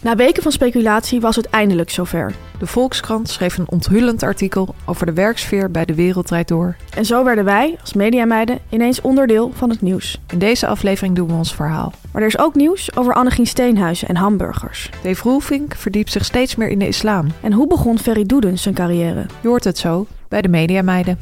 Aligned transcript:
Na 0.00 0.16
weken 0.16 0.42
van 0.42 0.52
speculatie 0.52 1.20
was 1.20 1.36
het 1.36 1.46
eindelijk 1.46 1.90
zover. 1.90 2.34
De 2.58 2.66
Volkskrant 2.66 3.28
schreef 3.28 3.58
een 3.58 3.68
onthullend 3.68 4.22
artikel 4.22 4.74
over 4.84 5.06
de 5.06 5.12
werksfeer 5.12 5.70
bij 5.70 5.84
de 5.84 5.94
Wereld 5.94 6.48
Door. 6.48 6.76
En 6.96 7.04
zo 7.04 7.24
werden 7.24 7.44
wij, 7.44 7.76
als 7.80 7.92
mediameiden, 7.92 8.58
ineens 8.68 9.00
onderdeel 9.00 9.52
van 9.54 9.70
het 9.70 9.82
nieuws. 9.82 10.20
In 10.32 10.38
deze 10.38 10.66
aflevering 10.66 11.14
doen 11.14 11.28
we 11.28 11.34
ons 11.34 11.54
verhaal. 11.54 11.92
Maar 12.12 12.22
er 12.22 12.28
is 12.28 12.38
ook 12.38 12.54
nieuws 12.54 12.96
over 12.96 13.14
Annegien 13.14 13.46
Steenhuizen 13.46 14.08
en 14.08 14.16
hamburgers. 14.16 14.90
Dave 15.02 15.22
Roelvink 15.22 15.74
verdiept 15.76 16.12
zich 16.12 16.24
steeds 16.24 16.56
meer 16.56 16.68
in 16.68 16.78
de 16.78 16.86
islam. 16.86 17.26
En 17.40 17.52
hoe 17.52 17.66
begon 17.66 17.98
Ferry 17.98 18.26
Doedens 18.26 18.62
zijn 18.62 18.74
carrière? 18.74 19.26
Je 19.40 19.48
hoort 19.48 19.64
het 19.64 19.78
zo 19.78 20.06
bij 20.28 20.42
de 20.42 20.48
Mediameiden. 20.48 21.18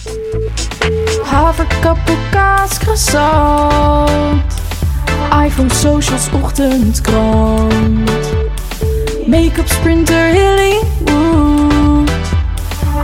Haverkappel, 1.24 2.16
kaas, 2.30 2.78
croissant. 2.78 4.42
iPhone, 5.44 5.72
socials, 5.72 6.30
ochtendkrant. 6.33 8.16
Make-up, 9.27 9.69
sprinter, 9.69 10.34
Hollywood. 10.34 12.10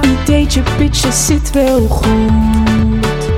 Ideetje, 0.05 0.62
pitje, 0.77 1.12
zit 1.12 1.51
wel 1.51 1.87
goed. 1.89 3.31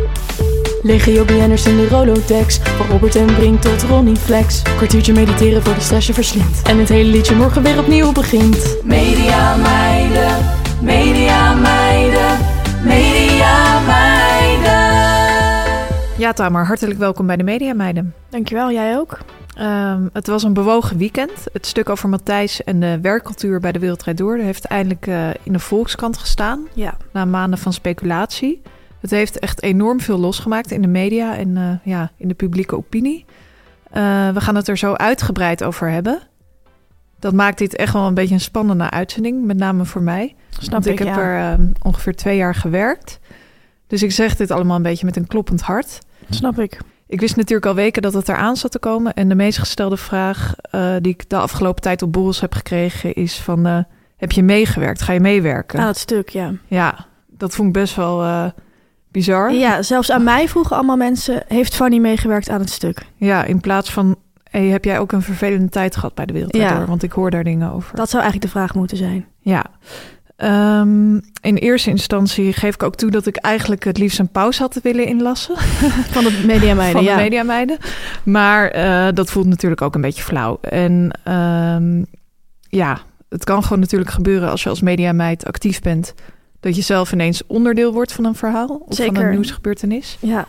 Legio 0.83 1.25
BN'ers 1.25 1.67
in 1.67 1.77
de 1.77 1.89
Rolodex. 1.89 2.59
Van 2.59 2.87
Robert 2.87 3.17
en 3.17 3.27
Brink 3.27 3.61
tot 3.61 3.83
Ronnie 3.83 4.17
Flex. 4.17 4.63
Kwartiertje 4.63 5.13
mediteren 5.13 5.63
voor 5.63 5.75
de 5.75 5.81
stress 5.81 6.07
je 6.07 6.15
verslindt. 6.15 6.63
En 6.63 6.79
het 6.79 6.89
hele 6.89 7.11
liedje 7.11 7.35
morgen 7.35 7.63
weer 7.63 7.79
opnieuw 7.79 8.13
begint. 8.13 8.77
Media 8.83 9.57
meiden, 9.57 10.37
media 10.83 11.55
meiden, 11.55 12.39
media 12.85 13.81
meiden. 13.81 14.83
Ja, 16.17 16.33
Tamer, 16.33 16.67
hartelijk 16.67 16.99
welkom 16.99 17.27
bij 17.27 17.37
de 17.37 17.43
Mediameiden. 17.43 18.15
Dankjewel, 18.31 18.71
jij 18.73 18.97
ook. 18.97 19.19
Um, 19.61 20.11
het 20.13 20.27
was 20.27 20.43
een 20.43 20.53
bewogen 20.53 20.97
weekend. 20.97 21.47
Het 21.53 21.67
stuk 21.67 21.89
over 21.89 22.09
Matthijs 22.09 22.65
en 22.65 22.81
de 22.81 22.99
werkcultuur 23.01 23.61
bij 23.61 23.73
de 23.73 23.79
Wereldrijd 23.79 24.17
Door 24.17 24.37
heeft 24.37 24.65
eindelijk 24.65 25.07
uh, 25.07 25.29
in 25.43 25.53
de 25.53 25.59
Volkskrant 25.59 26.19
gestaan. 26.19 26.67
Ja. 26.73 26.97
Na 27.13 27.25
maanden 27.25 27.59
van 27.59 27.73
speculatie. 27.73 28.63
Het 29.01 29.11
heeft 29.11 29.39
echt 29.39 29.63
enorm 29.63 30.01
veel 30.01 30.19
losgemaakt 30.19 30.71
in 30.71 30.83
de 30.83 30.89
media 30.89 31.37
en 31.37 31.49
uh, 31.49 31.71
ja, 31.83 32.11
in 32.17 32.29
de 32.29 32.35
publieke 32.35 32.77
opinie. 32.77 33.25
Uh, 33.97 34.31
we 34.31 34.41
gaan 34.41 34.55
het 34.55 34.69
er 34.69 34.79
zo 34.79 34.93
uitgebreid 34.93 35.65
over 35.65 35.91
hebben. 35.91 36.19
Dat 37.19 37.33
maakt 37.33 37.59
dit 37.59 37.77
echt 37.77 37.93
wel 37.93 38.07
een 38.07 38.15
beetje 38.15 38.35
een 38.35 38.41
spannende 38.41 38.91
uitzending, 38.91 39.45
met 39.45 39.57
name 39.57 39.85
voor 39.85 40.03
mij. 40.03 40.35
Snap 40.51 40.73
Want 40.73 40.87
ik, 40.87 40.93
ik, 40.93 40.99
heb 40.99 41.17
ja. 41.17 41.21
er 41.21 41.59
uh, 41.59 41.67
ongeveer 41.83 42.17
twee 42.17 42.37
jaar 42.37 42.55
gewerkt. 42.55 43.19
Dus 43.87 44.03
ik 44.03 44.13
zeg 44.13 44.37
dit 44.37 44.51
allemaal 44.51 44.77
een 44.77 44.83
beetje 44.83 45.07
met 45.07 45.17
een 45.17 45.27
kloppend 45.27 45.61
hart. 45.61 45.99
Snap 46.31 46.59
ik. 46.59 46.79
Ik 47.15 47.21
wist 47.21 47.37
natuurlijk 47.37 47.67
al 47.67 47.75
weken 47.75 48.03
dat 48.03 48.13
het 48.13 48.29
eraan 48.29 48.57
zat 48.57 48.71
te 48.71 48.79
komen. 48.79 49.15
En 49.15 49.29
de 49.29 49.35
meest 49.35 49.59
gestelde 49.59 49.97
vraag 49.97 50.55
uh, 50.73 50.95
die 51.01 51.13
ik 51.13 51.29
de 51.29 51.37
afgelopen 51.37 51.83
tijd 51.83 52.03
op 52.03 52.13
borrels 52.13 52.41
heb 52.41 52.55
gekregen 52.55 53.15
is 53.15 53.39
van... 53.39 53.67
Uh, 53.67 53.79
heb 54.17 54.33
je 54.33 54.43
meegewerkt? 54.43 55.03
Ga 55.03 55.13
je 55.13 55.21
meewerken? 55.21 55.81
Aan 55.81 55.87
het 55.87 55.99
stuk, 55.99 56.29
ja. 56.29 56.53
Ja, 56.67 57.07
dat 57.27 57.55
vond 57.55 57.69
ik 57.69 57.75
best 57.75 57.95
wel 57.95 58.25
uh, 58.25 58.45
bizar. 59.09 59.53
Ja, 59.53 59.83
zelfs 59.83 60.11
aan 60.11 60.25
mij 60.25 60.49
vroegen 60.49 60.77
allemaal 60.77 60.97
mensen... 60.97 61.43
heeft 61.49 61.75
Fanny 61.75 61.99
meegewerkt 61.99 62.49
aan 62.49 62.61
het 62.61 62.71
stuk? 62.71 63.07
Ja, 63.17 63.45
in 63.45 63.61
plaats 63.61 63.93
van... 63.93 64.17
Hey, 64.51 64.67
heb 64.67 64.85
jij 64.85 64.99
ook 64.99 65.13
een 65.13 65.23
vervelende 65.23 65.69
tijd 65.69 65.95
gehad 65.95 66.15
bij 66.15 66.27
de 66.27 66.33
Wereld 66.33 66.57
Ja. 66.57 66.77
Door? 66.77 66.87
Want 66.87 67.03
ik 67.03 67.13
hoor 67.13 67.31
daar 67.31 67.45
dingen 67.45 67.73
over. 67.73 67.97
Dat 67.97 68.11
zou 68.11 68.23
eigenlijk 68.23 68.53
de 68.53 68.59
vraag 68.59 68.75
moeten 68.75 68.97
zijn. 68.97 69.27
Ja. 69.39 69.65
Um, 70.45 71.21
in 71.41 71.57
eerste 71.57 71.91
instantie 71.91 72.53
geef 72.53 72.75
ik 72.75 72.83
ook 72.83 72.95
toe 72.95 73.11
dat 73.11 73.27
ik 73.27 73.37
eigenlijk 73.37 73.85
het 73.85 73.99
liefst 73.99 74.19
een 74.19 74.29
pauze 74.29 74.63
had 74.63 74.81
willen 74.83 75.07
inlassen. 75.07 75.57
Van 76.15 76.25
de 76.25 76.43
mediameiden, 76.47 76.97
Van 76.97 77.05
de 77.05 77.11
ja. 77.11 77.17
mediameiden. 77.17 77.79
Maar 78.25 78.77
uh, 78.77 79.09
dat 79.15 79.31
voelt 79.31 79.47
natuurlijk 79.47 79.83
ook 79.83 79.95
een 79.95 80.01
beetje 80.01 80.23
flauw. 80.23 80.59
En 80.61 81.19
um, 81.29 82.07
ja, 82.69 83.01
het 83.29 83.45
kan 83.45 83.63
gewoon 83.63 83.79
natuurlijk 83.79 84.11
gebeuren 84.11 84.51
als 84.51 84.63
je 84.63 84.69
als 84.69 84.81
mediameid 84.81 85.45
actief 85.45 85.81
bent... 85.81 86.15
dat 86.61 86.77
je 86.77 86.83
zelf 86.83 87.13
ineens 87.13 87.43
onderdeel 87.47 87.93
wordt 87.93 88.13
van 88.13 88.25
een 88.25 88.35
verhaal 88.35 88.85
of 88.89 88.95
Zeker. 88.95 89.15
van 89.15 89.25
een 89.25 89.31
nieuwsgebeurtenis. 89.31 90.17
Ja, 90.21 90.47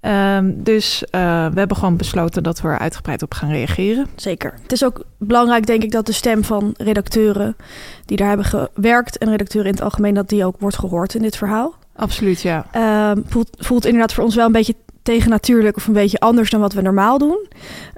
Um, 0.00 0.62
dus 0.62 1.02
uh, 1.02 1.10
we 1.46 1.58
hebben 1.58 1.76
gewoon 1.76 1.96
besloten 1.96 2.42
dat 2.42 2.60
we 2.60 2.68
er 2.68 2.78
uitgebreid 2.78 3.22
op 3.22 3.34
gaan 3.34 3.50
reageren. 3.50 4.06
zeker. 4.16 4.54
Het 4.62 4.72
is 4.72 4.84
ook 4.84 5.04
belangrijk, 5.18 5.66
denk 5.66 5.82
ik, 5.82 5.90
dat 5.90 6.06
de 6.06 6.12
stem 6.12 6.44
van 6.44 6.74
redacteuren... 6.76 7.56
die 8.04 8.16
daar 8.16 8.28
hebben 8.28 8.46
gewerkt 8.46 9.18
en 9.18 9.30
redacteuren 9.30 9.70
in 9.70 9.76
het 9.76 9.84
algemeen... 9.84 10.14
dat 10.14 10.28
die 10.28 10.44
ook 10.44 10.56
wordt 10.58 10.78
gehoord 10.78 11.14
in 11.14 11.22
dit 11.22 11.36
verhaal. 11.36 11.74
Absoluut, 11.96 12.42
ja. 12.42 12.66
Um, 13.10 13.24
voelt, 13.26 13.48
voelt 13.58 13.84
inderdaad 13.84 14.12
voor 14.12 14.24
ons 14.24 14.34
wel 14.34 14.46
een 14.46 14.52
beetje 14.52 14.74
tegennatuurlijk... 15.02 15.76
of 15.76 15.86
een 15.86 15.92
beetje 15.92 16.18
anders 16.18 16.50
dan 16.50 16.60
wat 16.60 16.72
we 16.72 16.82
normaal 16.82 17.18
doen. 17.18 17.46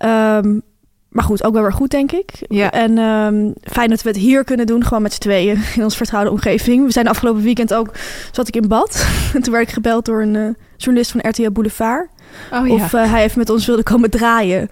Um, 0.05 0.63
maar 1.11 1.25
goed, 1.25 1.45
ook 1.45 1.53
wel 1.53 1.63
weer 1.63 1.73
goed, 1.73 1.91
denk 1.91 2.13
ik. 2.13 2.31
Ja. 2.49 2.71
En 2.71 2.99
um, 2.99 3.55
fijn 3.63 3.91
dat 3.91 4.03
we 4.03 4.09
het 4.09 4.19
hier 4.19 4.45
kunnen 4.45 4.67
doen, 4.67 4.85
gewoon 4.85 5.03
met 5.03 5.13
z'n 5.13 5.21
tweeën 5.21 5.63
in 5.77 5.83
ons 5.83 5.97
vertrouwde 5.97 6.31
omgeving. 6.31 6.85
We 6.85 6.93
zijn 6.93 7.09
afgelopen 7.09 7.43
weekend 7.43 7.75
ook, 7.75 7.91
zat 8.33 8.49
ik 8.49 8.57
in 8.57 8.69
bad. 8.69 9.07
en 9.35 9.43
toen 9.43 9.53
werd 9.53 9.69
ik 9.69 9.75
gebeld 9.75 10.05
door 10.05 10.23
een 10.23 10.35
uh, 10.35 10.49
journalist 10.83 11.11
van 11.11 11.21
RTL 11.29 11.51
Boulevard. 11.51 12.09
Oh, 12.53 12.67
ja. 12.67 12.75
Of 12.75 12.93
uh, 12.93 13.11
hij 13.13 13.25
even 13.25 13.39
met 13.39 13.51
ons 13.51 13.67
wilde 13.67 13.83
komen 13.83 14.11
draaien. 14.11 14.71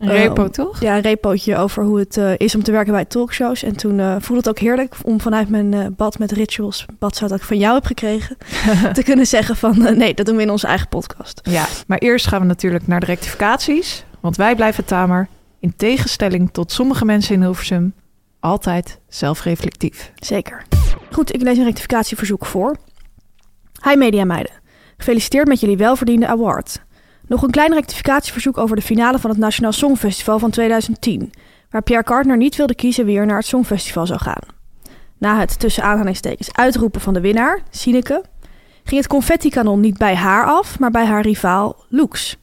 Een 0.00 0.08
repo, 0.08 0.44
uh, 0.44 0.48
toch? 0.48 0.80
Ja, 0.80 0.96
een 0.96 1.02
repootje 1.02 1.56
over 1.56 1.84
hoe 1.84 1.98
het 1.98 2.16
uh, 2.16 2.32
is 2.36 2.54
om 2.54 2.62
te 2.62 2.72
werken 2.72 2.92
bij 2.92 3.04
talkshows. 3.04 3.62
En 3.62 3.76
toen 3.76 3.98
uh, 3.98 4.16
voelde 4.18 4.36
het 4.36 4.48
ook 4.48 4.58
heerlijk 4.58 4.94
om 5.02 5.20
vanuit 5.20 5.48
mijn 5.48 5.94
bad 5.96 6.18
met 6.18 6.32
rituals, 6.32 6.86
bad 6.98 7.18
dat 7.18 7.32
ik 7.32 7.42
van 7.42 7.58
jou 7.58 7.74
heb 7.74 7.84
gekregen, 7.84 8.36
te 8.92 9.02
kunnen 9.02 9.26
zeggen 9.26 9.56
van 9.56 9.96
nee, 9.96 10.14
dat 10.14 10.26
doen 10.26 10.36
we 10.36 10.42
in 10.42 10.50
onze 10.50 10.66
eigen 10.66 10.88
podcast. 10.88 11.40
Ja, 11.42 11.66
maar 11.86 11.98
eerst 11.98 12.26
gaan 12.26 12.40
we 12.40 12.46
natuurlijk 12.46 12.86
naar 12.86 13.00
de 13.00 13.06
rectificaties. 13.06 14.04
Want 14.20 14.36
wij 14.36 14.54
blijven 14.54 14.84
tamer, 14.84 15.28
in 15.60 15.76
tegenstelling 15.76 16.52
tot 16.52 16.72
sommige 16.72 17.04
mensen 17.04 17.34
in 17.34 17.40
Hilversum, 17.40 17.94
altijd 18.40 18.98
zelfreflectief. 19.08 20.12
Zeker. 20.14 20.62
Goed, 21.10 21.34
ik 21.34 21.42
lees 21.42 21.58
een 21.58 21.64
rectificatieverzoek 21.64 22.46
voor. 22.46 22.76
Hi 23.82 23.96
mediameiden. 23.96 24.52
Gefeliciteerd 25.00 25.48
met 25.48 25.60
jullie 25.60 25.76
welverdiende 25.76 26.26
award. 26.26 26.80
Nog 27.26 27.42
een 27.42 27.50
klein 27.50 27.72
rectificatieverzoek 27.72 28.58
over 28.58 28.76
de 28.76 28.82
finale 28.82 29.18
van 29.18 29.30
het 29.30 29.38
Nationaal 29.38 29.72
Songfestival 29.72 30.38
van 30.38 30.50
2010, 30.50 31.32
waar 31.70 31.82
Pierre 31.82 32.04
Kartner 32.04 32.36
niet 32.36 32.56
wilde 32.56 32.74
kiezen 32.74 33.04
wie 33.04 33.18
er 33.18 33.26
naar 33.26 33.36
het 33.36 33.46
Songfestival 33.46 34.06
zou 34.06 34.20
gaan. 34.20 34.42
Na 35.18 35.38
het 35.38 35.58
tussen 35.58 35.82
aanhalingstekens 35.82 36.52
uitroepen 36.52 37.00
van 37.00 37.14
de 37.14 37.20
winnaar, 37.20 37.62
Sineke, 37.70 38.24
ging 38.84 39.00
het 39.00 39.10
confettikanon 39.10 39.80
niet 39.80 39.98
bij 39.98 40.14
haar 40.14 40.46
af, 40.46 40.78
maar 40.78 40.90
bij 40.90 41.04
haar 41.04 41.22
rivaal 41.22 41.84
Loeks. 41.88 42.36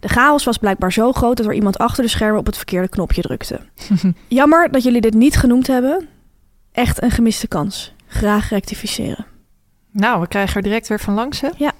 De 0.00 0.08
chaos 0.08 0.44
was 0.44 0.58
blijkbaar 0.58 0.92
zo 0.92 1.12
groot 1.12 1.36
dat 1.36 1.46
er 1.46 1.54
iemand 1.54 1.78
achter 1.78 2.02
de 2.02 2.10
schermen 2.10 2.38
op 2.38 2.46
het 2.46 2.56
verkeerde 2.56 2.88
knopje 2.88 3.22
drukte. 3.22 3.60
Jammer 4.28 4.70
dat 4.70 4.82
jullie 4.82 5.00
dit 5.00 5.14
niet 5.14 5.36
genoemd 5.36 5.66
hebben. 5.66 6.08
Echt 6.72 7.02
een 7.02 7.10
gemiste 7.10 7.48
kans. 7.48 7.94
Graag 8.06 8.48
rectificeren. 8.48 9.26
Nou, 9.90 10.20
we 10.20 10.28
krijgen 10.28 10.56
er 10.56 10.62
direct 10.62 10.88
weer 10.88 11.00
van 11.00 11.14
langs, 11.14 11.40
hè? 11.40 11.48
Ja. 11.56 11.72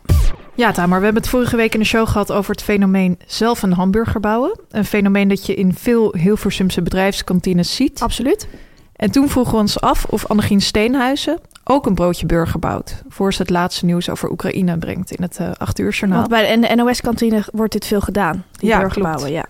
Ja, 0.56 0.72
Tamar, 0.72 0.98
we 0.98 1.04
hebben 1.04 1.22
het 1.22 1.30
vorige 1.30 1.56
week 1.56 1.74
in 1.74 1.80
de 1.80 1.86
show 1.86 2.08
gehad 2.08 2.32
over 2.32 2.50
het 2.50 2.62
fenomeen 2.62 3.18
zelf 3.26 3.62
een 3.62 3.72
hamburger 3.72 4.20
bouwen. 4.20 4.58
Een 4.70 4.84
fenomeen 4.84 5.28
dat 5.28 5.46
je 5.46 5.54
in 5.54 5.74
veel 5.74 6.14
Hilversumse 6.18 6.82
bedrijfskantines 6.82 7.74
ziet. 7.74 8.00
Absoluut. 8.02 8.48
En 8.96 9.10
toen 9.10 9.28
vroegen 9.28 9.52
we 9.54 9.58
ons 9.58 9.80
af 9.80 10.04
of 10.04 10.26
Annegien 10.26 10.60
Steenhuizen 10.60 11.38
ook 11.64 11.86
een 11.86 11.94
broodje 11.94 12.26
burger 12.26 12.58
bouwt... 12.58 13.02
voor 13.08 13.32
ze 13.32 13.42
het 13.42 13.50
laatste 13.50 13.84
nieuws 13.84 14.08
over 14.10 14.30
Oekraïne 14.30 14.78
brengt 14.78 15.10
in 15.10 15.22
het 15.22 15.36
eh 15.36 15.50
8 15.58 15.78
uur 15.78 15.90
journaal. 15.92 16.18
Want 16.18 16.30
bij 16.30 16.42
de, 16.46 16.52
in 16.52 16.60
de 16.60 16.82
NOS-kantine 16.82 17.42
wordt 17.52 17.72
dit 17.72 17.86
veel 17.86 18.00
gedaan. 18.00 18.44
Die 18.52 18.68
Ja, 18.68 18.78
burgerbouwen, 18.80 19.24
klopt. 19.26 19.34
ja. 19.34 19.44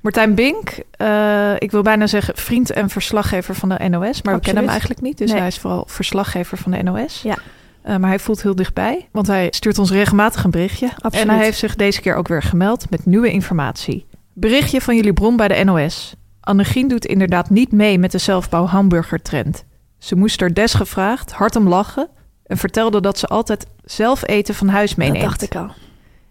Martijn 0.00 0.34
Bink, 0.34 0.70
eh, 0.96 1.52
ik 1.58 1.70
wil 1.70 1.82
bijna 1.82 2.06
zeggen 2.06 2.36
vriend 2.36 2.70
en 2.70 2.88
verslaggever 2.88 3.54
van 3.54 3.68
de 3.68 3.88
NOS... 3.88 4.22
maar 4.22 4.34
we 4.34 4.40
kennen 4.40 4.62
hem 4.62 4.70
eigenlijk 4.72 5.00
niet, 5.00 5.18
dus 5.18 5.30
Nee. 5.30 5.38
hij 5.38 5.48
is 5.48 5.58
vooral 5.58 5.84
verslaggever 5.86 6.58
van 6.58 6.72
de 6.72 6.82
NOS. 6.82 7.20
Ja. 7.22 7.36
Eh, 7.82 7.96
maar 7.96 8.08
hij 8.08 8.18
voelt 8.18 8.42
heel 8.42 8.54
dichtbij, 8.54 9.08
want 9.12 9.26
hij 9.26 9.48
stuurt 9.50 9.78
ons 9.78 9.90
regelmatig 9.90 10.44
een 10.44 10.50
berichtje. 10.50 10.86
Absoluut. 10.86 11.28
En 11.28 11.34
hij 11.34 11.44
heeft 11.44 11.58
zich 11.58 11.76
deze 11.76 12.00
keer 12.00 12.14
ook 12.14 12.28
weer 12.28 12.42
gemeld 12.42 12.90
met 12.90 13.06
nieuwe 13.06 13.30
informatie. 13.30 14.06
Berichtje 14.32 14.80
van 14.80 14.96
jullie 14.96 15.12
bron 15.12 15.36
bij 15.36 15.48
de 15.48 15.64
NOS. 15.64 16.14
Annegien 16.40 16.88
doet 16.88 17.06
inderdaad 17.06 17.50
niet 17.50 17.72
mee 17.72 17.98
met 17.98 18.12
de 18.12 18.18
zelfbouw 18.18 18.66
hamburgertrend. 18.66 19.64
Ze 19.98 20.16
moest 20.16 20.40
er 20.40 20.54
desgevraagd 20.54 21.32
hard 21.32 21.56
om 21.56 21.68
lachen 21.68 22.08
en 22.46 22.56
vertelde 22.56 23.00
dat 23.00 23.18
ze 23.18 23.26
altijd 23.26 23.66
zelf 23.84 24.28
eten 24.28 24.54
van 24.54 24.68
huis 24.68 24.94
meeneemt. 24.94 25.20
Dat 25.20 25.28
dacht 25.28 25.42
ik 25.42 25.54
al. 25.54 25.70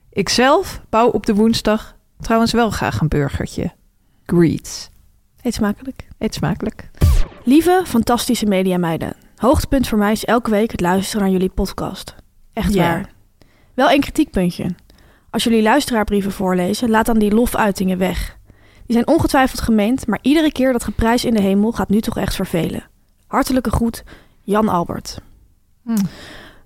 Ik 0.10 0.30
zelf 0.30 0.82
bouw 0.90 1.08
op 1.08 1.26
de 1.26 1.36
woensdag 1.36 1.96
trouwens 2.20 2.52
wel 2.52 2.70
graag 2.70 3.02
een 3.02 3.08
burgertje. 3.08 3.72
Greets. 4.26 4.90
Eet 5.42 5.54
smakelijk. 5.54 6.08
Eet 6.18 6.34
smakelijk. 6.34 6.90
Lieve, 7.44 7.84
fantastische 7.86 8.46
mediameiden. 8.46 9.14
Hoogtepunt 9.42 9.88
voor 9.88 9.98
mij 9.98 10.12
is 10.12 10.26
elke 10.26 10.50
week 10.50 10.72
het 10.72 10.82
luisteren 10.82 11.22
naar 11.22 11.32
jullie 11.32 11.50
podcast. 11.50 12.16
Echt 12.54 12.76
waar. 12.76 13.10
Wel 13.74 13.90
één 13.90 14.00
kritiekpuntje. 14.00 14.76
Als 15.30 15.44
jullie 15.44 15.62
luisteraarbrieven 15.62 16.32
voorlezen, 16.32 16.90
laat 16.90 17.06
dan 17.06 17.20
die 17.20 17.34
lofuitingen 17.34 17.98
weg. 17.98 18.38
Die 18.86 18.96
zijn 18.96 19.08
ongetwijfeld 19.08 19.62
gemeend, 19.62 20.08
maar 20.08 20.20
iedere 20.22 20.52
keer 20.52 20.72
dat 20.72 20.84
geprijs 20.84 21.26
in 21.26 21.34
de 21.34 21.42
hemel 21.42 21.72
gaat 21.72 21.90
nu 21.90 22.02
toch 22.02 22.18
echt 22.18 22.36
vervelen. 22.36 22.88
Hartelijke 23.28 23.72
groet, 23.72 24.04
Jan 24.44 24.70
Albert. 24.70 25.22
Hm. 25.84 25.96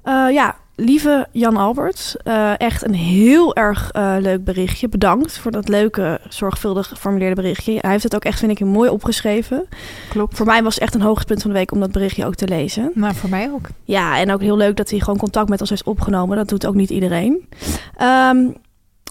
Eh, 0.04 0.28
ja, 0.32 0.56
lieve 0.76 1.28
Jan 1.32 1.58
Albert, 1.58 2.16
eh, 2.24 2.60
echt 2.60 2.86
een 2.86 2.94
heel 2.94 3.56
erg 3.56 3.92
eh, 3.92 4.16
leuk 4.20 4.44
berichtje. 4.44 4.90
Bedankt 4.90 5.38
voor 5.38 5.52
dat 5.52 5.68
leuke, 5.68 6.20
zorgvuldig 6.30 6.88
geformuleerde 6.88 7.36
berichtje. 7.36 7.78
Hij 7.82 7.92
heeft 7.92 8.04
het 8.04 8.16
ook 8.16 8.24
echt, 8.24 8.40
vind 8.40 8.52
ik, 8.52 8.60
mooi 8.60 8.90
opgeschreven. 8.90 9.68
Klopt. 10.10 10.38
Voor 10.38 10.46
mij 10.46 10.64
was 10.64 10.74
het 10.74 10.84
echt 10.84 10.96
een 10.96 11.02
hoogtepunt 11.02 11.42
van 11.42 11.52
de 11.52 11.58
week 11.58 11.72
om 11.72 11.80
dat 11.80 11.92
berichtje 11.92 12.26
ook 12.26 12.36
te 12.36 12.48
lezen. 12.48 12.92
Nou, 12.94 13.16
voor 13.16 13.30
mij 13.30 13.52
ook. 13.52 13.68
Ja, 13.84 14.18
en 14.18 14.32
ook 14.32 14.42
heel 14.42 14.58
leuk 14.58 14.76
dat 14.76 14.90
hij 14.90 15.00
gewoon 15.00 15.20
contact 15.20 15.50
met 15.50 15.62
ons 15.62 15.70
heeft 15.70 15.84
opgenomen. 15.84 16.38
Dat 16.38 16.50
doet 16.50 16.66
ook 16.66 16.76
niet 16.76 16.90
iedereen. 16.90 17.50
Ehm, 17.96 18.48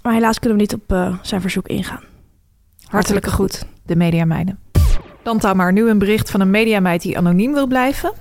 maar 0.02 0.12
helaas 0.12 0.38
kunnen 0.38 0.58
we 0.58 0.64
niet 0.64 0.74
op 0.74 0.92
eh, 0.92 1.14
zijn 1.22 1.40
verzoek 1.40 1.68
ingaan. 1.68 2.02
Hartelijke 2.88 3.30
groet. 3.30 3.66
De 3.86 3.96
mediameiden. 3.96 4.58
Dan 5.22 5.38
dan 5.38 5.56
maar 5.56 5.72
nu 5.72 5.88
een 5.88 5.98
bericht 5.98 6.30
van 6.30 6.40
een 6.40 6.50
mediameid 6.50 7.02
die 7.02 7.18
anoniem 7.18 7.52
wil 7.52 7.66
blijven. 7.66 8.12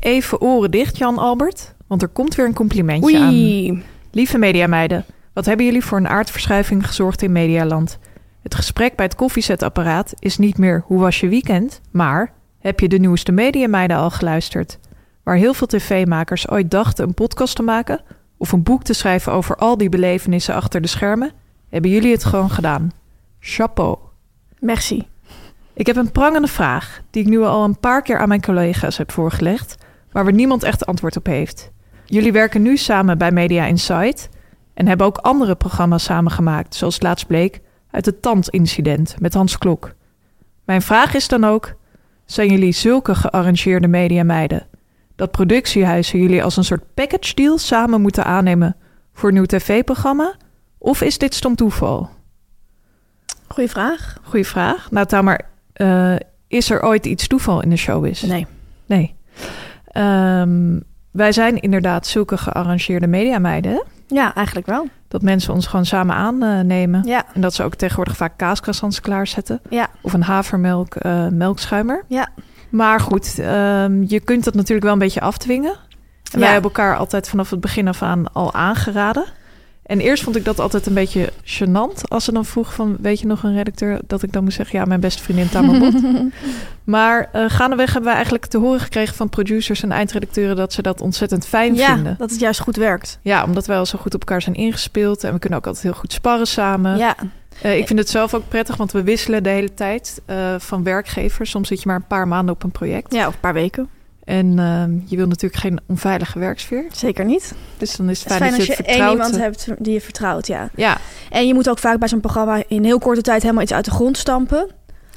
Even 0.00 0.40
oren 0.40 0.70
dicht, 0.70 0.98
Jan 0.98 1.18
Albert. 1.18 1.74
Want 1.86 2.02
er 2.02 2.08
komt 2.08 2.34
weer 2.34 2.46
een 2.46 2.54
complimentje 2.54 3.18
aan. 3.18 3.28
Oei. 3.32 3.82
Lieve 4.10 4.38
mediameiden, 4.38 5.04
wat 5.32 5.46
hebben 5.46 5.66
jullie 5.66 5.84
voor 5.84 5.98
een 5.98 6.08
aardverschuiving 6.08 6.86
gezorgd 6.86 7.22
in 7.22 7.32
Medialand? 7.32 7.98
Het 8.42 8.54
gesprek 8.54 8.96
bij 8.96 9.04
het 9.04 9.14
koffiezetapparaat 9.14 10.14
is 10.18 10.38
niet 10.38 10.58
meer 10.58 10.82
hoe 10.86 11.00
was 11.00 11.20
je 11.20 11.28
weekend, 11.28 11.80
maar 11.90 12.32
heb 12.58 12.80
je 12.80 12.88
de 12.88 12.98
nieuwste 12.98 13.32
mediameiden 13.32 13.96
al 13.96 14.10
geluisterd? 14.10 14.78
Waar 15.22 15.36
heel 15.36 15.54
veel 15.54 15.66
tv-makers 15.66 16.48
ooit 16.48 16.70
dachten 16.70 17.06
een 17.06 17.14
podcast 17.14 17.56
te 17.56 17.62
maken 17.62 18.00
of 18.36 18.52
een 18.52 18.62
boek 18.62 18.82
te 18.82 18.92
schrijven 18.92 19.32
over 19.32 19.56
al 19.56 19.76
die 19.76 19.88
belevenissen 19.88 20.54
achter 20.54 20.80
de 20.80 20.88
schermen, 20.88 21.32
hebben 21.68 21.90
jullie 21.90 22.12
het 22.12 22.24
gewoon 22.24 22.50
gedaan. 22.50 22.92
Chapeau. 23.40 23.98
Merci. 24.58 25.06
Ik 25.74 25.86
heb 25.86 25.96
een 25.96 26.12
prangende 26.12 26.48
vraag 26.48 27.02
die 27.10 27.22
ik 27.22 27.28
nu 27.28 27.42
al 27.42 27.64
een 27.64 27.78
paar 27.78 28.02
keer 28.02 28.18
aan 28.18 28.28
mijn 28.28 28.42
collega's 28.42 28.96
heb 28.96 29.12
voorgelegd, 29.12 29.76
maar 30.12 30.24
waar 30.24 30.32
niemand 30.32 30.62
echt 30.62 30.86
antwoord 30.86 31.16
op 31.16 31.26
heeft. 31.26 31.70
Jullie 32.04 32.32
werken 32.32 32.62
nu 32.62 32.76
samen 32.76 33.18
bij 33.18 33.30
Media 33.30 33.64
Insight 33.64 34.28
en 34.74 34.86
hebben 34.86 35.06
ook 35.06 35.18
andere 35.18 35.54
programma's 35.54 36.04
samengemaakt, 36.04 36.74
zoals 36.74 37.02
laatst 37.02 37.26
bleek 37.26 37.60
uit 37.90 38.06
het 38.06 38.22
Tand-incident 38.22 39.14
met 39.18 39.34
Hans 39.34 39.58
Klok. 39.58 39.94
Mijn 40.64 40.82
vraag 40.82 41.14
is 41.14 41.28
dan 41.28 41.44
ook: 41.44 41.74
zijn 42.24 42.50
jullie 42.50 42.72
zulke 42.72 43.14
gearrangeerde 43.14 43.88
mediameiden 43.88 44.66
dat 45.16 45.30
productiehuizen 45.30 46.20
jullie 46.20 46.44
als 46.44 46.56
een 46.56 46.64
soort 46.64 46.94
package 46.94 47.34
deal 47.34 47.58
samen 47.58 48.00
moeten 48.00 48.24
aannemen 48.24 48.76
voor 49.12 49.28
een 49.28 49.34
nieuw 49.34 49.44
tv-programma? 49.44 50.34
Of 50.78 51.02
is 51.02 51.18
dit 51.18 51.34
stom 51.34 51.54
toeval? 51.54 52.10
Goeie 53.48 53.70
vraag. 53.70 54.18
Goeie 54.22 54.46
vraag. 54.46 54.90
Nou, 54.90 55.06
Tamer, 55.06 55.40
eh, 55.72 56.16
is 56.48 56.70
er 56.70 56.82
ooit 56.82 57.06
iets 57.06 57.26
toeval 57.26 57.62
in 57.62 57.70
de 57.70 57.76
showbiz? 57.76 58.22
Nee. 58.22 58.46
Nee. 58.86 59.14
Ehm, 59.98 60.78
wij 61.10 61.32
zijn 61.32 61.60
inderdaad 61.60 62.06
zulke 62.06 62.36
gearrangeerde 62.36 63.06
mediameiden. 63.06 63.82
Ja, 64.06 64.34
eigenlijk 64.34 64.66
wel. 64.66 64.88
Dat 65.08 65.22
mensen 65.22 65.54
ons 65.54 65.66
gewoon 65.66 65.86
samen 65.86 66.14
aannemen. 66.14 67.04
Ja. 67.04 67.24
En 67.34 67.40
dat 67.40 67.54
ze 67.54 67.62
ook 67.62 67.74
tegenwoordig 67.74 68.16
vaak 68.16 68.32
kaascroissants 68.36 69.00
klaarzetten. 69.00 69.60
Ja. 69.70 69.88
Of 70.00 70.12
een 70.12 70.22
havermelk 70.22 70.94
eh, 70.94 71.26
melkschuimer. 71.28 72.04
Ja. 72.08 72.28
Maar 72.70 73.00
goed, 73.00 73.38
ehm, 73.38 74.02
je 74.06 74.20
kunt 74.20 74.44
dat 74.44 74.54
natuurlijk 74.54 74.82
wel 74.82 74.92
een 74.92 74.98
beetje 74.98 75.20
afdwingen. 75.20 75.76
En 76.32 76.40
wij 76.40 76.52
hebben 76.52 76.70
elkaar 76.70 76.96
altijd 76.96 77.28
vanaf 77.28 77.50
het 77.50 77.60
begin 77.60 77.88
af 77.88 78.02
aan 78.02 78.32
al 78.32 78.54
aangeraden. 78.54 79.24
En 79.88 80.00
eerst 80.00 80.22
vond 80.22 80.36
ik 80.36 80.44
dat 80.44 80.58
altijd 80.60 80.86
een 80.86 80.94
beetje 80.94 81.32
gênant. 81.44 82.02
Als 82.08 82.24
ze 82.24 82.32
dan 82.32 82.44
vroeg 82.44 82.74
van, 82.74 82.96
weet 83.00 83.20
je 83.20 83.26
nog 83.26 83.42
een 83.42 83.54
redacteur? 83.54 84.00
Dat 84.06 84.22
ik 84.22 84.32
dan 84.32 84.44
moest 84.44 84.56
zeggen, 84.56 84.78
ja, 84.78 84.84
mijn 84.84 85.00
beste 85.00 85.22
vriendin 85.22 85.48
Tamar 85.48 85.78
Bot. 85.78 85.94
maar 86.84 87.28
eh 87.32 87.44
gaandeweg 87.48 87.86
hebben 87.86 88.04
wij 88.04 88.14
eigenlijk 88.14 88.46
te 88.46 88.58
horen 88.58 88.80
gekregen 88.80 89.14
van 89.14 89.28
producers 89.28 89.82
en 89.82 89.92
eindredacteuren... 89.92 90.56
dat 90.56 90.72
ze 90.72 90.82
dat 90.82 91.00
ontzettend 91.00 91.46
fijn 91.46 91.74
Ja, 91.74 91.94
vinden. 91.94 92.14
dat 92.18 92.30
het 92.30 92.40
juist 92.40 92.60
goed 92.60 92.76
werkt. 92.76 93.18
Ja, 93.22 93.44
omdat 93.44 93.66
wij 93.66 93.76
al 93.78 93.86
zo 93.86 93.98
goed 93.98 94.14
op 94.14 94.20
elkaar 94.20 94.42
zijn 94.42 94.54
ingespeeld. 94.54 95.24
En 95.24 95.32
we 95.32 95.38
kunnen 95.38 95.58
ook 95.58 95.66
altijd 95.66 95.84
heel 95.84 95.94
goed 95.94 96.12
sparren 96.12 96.46
samen. 96.46 96.96
Ja. 96.98 97.14
Eh, 97.62 97.78
ik 97.78 97.86
vind 97.86 97.98
het 97.98 98.08
zelf 98.08 98.34
ook 98.34 98.48
prettig, 98.48 98.76
want 98.76 98.92
we 98.92 99.02
wisselen 99.02 99.42
de 99.42 99.48
hele 99.48 99.74
tijd 99.74 100.20
eh, 100.26 100.54
van 100.58 100.82
werkgever. 100.82 101.46
Soms 101.46 101.68
zit 101.68 101.82
je 101.82 101.88
maar 101.88 101.96
een 101.96 102.06
paar 102.06 102.28
maanden 102.28 102.54
op 102.54 102.62
een 102.62 102.70
project. 102.70 103.14
ja, 103.14 103.26
of 103.26 103.34
een 103.34 103.40
paar 103.40 103.52
weken. 103.54 103.88
En 104.28 104.58
ehm, 104.58 104.98
je 105.04 105.16
wil 105.16 105.26
natuurlijk 105.26 105.60
geen 105.60 105.80
onveilige 105.86 106.38
werksfeer. 106.38 106.84
Zeker 106.92 107.24
niet. 107.24 107.54
Dus 107.76 107.96
dan 107.96 108.08
is 108.08 108.24
het 108.24 108.28
Het 108.28 108.38
fijn, 108.38 108.54
is 108.54 108.56
fijn 108.56 108.66
dat 108.66 108.68
als 108.68 108.86
je 108.86 108.92
het 108.92 109.00
één 109.00 109.10
iemand 109.10 109.36
hebt 109.36 109.66
die 109.78 109.92
je 109.92 110.00
vertrouwt, 110.00 110.46
ja. 110.46 110.68
Ja, 110.74 110.98
En 111.30 111.46
je 111.46 111.54
moet 111.54 111.68
ook 111.68 111.78
vaak 111.78 111.98
bij 111.98 112.08
zo'n 112.08 112.20
programma 112.20 112.62
in 112.68 112.84
heel 112.84 112.98
korte 112.98 113.20
tijd 113.20 113.42
helemaal 113.42 113.62
iets 113.62 113.72
uit 113.72 113.84
de 113.84 113.90
grond 113.90 114.16
stampen. 114.16 114.70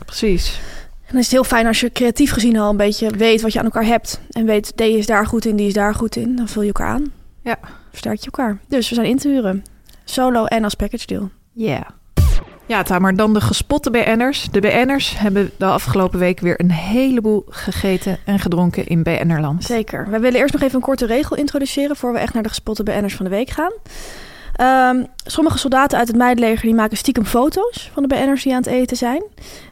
precies. 0.06 0.60
En 1.02 1.08
dan 1.08 1.18
is 1.18 1.24
het 1.26 1.32
heel 1.32 1.44
fijn 1.44 1.68
als 1.68 1.80
je 1.80 1.92
creatief 1.92 2.32
gezien 2.32 2.58
al 2.58 2.70
een 2.70 2.78
beetje 2.78 3.10
weet 3.10 3.42
wat 3.42 3.54
je 3.54 3.60
aan 3.60 3.66
elkaar 3.66 3.86
hebt. 3.86 4.20
En 4.30 4.46
weet, 4.46 4.72
die 4.76 4.98
is 4.98 5.06
daar 5.06 5.26
goed 5.26 5.46
in, 5.46 5.56
die 5.56 5.68
is 5.68 5.74
daar 5.74 5.96
goed 5.96 6.16
in. 6.16 6.36
Dan 6.36 6.48
vul 6.48 6.62
je 6.62 6.68
elkaar 6.68 6.88
aan. 6.88 7.12
Ja. 7.44 7.60
Versterk 7.90 8.20
je 8.20 8.26
elkaar. 8.26 8.60
Dus 8.68 8.90
we 8.90 8.96
zijn 8.96 9.08
in 9.08 9.18
te 9.18 9.28
huren. 9.28 9.64
Solo 10.04 10.46
en 10.46 10.64
als 10.64 10.76
package 10.76 11.08
deal. 11.08 11.30
Ja. 11.54 11.88
Ja, 12.72 12.84
Tamer, 12.84 13.16
dan 13.16 13.34
de 13.34 13.42
gespotte 13.42 13.92
BN'ers. 13.92 14.48
De 14.52 14.60
BN'ers 14.60 15.18
hebben 15.18 15.52
de 15.58 15.66
afgelopen 15.66 16.20
week 16.20 16.40
weer 16.40 16.60
een 16.60 16.72
heleboel 16.72 17.46
gegeten 17.50 18.18
en 18.26 18.40
gedronken 18.40 18.88
in 18.88 19.04
BN'erland. 19.04 19.64
Zeker. 19.64 20.10
We 20.10 20.20
willen 20.20 20.40
eerst 20.40 20.54
nog 20.54 20.62
even 20.62 20.76
een 20.76 20.82
korte 20.82 21.06
regel 21.06 21.36
introduceren... 21.36 21.96
voor 21.96 22.14
we 22.14 22.20
echt 22.20 22.34
naar 22.34 22.44
de 22.44 22.50
gespotte 22.50 22.84
BN'ers 22.84 23.16
van 23.16 23.26
de 23.26 23.32
week 23.32 23.50
gaan. 23.50 23.72
Ehm, 24.56 25.04
sommige 25.26 25.58
soldaten 25.58 25.98
uit 25.98 26.08
het 26.08 26.18
meidenleger 26.18 26.62
die 26.62 26.76
maken 26.76 26.98
stiekem 26.98 27.26
foto's 27.26 27.90
van 27.94 28.04
de 28.04 28.16
BN'ers 28.16 28.44
die 28.44 28.52
aan 28.52 28.62
het 28.62 28.72
eten 28.72 28.98
zijn. 28.98 29.24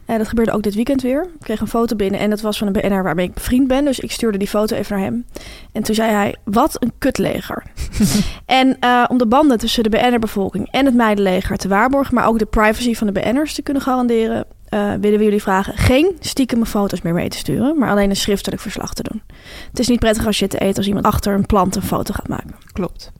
Eh, 0.06 0.16
dat 0.16 0.28
gebeurde 0.28 0.52
ook 0.52 0.62
dit 0.62 0.74
weekend 0.74 1.02
weer. 1.02 1.22
Ik 1.22 1.40
kreeg 1.40 1.60
een 1.60 1.68
foto 1.68 1.96
binnen 1.96 2.20
en 2.20 2.30
dat 2.30 2.40
was 2.40 2.58
van 2.58 2.66
een 2.66 2.72
BN'er 2.72 3.02
waarmee 3.02 3.26
ik 3.26 3.34
bevriend 3.34 3.68
ben. 3.68 3.84
Dus 3.84 4.00
ik 4.00 4.10
stuurde 4.10 4.38
die 4.38 4.48
foto 4.48 4.76
even 4.76 4.96
naar 4.96 5.04
hem. 5.04 5.24
En 5.72 5.82
toen 5.82 5.94
zei 5.94 6.10
hij, 6.10 6.36
wat 6.44 6.82
een 6.82 6.92
kutleger. 6.98 7.62
en 8.46 8.76
eh, 8.80 9.04
om 9.08 9.18
de 9.18 9.26
banden 9.26 9.58
tussen 9.58 9.82
de 9.82 9.88
BN'er-bevolking 9.88 10.70
en 10.70 10.84
het 10.84 10.94
meidenleger 10.94 11.56
te 11.56 11.68
waarborgen... 11.68 12.14
maar 12.14 12.26
ook 12.26 12.38
de 12.38 12.46
privacy 12.46 12.94
van 12.94 13.06
de 13.06 13.12
BN'ers 13.12 13.54
te 13.54 13.62
kunnen 13.62 13.82
garanderen... 13.82 14.44
eh, 14.68 14.92
willen 15.00 15.18
we 15.18 15.24
jullie 15.24 15.42
vragen 15.42 15.76
geen 15.76 16.16
stiekeme 16.20 16.66
foto's 16.66 17.02
meer 17.02 17.14
mee 17.14 17.28
te 17.28 17.36
sturen... 17.36 17.78
maar 17.78 17.90
alleen 17.90 18.10
een 18.10 18.16
schriftelijk 18.16 18.62
verslag 18.62 18.94
te 18.94 19.02
doen. 19.02 19.22
Het 19.68 19.78
is 19.78 19.88
niet 19.88 20.00
prettig 20.00 20.26
als 20.26 20.38
je 20.38 20.46
te 20.46 20.58
eten 20.58 20.76
als 20.76 20.86
iemand 20.86 21.04
achter 21.04 21.34
een 21.34 21.46
plant 21.46 21.76
een 21.76 21.82
foto 21.82 22.12
gaat 22.14 22.28
maken. 22.28 22.54
Klopt. 22.72 23.12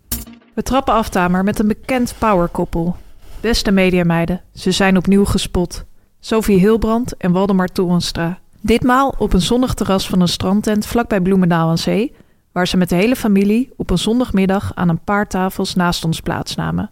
We 0.55 0.63
trappen 0.63 0.95
af, 0.95 1.09
Tamer, 1.09 1.45
met 1.45 1.59
een 1.59 1.69
bekend 1.69 2.15
powerkoppel. 2.19 2.97
Beste 3.41 3.71
mediameiden, 3.71 4.41
ze 4.55 4.71
zijn 4.71 4.97
opnieuw 4.97 5.25
gespot. 5.25 5.85
Sophie 6.21 6.59
Hilbrand 6.59 7.17
en 7.17 7.33
Waldemar 7.33 7.69
Torenstra. 7.69 8.39
Ditmaal 8.61 9.15
op 9.19 9.33
een 9.33 9.41
zonnig 9.41 9.75
terras 9.75 10.09
van 10.09 10.21
een 10.21 10.29
strandtent 10.29 10.87
vlakbij 10.87 11.21
Bloemendaal 11.21 11.69
aan 11.69 11.79
Zee... 11.79 12.15
waar 12.53 12.69
ze 12.69 12.77
met 12.77 12.89
de 12.89 12.95
hele 12.95 13.17
familie 13.17 13.71
op 13.77 13.91
een 13.91 13.99
zondagmiddag 13.99 14.73
aan 14.75 14.89
een 14.89 15.05
paar 15.05 15.29
tafels 15.29 15.75
naast 15.75 16.05
ons 16.05 16.21
plaatsnamen. 16.21 16.91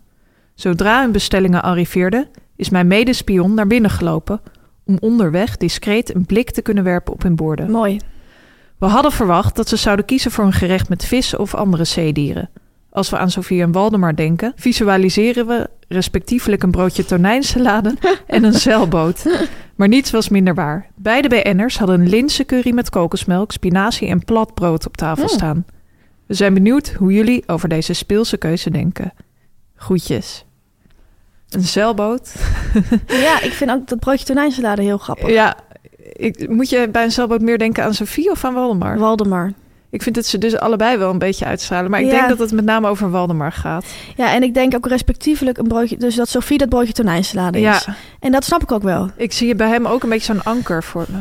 Zodra 0.55 1.01
hun 1.01 1.13
bestellingen 1.13 1.63
arriveerden, 1.63 2.29
is 2.57 2.69
mijn 2.71 2.87
medespion 2.87 3.55
naar 3.55 3.67
binnen 3.67 3.91
gelopen... 3.91 4.41
om 4.85 4.97
onderweg 5.01 5.57
discreet 5.57 6.15
een 6.15 6.27
blik 6.27 6.51
te 6.51 6.63
kunnen 6.63 6.85
werpen 6.85 7.13
op 7.13 7.23
hun 7.23 7.37
borden. 7.37 7.71
Mooi. 7.71 8.01
We 8.79 8.87
hadden 8.87 9.13
verwacht 9.13 9.57
dat 9.57 9.69
ze 9.69 9.77
zouden 9.77 10.05
kiezen 10.05 10.31
voor 10.31 10.45
een 10.45 10.53
gerecht 10.53 10.89
met 10.89 11.05
vis 11.05 11.37
of 11.37 11.55
andere 11.55 11.85
zeedieren. 11.85 12.51
Als 12.99 13.11
we 13.11 13.19
aan 13.19 13.31
Sofie 13.31 13.63
en 13.63 13.73
Waldemar 13.73 14.17
denken, 14.17 14.53
visualiseren 14.57 15.47
we 15.47 15.71
respectievelijk 15.89 16.63
een 16.63 16.71
broodje 16.71 17.05
tonijnsalade 17.05 17.95
en 18.27 18.45
een 18.45 18.53
zeilboot. 18.53 19.25
Maar 19.75 19.89
niets 19.89 20.11
was 20.11 20.29
minder 20.29 20.55
waar. 20.55 20.87
Beide 20.95 21.29
BN'ers 21.29 21.79
hadden 21.79 22.01
een 22.01 22.09
linzencurry 22.09 22.73
met 22.75 22.91
kokosmelk, 22.91 23.53
spinazie 23.53 24.09
en 24.09 24.25
plat 24.25 24.55
brood 24.55 24.87
op 24.87 24.97
tafel 24.97 25.23
Mm. 25.23 25.29
staan. 25.29 25.65
We 26.27 26.35
zijn 26.35 26.55
benieuwd 26.55 26.93
hoe 26.93 27.13
jullie 27.13 27.43
over 27.47 27.69
deze 27.69 27.93
speelse 27.93 28.37
keuze 28.37 28.71
denken. 28.71 29.13
Groetjes. 29.77 30.45
Een 31.49 31.63
zeilboot. 31.63 32.35
Ja, 33.07 33.41
ik 33.43 33.53
vind 33.53 33.71
ook 33.71 33.89
dat 33.89 33.99
broodje 33.99 34.25
tonijnsalade 34.25 34.83
heel 34.83 34.99
grappig. 34.99 35.31
Ja, 35.31 35.57
ik, 36.13 36.49
moet 36.49 36.69
je 36.69 36.89
bij 36.93 37.05
een 37.05 37.13
zeilboot 37.13 37.41
meer 37.41 37.59
denken 37.59 37.85
aan 37.85 37.95
Sophie 37.95 38.31
of 38.31 38.45
aan 38.45 38.55
Waldemar? 38.55 38.99
Waldemar. 38.99 39.53
Ik 39.91 40.03
vind 40.03 40.15
dat 40.15 40.27
ze 40.27 40.39
dus 40.39 40.59
allebei 40.59 40.97
wel 40.97 41.11
een 41.11 41.19
beetje 41.19 41.45
uitstralen. 41.45 41.91
Maar 41.91 42.01
ik 42.01 42.07
Ja. 42.07 42.13
denk 42.13 42.29
dat 42.29 42.39
het 42.39 42.53
met 42.53 42.65
name 42.65 42.89
over 42.89 43.11
Waldemar 43.11 43.53
gaat. 43.53 43.85
Ja, 44.17 44.33
en 44.35 44.43
ik 44.43 44.55
denk 44.55 44.75
ook 44.75 44.87
respectievelijk 44.89 45.59
een 45.59 45.67
broodje... 45.69 45.97
Dus 45.97 46.15
dat 46.15 46.29
Sophie 46.29 46.59
dat 46.59 46.69
broodje 46.69 46.93
tonijnsalade 46.93 47.59
is. 47.59 47.65
Ja, 47.65 47.95
En 48.21 48.33
dat 48.33 48.45
snap 48.45 48.63
ik 48.63 48.73
ook 48.73 48.83
wel. 48.83 49.11
ik 49.17 49.33
zie 49.33 49.55
bij 49.55 49.69
hem 49.69 49.87
ook 49.87 50.03
een 50.03 50.09
beetje 50.09 50.33
zo'n 50.35 50.43
anker 50.43 50.83
voor 50.83 51.05
me. 51.09 51.19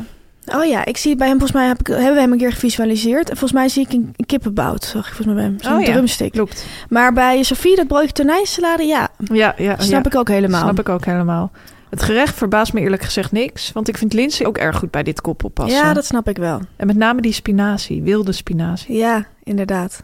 Oh 0.57 0.65
ja, 0.65 0.85
ik 0.85 0.97
zie 0.97 1.15
bij 1.15 1.27
hem, 1.27 1.37
volgens 1.39 1.57
mij 1.59 1.67
heb 1.67 1.79
ik, 1.79 1.87
hebben 1.87 2.13
we 2.13 2.19
hem 2.19 2.31
een 2.31 2.37
keer 2.37 2.51
gevisualiseerd. 2.51 3.29
En 3.29 3.37
volgens 3.37 3.51
mij 3.59 3.69
zie 3.69 3.85
ik 3.85 3.91
een, 3.93 4.13
een 4.15 4.25
kippenbout, 4.25 4.83
zag 4.83 5.07
ik 5.07 5.13
volgens 5.13 5.25
mij 5.25 5.35
bij 5.35 5.43
hem. 5.43 5.55
Zo'n 5.59 5.73
Oh 5.73 5.81
ja, 5.85 5.91
drumstick. 5.91 6.31
Klopt. 6.31 6.65
Maar 6.89 7.13
bij 7.13 7.43
Sophie, 7.43 7.75
dat 7.75 7.87
broodje 7.87 8.11
tonijnsalade, 8.11 8.83
ja, 8.83 9.07
Ja, 9.33 9.53
ja, 9.57 9.75
snap 9.77 10.03
ja. 10.03 10.09
ik 10.11 10.15
ook 10.15 10.27
helemaal. 10.27 10.61
Snap 10.61 10.79
ik 10.79 10.89
ook 10.89 11.05
helemaal. 11.05 11.51
Het 11.89 12.03
gerecht 12.03 12.35
verbaast 12.35 12.73
me 12.73 12.79
eerlijk 12.79 13.01
gezegd 13.01 13.31
niks. 13.31 13.71
Want 13.71 13.87
ik 13.87 13.97
vind 13.97 14.13
Lindsay 14.13 14.45
ook 14.45 14.57
erg 14.57 14.77
goed 14.77 14.91
bij 14.91 15.03
dit 15.03 15.21
koppel 15.21 15.49
passen. 15.49 15.77
Ja, 15.77 15.93
dat 15.93 16.05
snap 16.05 16.27
ik 16.27 16.37
wel. 16.37 16.61
En 16.75 16.87
met 16.87 16.95
name 16.95 17.21
die 17.21 17.33
spinazie, 17.33 18.01
wilde 18.01 18.31
spinazie. 18.31 18.95
Ja, 18.95 19.25
inderdaad. 19.43 20.03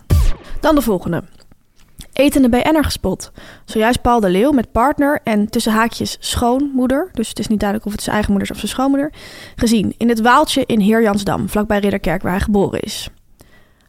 Dan 0.59 0.75
de 0.75 0.81
volgende. 0.81 1.23
Etende 2.13 2.49
BN'er 2.49 2.83
gespot. 2.83 3.31
Zojuist 3.65 4.01
Paul 4.01 4.19
de 4.19 4.29
Leeuw 4.29 4.51
met 4.51 4.71
partner 4.71 5.19
en 5.23 5.49
tussen 5.49 5.71
haakjes 5.71 6.17
schoonmoeder. 6.19 7.09
Dus 7.13 7.29
het 7.29 7.39
is 7.39 7.47
niet 7.47 7.59
duidelijk 7.59 7.87
of 7.87 7.93
het 7.93 8.03
zijn 8.03 8.15
eigen 8.15 8.33
moeder 8.33 8.51
is 8.51 8.55
of 8.55 8.61
zijn 8.61 8.75
schoonmoeder. 8.75 9.13
Gezien 9.55 9.93
in 9.97 10.09
het 10.09 10.21
Waaltje 10.21 10.65
in 10.65 10.79
Heerjansdam, 10.79 11.49
vlakbij 11.49 11.79
Ridderkerk 11.79 12.21
waar 12.21 12.31
hij 12.31 12.41
geboren 12.41 12.79
is. 12.79 13.09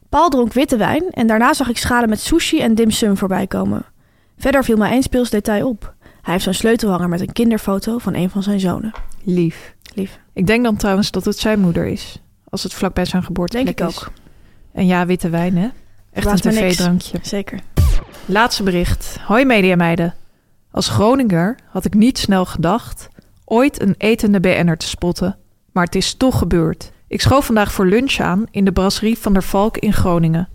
Paul 0.09 0.29
dronk 0.29 0.53
witte 0.53 0.77
wijn 0.77 1.05
en 1.11 1.27
daarna 1.27 1.53
zag 1.53 1.69
ik 1.69 1.79
schalen 1.79 2.09
met 2.09 2.21
sushi 2.21 2.61
en 2.61 2.75
dim 2.75 2.91
sum 2.91 3.17
voorbij 3.17 3.47
komen. 3.47 3.85
Verder 4.39 4.65
viel 4.65 4.77
mij 4.77 4.91
één 4.91 5.03
speels 5.03 5.31
detail 5.31 5.69
op. 5.69 5.95
Hij 6.25 6.33
heeft 6.33 6.45
zo'n 6.45 6.55
sleutelhanger 6.55 7.09
met 7.09 7.21
een 7.21 7.33
kinderfoto 7.33 7.99
van 7.99 8.15
een 8.15 8.31
van 8.31 8.43
zijn 8.43 8.61
zonen. 8.61 8.93
Lief. 9.23 9.75
Lief. 9.95 10.19
Ik 10.33 10.47
denk 10.47 10.65
dan 10.65 10.77
trouwens 10.77 11.11
dat 11.11 11.25
het 11.25 11.39
zijn 11.39 11.61
moeder 11.61 11.87
is. 11.87 12.23
Als 12.49 12.63
het 12.63 12.75
vlakbij 12.75 13.05
zijn 13.05 13.23
Denk 13.23 13.35
geboorteplek 13.35 13.81
ik 13.81 13.87
is. 13.89 13.99
ook. 13.99 14.13
En 14.73 14.87
ja, 14.87 15.07
witte 15.07 15.29
wijn, 15.29 15.57
hè? 15.57 15.69
Echt 16.13 16.27
een 16.27 16.53
tv-drankje. 16.53 17.19
Zeker. 17.23 17.59
Laatste 18.27 18.63
bericht. 18.63 19.17
Hoi 19.21 19.45
mediameiden. 19.45 20.15
Als 20.71 20.89
Groninger 20.89 21.59
had 21.71 21.85
ik 21.85 21.95
niet 21.95 22.19
snel 22.19 22.45
gedacht 22.45 23.09
ooit 23.45 23.83
een 23.83 23.95
etende 23.99 24.41
BN'er 24.41 24.77
te 24.77 24.87
spotten. 24.89 25.37
Maar 25.73 25.85
het 25.85 25.95
is 25.95 26.15
toch 26.15 26.39
gebeurd. 26.39 26.93
Ik 27.09 27.21
schoof 27.21 27.47
vandaag 27.47 27.73
voor 27.73 27.87
lunch 27.87 28.19
aan 28.21 28.47
in 28.51 28.65
de 28.65 28.73
brasserie 28.73 29.19
van 29.19 29.33
der 29.33 29.43
Valk 29.43 29.79
in 29.79 29.93
Groningen. 29.93 30.49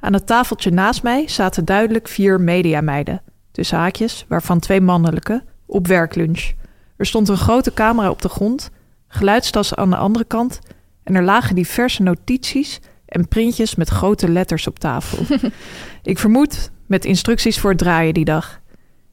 Aan 0.00 0.12
het 0.12 0.26
tafeltje 0.26 0.70
naast 0.70 1.02
mij 1.02 1.28
zaten 1.28 1.64
duidelijk 1.64 2.08
vier 2.08 2.40
mediameiden. 2.40 3.22
Tussen 3.52 3.78
haakjes, 3.78 4.24
waarvan 4.28 4.58
twee 4.58 4.80
mannelijke, 4.80 5.44
op 5.66 5.86
werklunch. 5.86 6.52
Er 6.96 7.06
stond 7.06 7.28
een 7.28 7.36
grote 7.36 7.72
camera 7.72 8.10
op 8.10 8.22
de 8.22 8.28
grond, 8.28 8.70
geluidstassen 9.08 9.76
aan 9.76 9.90
de 9.90 9.96
andere 9.96 10.24
kant... 10.24 10.58
en 11.02 11.14
er 11.14 11.22
lagen 11.22 11.54
diverse 11.54 12.02
notities 12.02 12.80
en 13.06 13.28
printjes 13.28 13.74
met 13.74 13.88
grote 13.88 14.28
letters 14.28 14.66
op 14.66 14.78
tafel. 14.78 15.36
Ik 16.02 16.18
vermoed 16.18 16.70
met 16.86 17.04
instructies 17.04 17.58
voor 17.58 17.70
het 17.70 17.78
draaien 17.78 18.14
die 18.14 18.24
dag. 18.24 18.60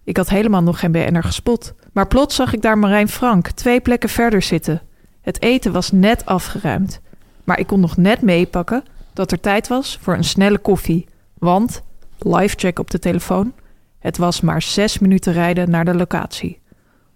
Ik 0.03 0.17
had 0.17 0.29
helemaal 0.29 0.63
nog 0.63 0.79
geen 0.79 0.91
BN'er 0.91 1.23
gespot. 1.23 1.73
Maar 1.93 2.07
plots 2.07 2.35
zag 2.35 2.53
ik 2.53 2.61
daar 2.61 2.77
Marijn 2.77 3.07
Frank 3.07 3.49
twee 3.49 3.81
plekken 3.81 4.09
verder 4.09 4.41
zitten. 4.41 4.81
Het 5.21 5.41
eten 5.41 5.71
was 5.71 5.91
net 5.91 6.25
afgeruimd. 6.25 6.99
Maar 7.43 7.59
ik 7.59 7.67
kon 7.67 7.79
nog 7.79 7.97
net 7.97 8.21
meepakken 8.21 8.83
dat 9.13 9.31
er 9.31 9.39
tijd 9.39 9.67
was 9.67 9.99
voor 10.01 10.13
een 10.13 10.23
snelle 10.23 10.57
koffie. 10.57 11.05
Want, 11.37 11.81
live 12.19 12.55
check 12.57 12.79
op 12.79 12.91
de 12.91 12.99
telefoon, 12.99 13.53
het 13.99 14.17
was 14.17 14.41
maar 14.41 14.61
zes 14.61 14.99
minuten 14.99 15.33
rijden 15.33 15.69
naar 15.69 15.85
de 15.85 15.95
locatie. 15.95 16.61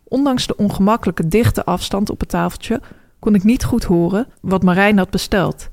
Ondanks 0.03 0.47
de 0.47 0.55
ongemakkelijke 0.55 1.27
dichte 1.27 1.65
afstand 1.65 2.09
op 2.09 2.19
het 2.19 2.29
tafeltje 2.29 2.81
kon 3.19 3.35
ik 3.35 3.43
niet 3.43 3.63
goed 3.63 3.83
horen 3.83 4.27
wat 4.41 4.63
Marijn 4.63 4.97
had 4.97 5.09
besteld. 5.09 5.69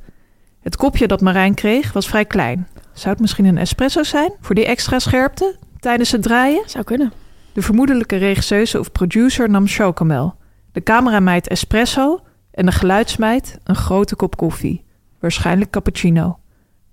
Het 0.60 0.76
kopje 0.76 1.06
dat 1.06 1.20
Marijn 1.20 1.54
kreeg 1.54 1.92
was 1.92 2.08
vrij 2.08 2.24
klein. 2.24 2.68
Zou 2.92 3.10
het 3.10 3.20
misschien 3.20 3.44
een 3.44 3.58
espresso 3.58 4.02
zijn 4.02 4.32
voor 4.40 4.54
die 4.54 4.66
extra 4.66 4.98
scherpte 4.98 5.56
tijdens 5.80 6.12
het 6.12 6.22
draaien? 6.22 6.62
Zou 6.66 6.84
kunnen. 6.84 7.12
De 7.52 7.62
vermoedelijke 7.62 8.16
regisseuse 8.16 8.78
of 8.78 8.92
producer 8.92 9.50
nam 9.50 9.66
chocomel. 9.66 10.34
De 10.72 10.82
camerameid 10.82 11.48
espresso 11.48 12.20
en 12.50 12.66
de 12.66 12.72
geluidsmeid 12.72 13.58
een 13.64 13.76
grote 13.76 14.16
kop 14.16 14.36
koffie. 14.36 14.84
Waarschijnlijk 15.20 15.70
cappuccino. 15.70 16.38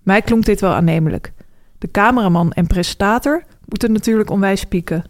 Mij 0.03 0.22
klonk 0.22 0.45
dit 0.45 0.62
wel 0.62 0.74
aannemelijk. 0.74 1.34
De 1.77 1.91
cameraman 1.91 2.51
en 2.51 2.67
presentator 2.67 3.43
moeten 3.65 3.91
natuurlijk 3.91 4.29
onwijs 4.29 4.63
pieken. 4.63 5.03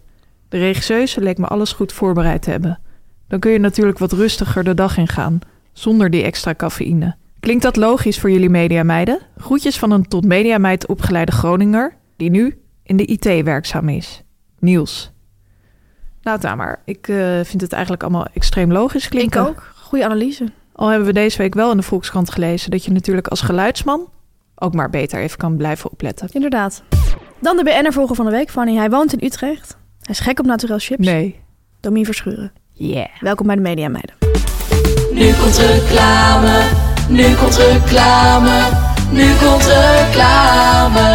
De 0.48 0.58
regisseuse 0.58 1.20
leek 1.20 1.38
me 1.38 1.46
alles 1.46 1.72
goed 1.72 1.92
voorbereid 1.92 2.42
te 2.42 2.50
hebben. 2.50 2.78
Dan 3.28 3.38
kun 3.38 3.50
je 3.50 3.58
natuurlijk 3.58 3.98
wat 3.98 4.12
rustiger 4.12 4.64
de 4.64 4.74
dag 4.74 4.96
ingaan, 4.96 5.38
zonder 5.72 6.10
die 6.10 6.22
extra 6.22 6.54
cafeïne. 6.54 7.16
Klinkt 7.40 7.62
dat 7.62 7.76
logisch 7.76 8.18
voor 8.18 8.30
jullie 8.30 8.50
mediameiden? 8.50 9.20
Groetjes 9.36 9.78
van 9.78 9.90
een 9.90 10.08
tot 10.08 10.24
mediameid 10.24 10.86
opgeleide 10.86 11.32
Groninger, 11.32 11.96
die 12.16 12.30
nu 12.30 12.58
in 12.82 12.96
de 12.96 13.04
IT 13.06 13.24
werkzaam 13.24 13.88
is. 13.88 14.22
Niels. 14.58 15.10
Nou, 16.22 16.38
Tamar, 16.38 16.80
ik 16.84 17.08
eh, 17.08 17.40
vind 17.42 17.60
het 17.60 17.72
eigenlijk 17.72 18.02
allemaal 18.02 18.26
extreem 18.34 18.72
logisch 18.72 19.08
klinken. 19.08 19.40
Ik 19.40 19.48
ook. 19.48 19.72
Goede 19.76 20.04
analyse. 20.04 20.46
Al 20.72 20.88
hebben 20.88 21.06
we 21.06 21.12
deze 21.12 21.38
week 21.38 21.54
wel 21.54 21.70
in 21.70 21.76
de 21.76 21.82
Volkskrant 21.82 22.30
gelezen 22.30 22.70
dat 22.70 22.84
je 22.84 22.92
natuurlijk 22.92 23.28
als 23.28 23.40
geluidsman 23.40 24.08
ook 24.58 24.74
maar 24.74 24.90
beter 24.90 25.20
even 25.20 25.38
kan 25.38 25.56
blijven 25.56 25.90
opletten. 25.90 26.28
Inderdaad. 26.32 26.82
Dan 27.40 27.56
de 27.56 27.62
BN'er-volger 27.62 28.16
van 28.16 28.24
de 28.24 28.30
week, 28.30 28.50
Fanny. 28.50 28.76
Hij 28.76 28.90
woont 28.90 29.12
in 29.12 29.26
Utrecht. 29.26 29.76
Hij 30.00 30.14
is 30.14 30.20
gek 30.20 30.38
op 30.38 30.46
naturel 30.46 30.78
chips. 30.78 31.06
Nee. 31.06 31.40
Domien 31.80 32.04
Verschuren. 32.04 32.52
Yeah. 32.72 33.08
Welkom 33.20 33.46
bij 33.46 33.56
de 33.56 33.60
Media 33.60 33.88
Meiden. 33.88 34.14
Nu 35.12 35.32
komt 35.32 35.58
reclame, 35.58 36.62
nu 37.08 37.34
komt 37.34 37.56
reclame, 37.56 38.68
nu 39.10 39.34
komt 39.34 39.66
reclame. 39.66 41.06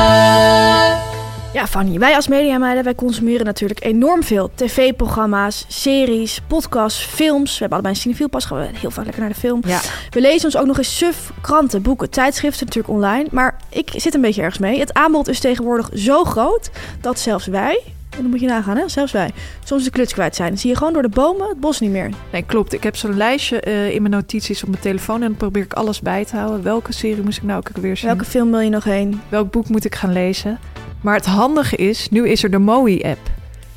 Ja, 1.53 1.67
Fanny. 1.67 1.99
Wij 1.99 2.15
als 2.15 2.27
Media 2.27 2.57
Meiden, 2.57 2.83
wij 2.83 2.95
consumeren 2.95 3.45
natuurlijk 3.45 3.83
enorm 3.83 4.23
veel 4.23 4.51
tv-programma's, 4.55 5.65
series, 5.67 6.41
podcasts, 6.47 7.03
films. 7.03 7.51
We 7.51 7.57
hebben 7.59 7.71
allebei 7.71 7.93
een 7.93 8.01
cinefiel 8.01 8.29
pas 8.29 8.45
gehad. 8.45 8.63
We 8.63 8.69
gaan 8.69 8.79
heel 8.79 8.91
vaak 8.91 9.03
lekker 9.03 9.21
naar 9.21 9.31
de 9.31 9.39
film. 9.39 9.61
Ja. 9.65 9.79
We 10.09 10.21
lezen 10.21 10.45
ons 10.45 10.57
ook 10.57 10.65
nog 10.65 10.77
eens 10.77 10.97
suf, 10.97 11.31
kranten, 11.41 11.81
boeken, 11.81 12.09
tijdschriften 12.09 12.65
natuurlijk 12.65 12.93
online. 12.93 13.27
Maar 13.31 13.57
ik 13.69 13.91
zit 13.95 14.13
een 14.13 14.21
beetje 14.21 14.41
ergens 14.41 14.59
mee. 14.59 14.79
Het 14.79 14.93
aanbod 14.93 15.27
is 15.27 15.39
tegenwoordig 15.39 15.89
zo 15.93 16.23
groot 16.23 16.71
dat 17.01 17.19
zelfs 17.19 17.45
wij, 17.45 17.81
en 18.09 18.21
dan 18.21 18.29
moet 18.29 18.39
je 18.39 18.47
nagaan 18.47 18.77
hè, 18.77 18.89
zelfs 18.89 19.11
wij, 19.11 19.31
soms 19.63 19.83
de 19.83 19.89
kluts 19.89 20.13
kwijt 20.13 20.35
zijn. 20.35 20.49
Dan 20.49 20.57
zie 20.57 20.69
je 20.69 20.77
gewoon 20.77 20.93
door 20.93 21.01
de 21.01 21.09
bomen 21.09 21.49
het 21.49 21.59
bos 21.59 21.79
niet 21.79 21.91
meer. 21.91 22.09
Nee, 22.31 22.43
klopt. 22.43 22.73
Ik 22.73 22.83
heb 22.83 22.95
zo'n 22.95 23.17
lijstje 23.17 23.59
eh, 23.59 23.93
in 23.93 24.01
mijn 24.01 24.13
notities 24.13 24.63
op 24.63 24.69
mijn 24.69 24.81
telefoon 24.81 25.21
en 25.21 25.27
dan 25.27 25.37
probeer 25.37 25.63
ik 25.63 25.73
alles 25.73 26.01
bij 26.01 26.25
te 26.25 26.35
houden. 26.35 26.63
Welke 26.63 26.93
serie 26.93 27.23
moest 27.23 27.37
ik 27.37 27.43
nou 27.43 27.57
ook 27.57 27.77
weer 27.77 27.97
zien? 27.97 28.07
Welke 28.07 28.25
film 28.25 28.51
wil 28.51 28.59
je 28.59 28.69
nog 28.69 28.83
heen? 28.83 29.21
Welk 29.29 29.51
boek 29.51 29.69
moet 29.69 29.85
ik 29.85 29.95
gaan 29.95 30.13
lezen? 30.13 30.59
Maar 31.01 31.15
het 31.15 31.25
handige 31.25 31.75
is, 31.75 32.09
nu 32.09 32.29
is 32.29 32.43
er 32.43 32.51
de 32.51 32.59
MOI-app. 32.59 33.19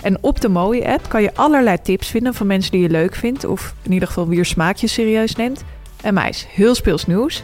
En 0.03 0.19
op 0.21 0.41
de 0.41 0.49
MOI-app 0.49 1.09
kan 1.09 1.23
je 1.23 1.35
allerlei 1.35 1.81
tips 1.83 2.09
vinden 2.09 2.35
van 2.35 2.47
mensen 2.47 2.73
die 2.73 2.81
je 2.81 2.89
leuk 2.89 3.15
vindt. 3.15 3.45
Of 3.45 3.75
in 3.83 3.93
ieder 3.93 4.09
geval 4.09 4.29
wie 4.29 4.39
je 4.39 4.45
smaakje 4.45 4.87
serieus 4.87 5.37
neemt. 5.37 5.65
En 6.03 6.15
meis, 6.15 6.47
heel 6.51 6.75
speels 6.75 7.07
nieuws. 7.07 7.43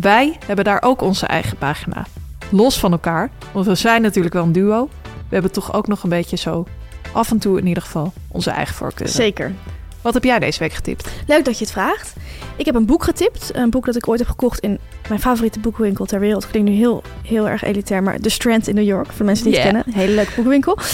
Wij 0.00 0.38
hebben 0.46 0.64
daar 0.64 0.82
ook 0.82 1.02
onze 1.02 1.26
eigen 1.26 1.56
pagina. 1.56 2.06
Los 2.50 2.78
van 2.78 2.92
elkaar, 2.92 3.30
want 3.52 3.66
we 3.66 3.74
zijn 3.74 4.02
natuurlijk 4.02 4.34
wel 4.34 4.42
een 4.42 4.52
duo. 4.52 4.88
We 5.02 5.36
hebben 5.36 5.52
toch 5.52 5.74
ook 5.74 5.86
nog 5.86 6.02
een 6.02 6.08
beetje 6.08 6.36
zo, 6.36 6.66
af 7.12 7.30
en 7.30 7.38
toe 7.38 7.58
in 7.58 7.66
ieder 7.66 7.82
geval, 7.82 8.12
onze 8.28 8.50
eigen 8.50 8.74
voorkeuren. 8.74 9.14
Zeker. 9.14 9.52
Wat 10.02 10.14
heb 10.14 10.24
jij 10.24 10.38
deze 10.38 10.58
week 10.58 10.72
getipt? 10.72 11.08
Leuk 11.26 11.44
dat 11.44 11.58
je 11.58 11.64
het 11.64 11.72
vraagt. 11.72 12.14
Ik 12.56 12.64
heb 12.64 12.74
een 12.74 12.86
boek 12.86 13.04
getipt. 13.04 13.50
Een 13.54 13.70
boek 13.70 13.86
dat 13.86 13.96
ik 13.96 14.08
ooit 14.08 14.18
heb 14.18 14.28
gekocht 14.28 14.58
in 14.60 14.78
mijn 15.10 15.20
favoriete 15.20 15.60
boekenwinkel 15.60 16.04
ter 16.04 16.20
wereld. 16.20 16.50
Klinkt 16.50 16.70
nu 16.70 16.76
heel, 16.76 17.02
heel 17.26 17.48
erg 17.48 17.62
elitair, 17.64 18.02
maar 18.02 18.18
The 18.20 18.28
Strand 18.28 18.68
in 18.68 18.74
New 18.74 18.84
York. 18.84 19.06
Voor 19.06 19.16
de 19.18 19.24
mensen 19.24 19.44
die 19.44 19.54
het 19.54 19.62
Yeah. 19.62 19.74
kennen. 19.82 20.00
Hele 20.00 20.14
leuke. 20.14 20.30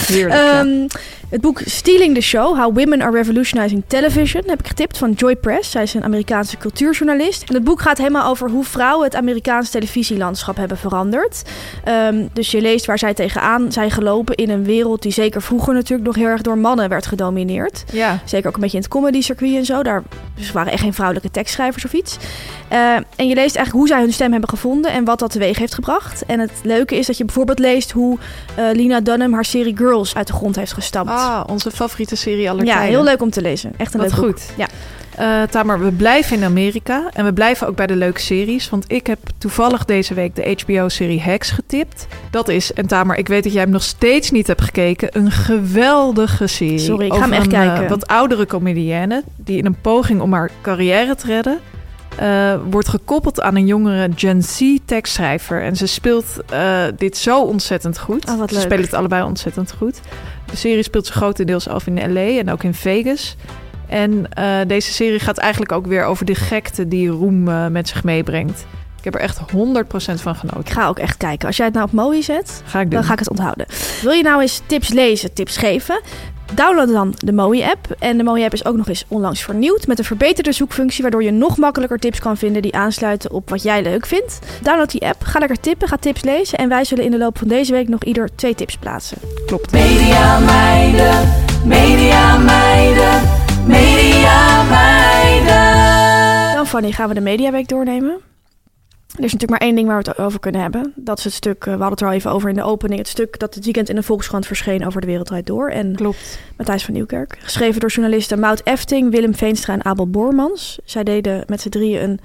Heerlijk. 0.07 0.39
ja. 0.41 0.59
Ehm, 0.59 0.87
het 1.29 1.41
boek 1.41 1.61
Stealing 1.65 2.15
the 2.15 2.21
Show: 2.21 2.57
How 2.57 2.77
Women 2.77 3.01
Are 3.01 3.11
Revolutionizing 3.17 3.83
Television 3.87 4.43
heb 4.45 4.59
ik 4.59 4.67
getipt 4.67 4.97
van 4.97 5.11
Joy 5.11 5.35
Press. 5.35 5.71
Zij 5.71 5.83
is 5.83 5.93
een 5.93 6.03
Amerikaanse 6.03 6.57
cultuurjournalist. 6.57 7.43
En 7.49 7.53
het 7.55 7.63
boek 7.63 7.81
gaat 7.81 7.97
helemaal 7.97 8.29
over 8.29 8.49
hoe 8.49 8.63
vrouwen 8.63 9.05
het 9.05 9.15
Amerikaanse 9.15 9.71
televisielandschap 9.71 10.57
hebben 10.57 10.77
veranderd. 10.77 11.41
Ehm, 11.83 12.27
dus 12.33 12.51
je 12.51 12.61
leest 12.61 12.85
waar 12.85 12.97
zij 12.99 13.13
tegenaan 13.13 13.71
zijn 13.71 13.91
gelopen 13.91 14.35
in 14.35 14.49
een 14.49 14.63
wereld 14.63 15.01
die 15.01 15.11
zeker 15.11 15.41
vroeger 15.41 15.73
natuurlijk 15.73 16.07
nog 16.07 16.15
heel 16.15 16.25
erg 16.27 16.41
door 16.41 16.57
mannen 16.57 16.89
werd 16.89 17.05
gedomineerd. 17.05 17.83
ja. 17.91 18.19
Zeker 18.25 18.47
ook 18.47 18.55
een 18.55 18.61
beetje 18.61 18.77
in 18.77 18.83
het 18.83 18.91
comedy 18.91 19.21
circuit 19.21 19.55
en 19.55 19.65
zo. 19.65 19.83
Daar 19.83 20.03
Dus 20.35 20.51
waren 20.51 20.71
echt 20.71 20.81
geen 20.81 20.93
vrouwelijke 20.93 21.31
tekstschrijvers 21.31 21.85
of 21.85 21.93
iets. 21.93 22.17
Eh, 22.67 22.93
en 23.15 23.27
je 23.27 23.35
leest 23.35 23.55
eigenlijk 23.55 23.71
hoe 23.71 23.87
zij 23.87 24.01
hun 24.07 24.15
stem 24.15 24.31
hebben 24.31 24.49
gevonden 24.49 24.91
en 24.91 25.05
wat 25.05 25.19
dat 25.19 25.31
teweeg 25.31 25.57
heeft 25.57 25.73
gebracht. 25.73 26.25
En 26.25 26.39
het 26.39 26.51
leuke 26.63 26.95
is 26.97 27.05
dat 27.05 27.17
je 27.17 27.25
bijvoorbeeld 27.25 27.59
leest 27.59 27.91
hoe 27.91 28.17
eh, 28.55 28.65
Lina 28.73 29.01
Dunham 29.01 29.33
haar 29.33 29.45
serie 29.45 29.77
Girls 29.77 30.15
uit 30.15 30.27
de 30.27 30.33
grond 30.33 30.55
heeft 30.55 30.73
gestampt. 30.73 31.11
Ah, 31.11 31.43
onze 31.47 31.71
favoriete 31.71 32.15
serie 32.15 32.49
aller 32.49 32.65
ja, 32.65 32.79
heel 32.79 33.03
leuk 33.03 33.21
om 33.21 33.29
te 33.29 33.41
lezen. 33.41 33.73
Echt 33.77 33.93
een 33.93 33.99
Wat 33.99 34.09
leuk 34.11 34.19
boek. 34.19 34.29
goed. 34.29 34.49
Ja. 34.57 34.67
Eh, 35.17 35.41
Tamer, 35.49 35.79
we 35.79 35.91
blijven 35.91 36.37
in 36.37 36.43
Amerika 36.43 37.09
en 37.13 37.25
we 37.25 37.33
blijven 37.33 37.67
ook 37.67 37.75
bij 37.75 37.87
de 37.87 37.95
leuke 37.95 38.19
series. 38.19 38.69
Want 38.69 38.85
ik 38.87 39.07
heb 39.07 39.19
toevallig 39.37 39.85
deze 39.85 40.13
week 40.13 40.35
de 40.35 40.57
HBO-serie 40.63 41.21
Hacks 41.21 41.49
getipt. 41.49 42.07
Dat 42.31 42.47
is, 42.47 42.73
en 42.73 42.87
Tamer, 42.87 43.17
ik 43.17 43.27
weet 43.27 43.43
dat 43.43 43.53
jij 43.53 43.61
hem 43.61 43.71
nog 43.71 43.83
steeds 43.83 44.31
niet 44.31 44.47
hebt 44.47 44.61
gekeken, 44.61 45.09
een 45.11 45.31
geweldige 45.31 46.47
serie. 46.47 46.79
Sorry, 46.79 47.05
ik 47.05 47.13
ga 47.13 47.19
hem 47.19 47.33
echt 47.33 47.45
een, 47.45 47.51
eh, 47.53 47.67
kijken. 47.67 47.89
wat 47.89 48.07
oudere 48.07 48.45
comedienne 48.45 49.23
die 49.35 49.57
in 49.57 49.65
een 49.65 49.81
poging 49.81 50.21
om 50.21 50.33
haar 50.33 50.51
carrière 50.61 51.15
te 51.15 51.25
redden... 51.25 51.59
eh, 52.17 52.53
wordt 52.69 52.87
gekoppeld 52.87 53.41
aan 53.41 53.55
een 53.55 53.65
jongere 53.65 54.09
Gen 54.15 54.43
Z 54.43 54.77
tekstschrijver. 54.85 55.61
En 55.61 55.75
ze 55.75 55.87
speelt 55.87 56.25
eh, 56.49 56.83
dit 56.97 57.17
zo 57.17 57.41
ontzettend 57.41 57.99
goed. 57.99 58.29
Oh, 58.29 58.37
wat 58.37 58.53
ze 58.53 58.59
spelen 58.59 58.83
het 58.85 58.93
allebei 58.93 59.23
ontzettend 59.23 59.73
goed. 59.77 59.99
De 60.51 60.55
serie 60.55 60.83
speelt 60.83 61.05
zich 61.05 61.15
grotendeels 61.15 61.67
af 61.67 61.87
in 61.87 62.13
LA 62.13 62.37
en 62.39 62.51
ook 62.51 62.63
in 62.63 62.73
Vegas. 62.73 63.35
En 63.87 64.33
eh, 64.33 64.55
deze 64.67 64.93
serie 64.93 65.19
gaat 65.19 65.37
eigenlijk 65.37 65.71
ook 65.71 65.85
weer 65.87 66.03
over 66.03 66.25
de 66.25 66.35
gekte 66.35 66.87
die 66.87 67.09
roem 67.09 67.71
met 67.71 67.87
zich 67.87 68.03
meebrengt. 68.03 68.65
Ik 68.97 69.03
heb 69.03 69.15
er 69.15 69.19
echt 69.19 69.39
100% 69.39 69.43
van 70.21 70.33
Ik 70.33 70.39
genoten. 70.39 70.73
ga 70.73 70.87
ook 70.87 70.99
echt 70.99 71.17
kijken. 71.17 71.47
Als 71.47 71.57
jij 71.57 71.65
het 71.65 71.75
nou 71.75 71.87
op 71.87 71.93
Mooi 71.93 72.23
zet, 72.23 72.61
Ga 72.65 72.79
ik 72.79 72.91
dan 72.91 73.03
ga 73.03 73.13
ik 73.13 73.19
het 73.19 73.29
onthouden. 73.29 73.65
Wil 74.01 74.11
je 74.11 74.23
nou 74.23 74.41
eens 74.41 74.61
tips 74.65 74.89
lezen, 74.89 75.33
tips 75.33 75.57
geven? 75.57 76.01
Download 76.53 76.91
dan 76.91 77.13
de 77.17 77.33
Mooi-app. 77.33 77.95
En 77.99 78.17
de 78.17 78.23
Mooi-app 78.23 78.53
is 78.53 78.65
ook 78.65 78.75
nog 78.75 78.87
eens 78.87 79.05
onlangs 79.07 79.41
vernieuwd 79.41 79.87
met 79.87 79.99
een 79.99 80.05
verbeterde 80.05 80.51
zoekfunctie, 80.51 81.01
waardoor 81.01 81.23
je 81.23 81.31
nog 81.31 81.57
makkelijker 81.57 81.99
tips 81.99 82.19
kan 82.19 82.37
vinden 82.37 82.61
die 82.61 82.75
aansluiten 82.75 83.31
op 83.31 83.49
wat 83.49 83.63
jij 83.63 83.81
leuk 83.81 84.05
vindt. 84.05 84.39
Download 84.61 84.91
die 84.91 85.05
app, 85.05 85.23
ga 85.23 85.39
lekker 85.39 85.59
tippen, 85.59 85.87
ga 85.87 85.97
tips 85.97 86.23
lezen 86.23 86.57
en 86.57 86.69
wij 86.69 86.83
zullen 86.83 87.03
in 87.03 87.11
de 87.11 87.17
loop 87.17 87.37
van 87.37 87.47
deze 87.47 87.71
week 87.71 87.87
nog 87.87 88.03
ieder 88.03 88.29
twee 88.35 88.55
tips 88.55 88.77
plaatsen. 88.77 89.17
Klopt. 89.45 89.71
Media 89.71 90.39
meiden, 90.39 91.29
media 91.65 92.37
meiden, 92.37 93.21
media 93.65 94.63
meiden. 94.63 96.55
Dan 96.55 96.67
Fanny, 96.67 96.91
gaan 96.91 97.07
we 97.07 97.13
de 97.13 97.21
Mediaweek 97.21 97.67
doornemen. 97.67 98.17
Er 99.17 99.23
is 99.23 99.31
natuurlijk 99.31 99.59
maar 99.59 99.69
één 99.69 99.75
ding 99.75 99.87
waar 99.87 100.03
we 100.03 100.09
het 100.09 100.19
over 100.19 100.39
kunnen 100.39 100.61
hebben. 100.61 100.93
Dat 100.95 101.17
is 101.17 101.23
het 101.23 101.33
stuk, 101.33 101.57
eh, 101.59 101.63
we 101.63 101.69
hadden 101.69 101.89
het 101.89 102.01
er 102.01 102.07
al 102.07 102.13
even 102.13 102.31
over 102.31 102.49
in 102.49 102.55
de 102.55 102.63
opening, 102.63 102.99
het 102.99 103.07
stuk 103.07 103.39
dat 103.39 103.53
dit 103.53 103.63
weekend 103.63 103.89
in 103.89 103.95
de 103.95 104.03
Volkskrant 104.03 104.45
verscheen 104.45 104.85
over 104.85 105.01
de 105.01 105.07
Wereld 105.07 105.27
Draait 105.27 105.45
Door. 105.45 105.69
En 105.69 105.95
Klopt. 105.95 106.39
Matthijs 106.57 106.85
van 106.85 106.93
Nieuwkerk. 106.93 107.37
Geschreven 107.39 107.79
door 107.79 107.89
journalisten 107.89 108.39
Maud 108.39 108.61
Efting, 108.63 109.11
Willem 109.11 109.35
Veenstra 109.35 109.73
en 109.73 109.85
Abel 109.85 110.09
Boormans. 110.09 110.79
Zij 110.85 111.03
deden 111.03 111.43
met 111.47 111.61
z'n 111.61 111.69
drieën 111.69 112.03
een 112.03 112.19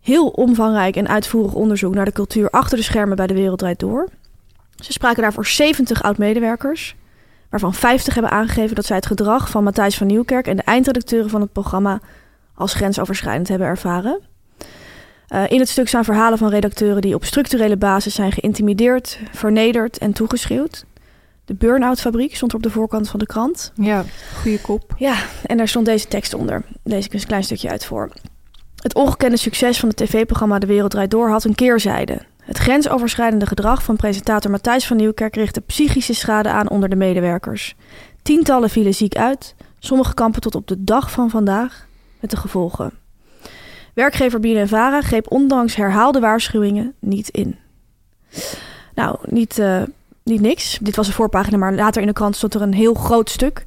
heel 0.00 0.28
omvangrijk 0.28 0.96
en 0.96 1.08
uitvoerig 1.08 1.54
onderzoek 1.54 1.94
naar 1.94 2.04
de 2.04 2.12
cultuur 2.12 2.50
achter 2.50 2.76
de 2.76 2.84
schermen 2.84 3.16
bij 3.16 3.26
de 3.26 3.34
Wereld 3.34 3.58
Draait 3.58 3.78
Door. 3.78 4.08
Ze 4.76 4.92
spraken 4.92 5.22
daarvoor 5.22 5.46
70 5.46 6.02
oud-medewerkers, 6.02 6.96
waarvan 7.50 7.74
50 7.74 8.14
hebben 8.14 8.32
aangegeven 8.32 8.74
dat 8.74 8.86
zij 8.86 8.96
het 8.96 9.06
gedrag 9.06 9.50
van 9.50 9.64
Matthijs 9.64 9.96
van 9.96 10.06
Nieuwkerk 10.06 10.46
en 10.46 10.56
de 10.56 10.62
eindredacteuren 10.62 11.30
van 11.30 11.40
het 11.40 11.52
programma 11.52 12.00
als 12.54 12.74
grensoverschrijdend 12.74 13.48
hebben 13.48 13.66
ervaren. 13.66 14.34
Eh, 15.28 15.50
in 15.50 15.58
het 15.58 15.68
stuk 15.68 15.88
staan 15.88 16.04
verhalen 16.04 16.38
van 16.38 16.48
redacteuren 16.48 17.02
die 17.02 17.14
op 17.14 17.24
structurele 17.24 17.76
basis 17.76 18.14
zijn 18.14 18.32
geïntimideerd, 18.32 19.18
vernederd 19.32 19.98
en 19.98 20.12
toegeschreeuwd. 20.12 20.84
De 21.44 21.54
Burn-out 21.54 22.00
fabriek 22.00 22.36
stond 22.36 22.54
op 22.54 22.62
de 22.62 22.70
voorkant 22.70 23.08
van 23.08 23.18
de 23.18 23.26
krant. 23.26 23.72
Ja, 23.74 24.04
goede 24.40 24.60
kop. 24.60 24.94
Ja, 24.98 25.14
en 25.46 25.56
daar 25.56 25.68
stond 25.68 25.86
deze 25.86 26.08
tekst 26.08 26.34
onder. 26.34 26.62
Lees 26.82 27.04
ik 27.04 27.12
eens 27.12 27.22
een 27.22 27.28
klein 27.28 27.44
stukje 27.44 27.68
uit 27.68 27.84
voor. 27.84 28.10
Het 28.82 28.94
ongekende 28.94 29.36
succes 29.36 29.78
van 29.78 29.88
het 29.88 29.96
tv-programma 29.96 30.58
De 30.58 30.66
Wereld 30.66 30.90
Draait 30.90 31.10
Door 31.10 31.28
had 31.30 31.44
een 31.44 31.54
keerzijde. 31.54 32.20
Het 32.40 32.58
grensoverschrijdende 32.58 33.46
gedrag 33.46 33.82
van 33.82 33.96
presentator 33.96 34.50
Matthijs 34.50 34.86
van 34.86 34.96
Nieuwkerk 34.96 35.36
richtte 35.36 35.60
psychische 35.60 36.14
schade 36.14 36.48
aan 36.48 36.70
onder 36.70 36.88
de 36.88 36.96
medewerkers. 36.96 37.74
Tientallen 38.22 38.70
vielen 38.70 38.94
ziek 38.94 39.16
uit, 39.16 39.54
sommige 39.78 40.14
kampen 40.14 40.40
tot 40.40 40.54
op 40.54 40.66
de 40.66 40.84
dag 40.84 41.10
van 41.10 41.30
vandaag 41.30 41.86
met 42.20 42.30
de 42.30 42.36
gevolgen. 42.36 42.92
Werkgever 43.96 44.40
BNNVARA 44.40 45.00
greep 45.00 45.30
ondanks 45.30 45.74
herhaalde 45.76 46.20
waarschuwingen 46.20 46.92
niet 46.98 47.28
in. 47.28 47.56
Nou, 48.94 49.16
niet, 49.24 49.58
eh, 49.58 49.82
niet 50.22 50.40
niks. 50.40 50.78
Dit 50.82 50.96
was 50.96 51.06
een 51.06 51.12
voorpagina, 51.12 51.56
maar 51.56 51.74
later 51.74 52.00
in 52.00 52.06
de 52.06 52.12
krant 52.12 52.36
stond 52.36 52.54
er 52.54 52.62
een 52.62 52.74
heel 52.74 52.94
groot 52.94 53.30
stuk. 53.30 53.64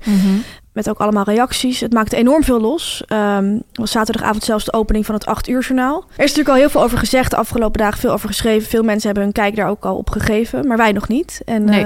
Met 0.74 0.90
ook 0.90 0.98
allemaal 1.00 1.24
reacties. 1.24 1.80
Het 1.80 1.94
maakte 1.94 2.16
enorm 2.16 2.44
veel 2.44 2.62
los. 2.62 3.04
Ehm 3.08 3.58
was 3.74 3.92
zaterdagavond 3.92 4.44
zelfs 4.44 4.66
de 4.66 4.74
opening 4.74 5.06
van 5.06 5.16
het 5.16 5.26
8 5.26 5.48
uur 5.48 5.62
journaal. 5.62 5.98
Er 5.98 6.06
is 6.10 6.18
natuurlijk 6.18 6.50
al 6.50 6.56
heel 6.56 6.70
veel 6.70 6.82
over 6.84 6.98
gezegd 6.98 7.30
de 7.32 7.38
afgelopen 7.38 7.80
dagen. 7.80 8.00
Veel 8.00 8.12
over 8.12 8.28
geschreven. 8.28 8.70
Veel 8.70 8.84
mensen 8.84 9.06
hebben 9.06 9.24
hun 9.24 9.34
kijk 9.34 9.56
daar 9.56 9.70
ook 9.70 9.86
al 9.86 9.96
op 9.98 10.10
gegeven. 10.10 10.68
Maar 10.68 10.78
wij 10.78 10.92
nog 10.92 11.08
niet. 11.08 11.42
En 11.46 11.64
Nee. 11.64 11.80
eh, 11.82 11.86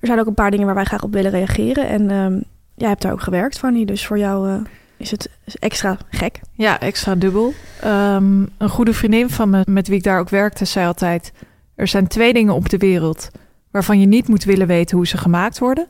er 0.00 0.06
zijn 0.06 0.20
ook 0.20 0.26
een 0.26 0.34
paar 0.34 0.50
dingen 0.50 0.66
waar 0.66 0.74
wij 0.74 0.84
graag 0.84 1.02
op 1.02 1.12
willen 1.12 1.30
reageren. 1.30 1.88
En 1.88 2.10
ehm, 2.10 2.40
jij 2.74 2.88
hebt 2.88 3.02
daar 3.02 3.12
ook 3.12 3.20
gewerkt, 3.22 3.58
Fanny. 3.58 3.84
Dus 3.84 4.06
voor 4.06 4.18
jou 4.18 4.48
eh, 4.48 4.54
is 5.00 5.10
het 5.10 5.28
extra 5.58 5.96
gek. 6.10 6.40
Ja, 6.52 6.80
extra 6.80 7.14
dubbel. 7.14 7.54
Ehm, 7.80 8.42
een 8.58 8.68
goede 8.68 8.94
vriendin 8.94 9.30
van 9.30 9.50
me, 9.50 9.62
met 9.68 9.88
wie 9.88 9.96
ik 9.96 10.02
daar 10.02 10.18
ook 10.18 10.28
werkte, 10.28 10.64
zei 10.64 10.86
altijd... 10.86 11.32
Er 11.74 11.88
zijn 11.88 12.06
twee 12.06 12.32
dingen 12.32 12.54
op 12.54 12.68
de 12.68 12.76
wereld 12.78 13.30
waarvan 13.70 14.00
je 14.00 14.06
niet 14.06 14.28
moet 14.28 14.44
willen 14.44 14.66
weten 14.66 14.96
hoe 14.96 15.06
ze 15.06 15.16
gemaakt 15.16 15.58
worden. 15.58 15.86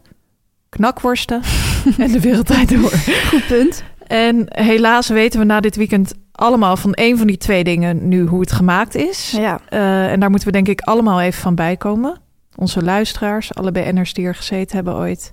Knakworsten 0.69 1.43
en 1.99 2.13
de 2.13 2.21
wereld 2.21 2.47
draait 2.47 2.69
door. 2.69 2.91
Goed 3.29 3.47
punt. 3.47 3.83
En 4.07 4.47
helaas 4.49 5.09
weten 5.09 5.39
we 5.39 5.45
na 5.45 5.61
dit 5.61 5.77
weekend 5.77 6.13
allemaal 6.33 6.77
van 6.77 6.95
één 6.95 7.19
van 7.19 7.27
die 7.27 7.37
twee 7.37 7.65
dingen 7.65 8.09
nu 8.09 8.27
hoe 8.27 8.41
het 8.41 8.53
gemaakt 8.53 8.95
is. 8.95 9.31
Ja, 9.31 9.61
Eh, 9.69 10.13
en 10.13 10.21
daar 10.21 10.31
moeten 10.31 10.49
we 10.49 10.55
denk 10.55 10.69
ik 10.69 10.81
allemaal 10.81 11.21
even 11.21 11.41
van 11.41 11.55
bijkomen. 11.55 12.21
Onze 12.57 12.83
luisteraars, 12.83 13.55
alle 13.55 13.73
BN'ers 13.73 14.13
die 14.13 14.27
er 14.27 14.35
gezeten 14.35 14.77
hebben 14.77 14.95
ooit. 14.95 15.33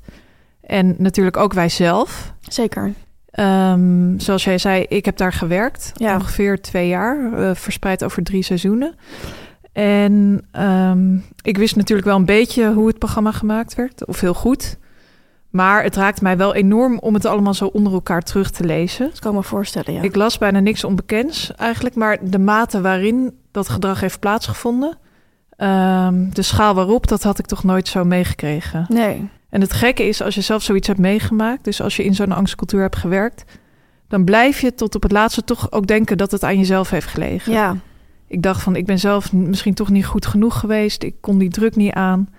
En 0.62 0.96
natuurlijk 0.98 1.38
ook 1.38 1.54
wij 1.54 1.70
zelf. 1.70 2.34
zeker. 2.42 2.94
Ehm, 3.38 4.20
zoals 4.20 4.44
jij 4.44 4.58
zei, 4.58 4.86
ik 4.88 5.06
heb 5.06 5.18
daar 5.18 5.34
gewerkt. 5.34 5.92
Ja. 5.94 6.16
Ongeveer 6.16 6.62
twee 6.62 6.88
jaar, 6.88 7.34
eh, 7.34 7.56
verspreid 7.56 8.04
over 8.04 8.24
drie 8.24 8.44
seizoenen. 8.44 8.96
En 9.74 10.48
ehm, 10.52 11.16
ik 11.42 11.58
wist 11.58 11.76
natuurlijk 11.76 12.08
wel 12.08 12.16
een 12.16 12.26
beetje 12.26 12.74
hoe 12.74 12.88
het 12.88 13.00
programma 13.00 13.32
gemaakt 13.32 13.76
werd. 13.76 14.06
Of 14.06 14.20
heel 14.20 14.34
goed. 14.34 14.78
Maar 15.50 15.84
het 15.84 15.96
raakt 15.96 16.22
mij 16.22 16.38
wel 16.38 16.56
enorm 16.56 17.00
om 17.00 17.14
het 17.14 17.26
allemaal 17.26 17.54
zo 17.54 17.66
onder 17.66 17.94
elkaar 17.94 18.22
terug 18.22 18.52
te 18.52 18.64
lezen. 18.64 19.10
Dat 19.10 19.20
kan 19.20 19.32
ik 19.32 19.38
me 19.38 19.44
voorstellen, 19.44 19.94
ja. 19.94 20.02
Ik 20.02 20.16
las 20.16 20.38
bijna 20.38 20.60
niks 20.60 20.84
onbekends 20.84 21.56
eigenlijk, 21.56 21.96
maar 21.96 22.18
de 22.22 22.40
mate 22.40 22.82
waarin 22.82 23.38
dat 23.52 23.70
gedrag 23.70 24.00
heeft 24.00 24.20
plaatsgevonden, 24.20 24.98
ehm, 25.50 26.30
de 26.30 26.42
schaal 26.42 26.74
waarop, 26.74 27.08
dat 27.08 27.24
had 27.24 27.40
ik 27.40 27.46
toch 27.46 27.64
nooit 27.64 27.88
zo 27.88 28.04
meegekregen. 28.04 28.86
Nee, 28.88 29.30
En 29.50 29.62
het 29.62 29.74
gekke 29.74 30.04
is, 30.04 30.22
als 30.22 30.36
je 30.36 30.42
zelf 30.42 30.64
zoiets 30.64 30.88
hebt 30.88 31.00
meegemaakt, 31.00 31.64
dus 31.64 31.82
als 31.82 31.96
je 31.96 32.04
in 32.04 32.16
zo'n 32.16 32.32
angstcultuur 32.32 32.82
hebt 32.82 32.96
gewerkt, 32.96 33.44
dan 34.08 34.24
blijf 34.24 34.62
je 34.62 34.74
tot 34.74 34.96
op 34.96 35.04
het 35.04 35.12
laatste 35.12 35.44
toch 35.44 35.72
ook 35.72 35.88
denken 35.88 36.18
dat 36.18 36.32
het 36.32 36.44
aan 36.44 36.58
jezelf 36.58 36.90
heeft 36.90 37.08
gelegen. 37.08 37.54
ja. 37.54 37.76
Ik 38.30 38.42
dacht 38.42 38.62
van, 38.62 38.76
ik 38.76 38.86
ben 38.86 39.00
zelf 39.00 39.34
misschien 39.34 39.74
toch 39.74 39.90
niet 39.90 40.06
goed 40.06 40.26
genoeg 40.26 40.60
geweest, 40.60 41.04
ik 41.04 41.16
kon 41.22 41.38
die 41.38 41.50
druk 41.50 41.76
niet 41.76 41.94
aan. 41.94 42.30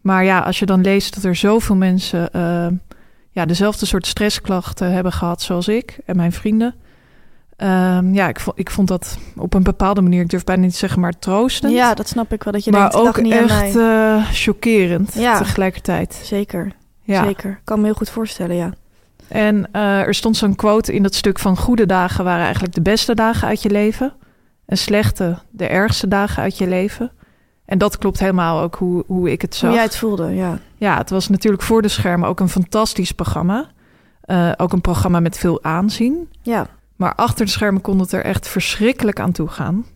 Maar 0.00 0.24
ja, 0.24 0.38
als 0.38 0.58
je 0.58 0.66
dan 0.66 0.80
leest 0.80 1.14
dat 1.14 1.24
er 1.24 1.36
zoveel 1.36 1.76
mensen 1.76 2.32
eh, 2.32 2.66
ja, 3.30 3.44
dezelfde 3.44 3.86
soort 3.86 4.06
stressklachten 4.06 4.92
hebben 4.92 5.12
gehad 5.12 5.42
zoals 5.42 5.68
ik 5.68 5.98
en 6.04 6.16
mijn 6.16 6.32
vrienden. 6.32 6.74
Ehm, 7.56 8.14
ja, 8.14 8.28
ik 8.28 8.40
vond, 8.40 8.58
ik 8.58 8.70
vond 8.70 8.88
dat 8.88 9.18
op 9.36 9.54
een 9.54 9.62
bepaalde 9.62 10.00
manier, 10.00 10.20
ik 10.20 10.28
durf 10.30 10.44
bijna 10.44 10.62
niet 10.62 10.72
te 10.72 10.78
zeggen, 10.78 11.00
maar 11.00 11.18
troostend. 11.18 11.72
Ja, 11.72 11.94
dat 11.94 12.08
snap 12.08 12.32
ik 12.32 12.42
wel. 12.44 12.52
Dat 12.52 12.64
je 12.64 12.70
maar 12.70 12.80
denkt, 12.90 12.96
ook 13.08 13.22
niet 13.22 13.32
echt 13.32 13.76
eh, 13.76 14.24
chockerend 14.32 15.14
Ja. 15.14 15.38
tegelijkertijd. 15.38 16.20
Zeker, 16.22 16.72
Ja. 17.02 17.24
zeker. 17.24 17.50
Ik 17.50 17.60
kan 17.64 17.78
me 17.78 17.84
heel 17.84 17.94
goed 17.94 18.10
voorstellen, 18.10 18.56
ja. 18.56 18.72
En 19.28 19.68
eh, 19.72 20.00
er 20.00 20.14
stond 20.14 20.36
zo'n 20.36 20.54
quote 20.54 20.92
in 20.94 21.02
dat 21.02 21.14
stuk 21.14 21.38
van 21.38 21.56
goede 21.56 21.86
dagen 21.86 22.24
waren 22.24 22.44
eigenlijk 22.44 22.74
de 22.74 22.82
beste 22.82 23.14
dagen 23.14 23.48
uit 23.48 23.62
je 23.62 23.70
leven. 23.70 24.12
En 24.66 24.78
slechte 24.78 25.38
de 25.50 25.66
ergste 25.66 26.08
dagen 26.08 26.42
uit 26.42 26.58
je 26.58 26.66
leven. 26.68 27.10
En 27.64 27.78
dat 27.78 27.98
klopt 27.98 28.18
helemaal 28.18 28.60
ook 28.60 28.74
hoe, 28.74 29.04
hoe 29.06 29.30
ik 29.32 29.42
het 29.42 29.54
zag. 29.54 29.68
Hoe 29.68 29.74
jij 29.78 29.84
het 29.86 29.96
voelde, 29.96 30.34
ja. 30.34 30.58
Ja, 30.76 30.96
het 30.98 31.10
was 31.10 31.28
natuurlijk 31.28 31.62
voor 31.62 31.82
de 31.82 31.88
schermen 31.88 32.28
ook 32.28 32.40
een 32.40 32.48
fantastisch 32.48 33.12
programma. 33.12 33.66
Eh, 34.20 34.52
ook 34.56 34.72
een 34.72 34.80
programma 34.80 35.20
met 35.20 35.38
veel 35.38 35.62
aanzien. 35.62 36.28
Ja, 36.42 36.66
Maar 36.96 37.14
achter 37.14 37.44
de 37.44 37.50
schermen 37.50 37.80
kon 37.80 37.98
het 37.98 38.12
er 38.12 38.24
echt 38.24 38.48
verschrikkelijk 38.48 39.20
aan 39.20 39.32
toe 39.32 39.48
gaan. 39.48 39.86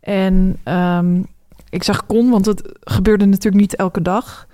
En 0.00 0.56
ehm, 0.62 1.22
ik 1.70 1.82
zag 1.82 2.06
kon, 2.06 2.30
want 2.30 2.46
het 2.46 2.62
gebeurde 2.80 3.24
natuurlijk 3.24 3.62
niet 3.62 3.76
elke 3.76 4.02
dag. 4.02 4.46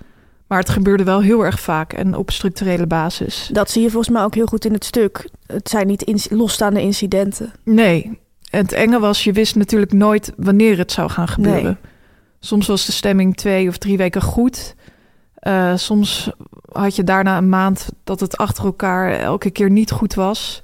Maar 0.46 0.58
het 0.58 0.68
gebeurde 0.68 1.04
wel 1.04 1.20
heel 1.20 1.44
erg 1.44 1.60
vaak 1.60 1.92
en 1.92 2.16
op 2.16 2.30
structurele 2.30 2.86
basis. 2.86 3.48
dat 3.52 3.70
zie 3.70 3.82
je 3.82 3.90
volgens 3.90 4.12
mij 4.14 4.22
ook 4.22 4.34
heel 4.34 4.46
goed 4.46 4.64
in 4.64 4.72
het 4.72 4.84
stuk. 4.84 5.28
Het 5.46 5.68
zijn 5.68 5.86
niet 5.86 6.30
losstaande 6.30 6.80
incidenten. 6.80 7.52
Nee, 7.64 8.18
het 8.50 8.72
enge 8.72 8.98
was, 8.98 9.24
je 9.24 9.32
wist 9.32 9.56
natuurlijk 9.56 9.92
nooit 9.92 10.32
wanneer 10.36 10.78
het 10.78 10.92
zou 10.92 11.10
gaan 11.10 11.28
gebeuren. 11.28 11.62
Nee. 11.62 11.92
Soms 12.40 12.66
was 12.66 12.86
de 12.86 12.92
stemming 12.92 13.36
twee 13.36 13.68
of 13.68 13.78
drie 13.78 13.96
weken 13.96 14.22
goed. 14.22 14.74
Eh, 15.34 15.76
soms 15.76 16.30
had 16.72 16.96
je 16.96 17.04
daarna 17.04 17.36
een 17.36 17.48
maand 17.48 17.88
dat 18.04 18.20
het 18.20 18.36
achter 18.36 18.64
elkaar 18.64 19.10
elke 19.12 19.50
keer 19.50 19.70
niet 19.70 19.90
goed 19.90 20.14
was. 20.14 20.62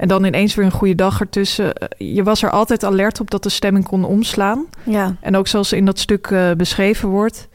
En 0.00 0.08
dan 0.08 0.24
ineens 0.24 0.54
weer 0.54 0.64
een 0.64 0.70
goede 0.70 0.94
dag 0.94 1.20
ertussen. 1.20 1.74
Eh, 1.74 1.88
Je 2.14 2.22
was 2.22 2.42
er 2.42 2.50
altijd 2.50 2.84
alert 2.84 3.20
op 3.20 3.30
dat 3.30 3.42
de 3.42 3.48
stemming 3.48 3.84
kon 3.84 4.04
omslaan. 4.04 4.66
Ja, 4.82 5.16
En 5.20 5.36
ook 5.36 5.46
zoals 5.48 5.72
in 5.72 5.84
dat 5.84 5.98
stuk 5.98 6.26
eh, 6.26 6.50
beschreven 6.56 7.08
wordt. 7.08 7.48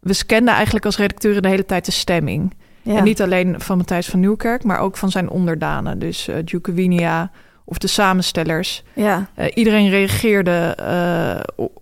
We 0.00 0.12
scanden 0.12 0.54
eigenlijk 0.54 0.84
als 0.84 0.96
redacteuren 0.96 1.42
de 1.42 1.48
hele 1.48 1.66
tijd 1.66 1.84
de 1.84 1.92
stemming. 1.92 2.54
ja. 2.82 2.96
En 2.96 3.04
niet 3.04 3.22
alleen 3.22 3.60
van 3.60 3.76
Matthijs 3.76 4.06
van 4.08 4.20
Nieuwkerk, 4.20 4.64
maar 4.64 4.78
ook 4.78 4.96
van 4.96 5.10
zijn 5.10 5.28
onderdanen. 5.30 5.98
Dus 5.98 6.28
Duke 6.44 6.72
Winia 6.72 7.30
of 7.64 7.78
de 7.78 7.86
samenstellers. 7.86 8.82
ja. 8.94 9.28
Iedereen 9.54 9.88
reageerde 9.90 10.76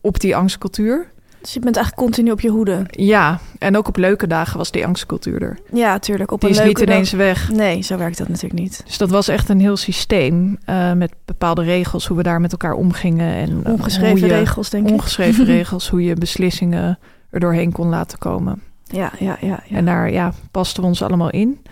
op 0.01 0.21
die 0.21 0.37
angstcultuur. 0.37 1.11
Dus 1.41 1.53
je 1.53 1.61
bent 1.61 1.77
eigenlijk 1.77 2.07
continu 2.07 2.31
op 2.31 2.41
je 2.41 2.49
hoede. 2.49 2.83
Ja, 2.91 3.39
en 3.59 3.77
ook 3.77 3.89
op 3.89 3.97
leuke 3.97 4.27
dagen 4.27 4.59
was 4.59 4.71
die 4.71 4.87
angstcultuur 4.87 5.43
er. 5.43 5.59
Ja, 5.73 5.99
tuurlijk. 5.99 6.31
Op 6.31 6.41
Die 6.41 6.49
een 6.51 6.55
is 6.57 6.63
niet 6.65 6.77
leuke 6.79 6.93
ineens 6.93 7.11
dag- 7.11 7.19
weg. 7.21 7.51
Nee, 7.53 7.83
zo 7.83 7.97
werkt 7.97 8.19
dat 8.19 8.29
natuurlijk 8.29 8.61
niet. 8.61 8.83
Dus 8.87 8.99
dat 8.99 9.11
was 9.11 9.29
echt 9.29 9.49
een 9.49 9.61
heel 9.61 9.77
systeem 9.77 10.59
eh, 10.65 10.93
met 10.93 11.13
bepaalde 11.25 11.63
regels, 11.63 12.07
hoe 12.07 12.17
we 12.17 12.23
daar 12.23 12.41
met 12.41 12.53
elkaar 12.53 12.73
omgingen. 12.75 13.35
En 13.35 13.61
eh, 13.65 13.73
Ongeschreven 13.73 14.27
je- 14.29 14.35
regels, 14.35 14.71
denk 14.71 14.87
ik. 14.87 14.93
Ongeschreven 14.93 15.45
regels, 15.57 15.89
hoe 15.89 16.05
je 16.05 16.15
beslissingen 16.15 16.99
er 17.31 17.41
doorheen 17.41 17.73
kon 17.73 17.89
laten 17.89 18.19
komen. 18.19 18.63
Ja, 18.85 19.13
ja, 19.19 19.37
ja. 19.41 19.61
ja. 19.69 19.77
En 19.77 19.85
daar 19.85 20.11
ja, 20.13 20.33
pasten 20.51 20.83
we 20.83 20.89
ons 20.89 21.03
allemaal 21.03 21.31
in. 21.31 21.63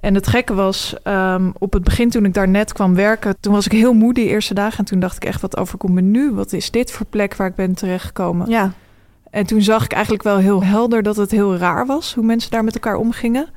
En 0.00 0.14
het 0.14 0.26
gekke 0.26 0.54
was, 0.54 0.94
ehm, 1.02 1.50
op 1.58 1.72
het 1.72 1.84
begin 1.84 2.10
toen 2.10 2.24
ik 2.24 2.34
daar 2.34 2.48
net 2.48 2.72
kwam 2.72 2.94
werken, 2.94 3.36
toen 3.40 3.52
was 3.52 3.66
ik 3.66 3.72
heel 3.72 3.92
moe 3.92 4.14
die 4.14 4.28
eerste 4.28 4.54
dagen. 4.54 4.78
En 4.78 4.84
toen 4.84 5.00
dacht 5.00 5.16
ik 5.16 5.24
echt, 5.24 5.40
wat 5.40 5.56
overkomt 5.56 5.92
me 5.92 6.00
nu? 6.00 6.30
Wat 6.32 6.52
is 6.52 6.70
dit 6.70 6.90
voor 6.92 7.06
plek 7.06 7.34
waar 7.36 7.48
ik 7.48 7.54
ben 7.54 7.74
terechtgekomen? 7.74 8.50
ja. 8.50 8.72
En 9.34 9.46
toen 9.46 9.62
zag 9.62 9.84
ik 9.84 9.92
eigenlijk 9.92 10.22
wel 10.22 10.36
heel 10.38 10.64
helder 10.64 11.02
dat 11.02 11.16
het 11.16 11.30
heel 11.30 11.56
raar 11.56 11.86
was 11.86 12.14
hoe 12.14 12.24
mensen 12.24 12.50
daar 12.50 12.64
met 12.64 12.74
elkaar 12.74 12.96
omgingen. 12.96 13.48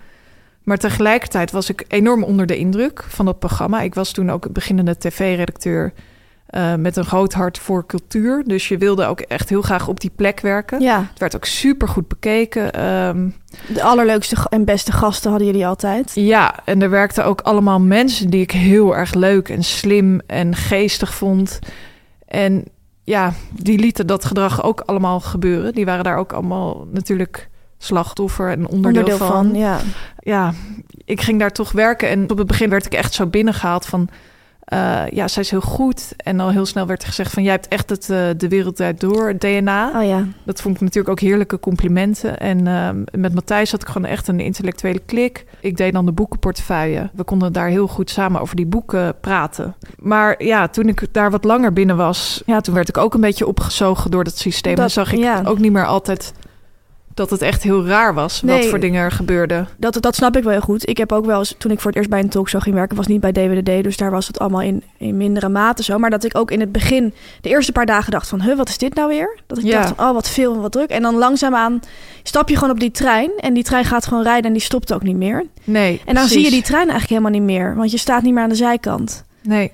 Maar 0.64 0.78
tegelijkertijd 0.78 1.52
was 1.52 1.70
ik 1.70 1.86
enorm 1.88 2.24
onder 2.24 2.46
de 2.46 2.58
indruk 2.58 3.04
van 3.08 3.26
dat 3.26 3.40
programma. 3.40 3.82
Ik 3.82 3.96
was 3.96 4.12
toen 4.12 4.30
ook 4.30 4.52
beginnende 4.52 4.98
tv-redacteur 4.98 5.94
eh, 6.48 6.76
met 6.76 6.96
een 6.98 7.06
groot 7.06 7.34
hart 7.34 7.58
voor 7.60 7.86
cultuur. 7.86 8.44
Dus 8.46 8.68
je 8.68 8.78
wilde 8.78 9.06
ook 9.06 9.20
echt 9.20 9.50
heel 9.50 9.62
graag 9.62 9.88
op 9.88 10.00
die 10.00 10.12
plek 10.16 10.40
werken. 10.40 10.82
ja, 10.82 11.00
Het 11.10 11.20
werd 11.20 11.36
ook 11.36 11.46
super 11.46 11.88
goed 11.88 12.08
bekeken. 12.08 12.74
Ehm, 12.74 13.30
de 13.68 13.84
allerleukste 13.84 14.36
en 14.50 14.66
beste 14.66 14.92
gasten 14.92 15.30
hadden 15.30 15.48
jullie 15.48 15.68
altijd. 15.68 16.12
ja, 16.14 16.60
en 16.66 16.82
er 16.82 16.90
werkten 16.90 17.26
ook 17.26 17.42
allemaal 17.42 17.80
mensen 17.80 18.30
die 18.30 18.42
ik 18.42 18.52
heel 18.52 18.96
erg 18.96 19.14
leuk 19.14 19.50
en 19.50 19.64
slim 19.64 20.22
en 20.28 20.56
geestig 20.56 21.14
vond. 21.14 21.60
En 22.28 22.66
ja, 23.08 23.34
die 23.52 23.80
lieten 23.80 24.08
dat 24.08 24.26
gedrag 24.26 24.64
ook 24.64 24.82
allemaal 24.82 25.20
gebeuren. 25.20 25.74
Die 25.74 25.86
waren 25.86 26.04
daar 26.04 26.18
ook 26.18 26.34
allemaal 26.34 26.88
natuurlijk 26.92 27.50
slachtoffer 27.78 28.50
en 28.50 28.68
onderdeel, 28.68 29.02
Onderdeel 29.02 29.18
van. 29.28 29.46
van, 29.46 29.56
ja. 29.56 29.80
Ja, 30.20 30.54
ik 31.06 31.22
ging 31.22 31.40
daar 31.40 31.52
toch 31.52 31.72
werken 31.72 32.10
en 32.10 32.30
op 32.32 32.38
het 32.38 32.48
begin 32.48 32.70
werd 32.70 32.86
ik 32.86 32.94
echt 32.94 33.14
zo 33.14 33.28
binnengehaald 33.28 33.86
van... 33.86 34.10
eh, 34.68 35.02
ja, 35.10 35.28
zij 35.28 35.42
is 35.42 35.52
heel 35.52 35.62
goed. 35.62 36.14
En 36.18 36.40
al 36.40 36.50
heel 36.50 36.66
snel 36.66 36.86
werd 36.86 37.02
er 37.02 37.08
gezegd 37.08 37.34
van... 37.34 37.44
jij 37.44 37.52
hebt 37.52 37.68
echt 37.68 37.90
het, 37.90 38.10
eh, 38.10 38.28
de 38.38 38.48
wereld 38.48 38.76
draait 38.76 39.00
door, 39.00 39.28
het 39.28 39.42
DNA. 39.42 39.92
Oh 40.02 40.08
ja. 40.08 40.26
Dat 40.44 40.62
vond 40.62 40.76
ik 40.76 40.82
natuurlijk 40.82 41.10
ook 41.10 41.20
heerlijke 41.20 41.60
complimenten. 41.60 42.38
En 42.38 42.68
ehm, 42.68 43.04
met 43.22 43.34
Matthijs 43.34 43.72
had 43.72 43.82
ik 43.82 43.88
gewoon 43.88 44.08
echt 44.08 44.28
een 44.28 44.40
intellectuele 44.40 45.00
klik. 45.00 45.46
Ik 45.60 45.78
deed 45.78 45.94
dan 45.94 46.06
de 46.06 46.12
boekenportefeuille. 46.12 47.10
We 47.14 47.24
konden 47.24 47.54
daar 47.54 47.68
heel 47.68 47.88
goed 47.88 48.10
samen 48.10 48.42
over 48.42 48.56
die 48.56 48.66
boeken 48.66 49.20
praten. 49.20 49.76
Maar 49.98 50.44
ja, 50.44 50.68
toen 50.68 50.88
ik 50.88 51.14
daar 51.14 51.32
wat 51.32 51.44
langer 51.44 51.74
binnen 51.74 51.98
was... 51.98 52.42
Ja, 52.46 52.62
toen 52.62 52.74
werd 52.74 52.90
ik 52.90 52.98
ook 52.98 53.14
een 53.14 53.22
beetje 53.22 53.48
opgezogen 53.48 54.12
door 54.12 54.24
dat 54.24 54.38
systeem. 54.38 54.76
Dat- 54.76 54.84
en 54.84 54.92
zag 54.92 55.12
ik 55.12 55.20
ja. 55.20 55.42
ook 55.46 55.60
niet 55.60 55.72
meer 55.72 55.86
altijd 55.86 56.34
dat 57.18 57.30
het 57.30 57.42
echt 57.42 57.64
heel 57.64 57.86
raar 57.86 58.14
was... 58.14 58.42
wat 58.46 58.66
voor 58.66 58.80
dingen 58.80 59.04
er 59.04 59.12
gebeurden. 59.12 59.68
Dat, 59.78 60.02
dat 60.02 60.16
snap 60.16 60.38
ik 60.38 60.44
wel 60.44 60.52
heel 60.52 60.62
goed. 60.62 60.90
Ik 60.90 60.98
heb 60.98 61.12
ook 61.12 61.26
wel 61.26 61.40
eens, 61.40 61.56
toen 61.58 61.72
ik 61.72 61.80
voor 61.80 61.88
het 61.90 61.98
eerst 61.98 62.10
bij 62.10 62.20
een 62.20 62.30
talkshow 62.30 62.62
ging 62.62 62.76
werken, 62.76 62.98
was 62.98 63.08
niet 63.08 63.22
bij 63.22 63.32
DWDD, 63.32 63.84
dus 63.84 63.98
daar 63.98 64.12
was 64.12 64.28
het 64.28 64.40
allemaal 64.40 64.62
in, 64.62 64.84
in 64.98 65.18
mindere 65.18 65.50
mate 65.50 65.84
zo. 65.84 65.98
Maar 65.98 66.10
dat 66.10 66.24
ik 66.24 66.38
ook 66.38 66.52
in 66.52 66.60
het 66.60 66.72
begin, 66.72 67.14
de 67.42 67.50
eerste 67.50 67.72
paar 67.72 67.86
dagen 67.86 68.12
dacht 68.12 68.28
van, 68.28 68.42
huh, 68.42 68.58
wat 68.58 68.70
is 68.70 68.78
dit 68.78 68.94
nou 68.96 69.08
weer? 69.08 69.38
Dat 69.48 69.58
ik 69.58 69.64
Ja. 69.64 69.72
dacht 69.82 69.94
van, 69.96 70.08
oh, 70.08 70.14
wat 70.14 70.30
veel 70.30 70.54
en 70.54 70.62
wat 70.62 70.72
druk. 70.72 70.90
En 70.90 71.02
dan 71.02 71.16
langzaamaan 71.16 71.80
stap 72.24 72.50
je 72.50 72.56
gewoon 72.56 72.72
op 72.72 72.80
die 72.80 72.92
trein 72.92 73.32
en 73.38 73.54
die 73.54 73.64
trein 73.64 73.86
gaat 73.86 74.06
gewoon 74.08 74.24
rijden 74.24 74.46
en 74.46 74.54
die 74.54 74.62
stopt 74.62 74.94
ook 74.94 75.04
niet 75.04 75.18
meer. 75.18 75.46
Nee, 75.64 76.02
En 76.06 76.16
dan 76.16 76.28
zie 76.28 76.44
je 76.44 76.50
die 76.50 76.62
trein 76.64 76.90
eigenlijk 76.90 77.10
helemaal 77.10 77.32
niet 77.32 77.58
meer, 77.58 77.76
want 77.76 77.92
je 77.92 77.98
staat 77.98 78.22
niet 78.24 78.34
meer 78.34 78.44
aan 78.44 78.50
de 78.50 78.56
zijkant. 78.56 79.24
Nee. 79.44 79.72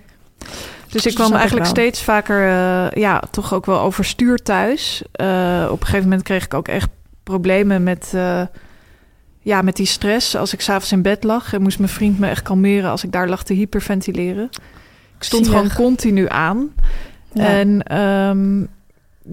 Dus 0.89 1.05
ik 1.05 1.11
Dat 1.11 1.13
kwam 1.13 1.27
ik 1.31 1.37
eigenlijk 1.37 1.67
steeds 1.67 2.03
vaker, 2.03 2.47
eh, 2.47 3.01
ja, 3.01 3.21
toch 3.31 3.53
ook 3.53 3.65
wel 3.65 3.79
overstuur 3.79 4.37
thuis. 4.37 5.01
Eh, 5.11 5.67
op 5.71 5.79
een 5.79 5.85
gegeven 5.85 6.03
moment 6.09 6.23
kreeg 6.23 6.45
ik 6.45 6.53
ook 6.53 6.67
echt 6.67 6.87
problemen 7.23 7.83
met, 7.83 8.11
eh, 8.15 8.41
ja, 9.39 9.61
met 9.61 9.75
die 9.75 9.85
stress. 9.85 10.35
Als 10.35 10.53
ik 10.53 10.61
s'avonds 10.61 10.91
in 10.91 11.01
bed 11.01 11.23
lag 11.23 11.53
en 11.53 11.61
moest 11.61 11.79
mijn 11.79 11.91
vriend 11.91 12.19
me 12.19 12.27
echt 12.27 12.41
kalmeren 12.43 12.89
als 12.89 13.03
ik 13.03 13.11
daar 13.11 13.29
lag 13.29 13.43
te 13.43 13.53
hyperventileren. 13.53 14.49
Ik 15.17 15.23
stond 15.23 15.45
Zielig. 15.45 15.61
gewoon 15.61 15.75
continu 15.75 16.29
aan. 16.29 16.73
Ja. 17.33 17.45
En 17.47 17.83
ehm, 17.83 18.65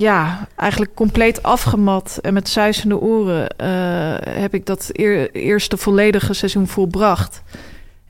ja, 0.02 0.48
eigenlijk 0.56 0.94
compleet 0.94 1.42
afgemat 1.42 2.18
en 2.22 2.32
met 2.34 2.48
suisende 2.48 3.00
oren 3.00 3.48
eh, 3.48 4.14
heb 4.40 4.54
ik 4.54 4.66
dat 4.66 4.88
eer- 4.92 5.30
eerste 5.30 5.76
volledige 5.76 6.32
seizoen 6.32 6.66
volbracht. 6.68 7.42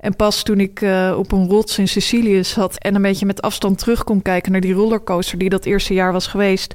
En 0.00 0.16
pas 0.16 0.42
toen 0.42 0.60
ik 0.60 0.80
eh, 0.80 1.14
op 1.18 1.32
een 1.32 1.48
rots 1.48 1.78
in 1.78 1.88
Sicilië 1.88 2.44
zat 2.44 2.78
en 2.78 2.94
een 2.94 3.02
beetje 3.02 3.26
met 3.26 3.42
afstand 3.42 3.78
terug 3.78 4.04
kon 4.04 4.22
kijken 4.22 4.52
naar 4.52 4.60
die 4.60 4.72
rollercoaster 4.72 5.38
die 5.38 5.48
dat 5.48 5.64
eerste 5.64 5.94
jaar 5.94 6.12
was 6.12 6.26
geweest, 6.26 6.74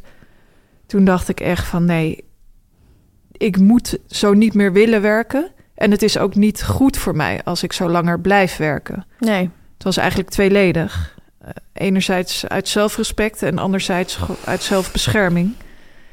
toen 0.85 1.05
dacht 1.05 1.29
ik 1.29 1.39
echt 1.39 1.65
van 1.67 1.85
nee, 1.85 2.23
ik 3.37 3.57
moet 3.57 3.97
zo 4.07 4.33
niet 4.33 4.53
meer 4.53 4.73
willen 4.73 5.01
werken. 5.01 5.51
En 5.75 5.91
het 5.91 6.01
is 6.01 6.17
ook 6.17 6.35
niet 6.35 6.63
goed 6.63 6.97
voor 6.97 7.15
mij 7.15 7.41
als 7.43 7.63
ik 7.63 7.73
zo 7.73 7.89
langer 7.89 8.19
blijf 8.19 8.57
werken. 8.57 9.05
Nee. 9.19 9.49
Het 9.73 9.83
was 9.83 9.97
eigenlijk 9.97 10.29
tweeledig. 10.29 11.15
Eh, 11.39 11.49
enerzijds 11.73 12.47
uit 12.47 12.67
zelfrespect 12.67 13.41
en 13.43 13.57
anderzijds 13.57 14.19
uit 14.45 14.63
zelfbescherming. 14.63 15.53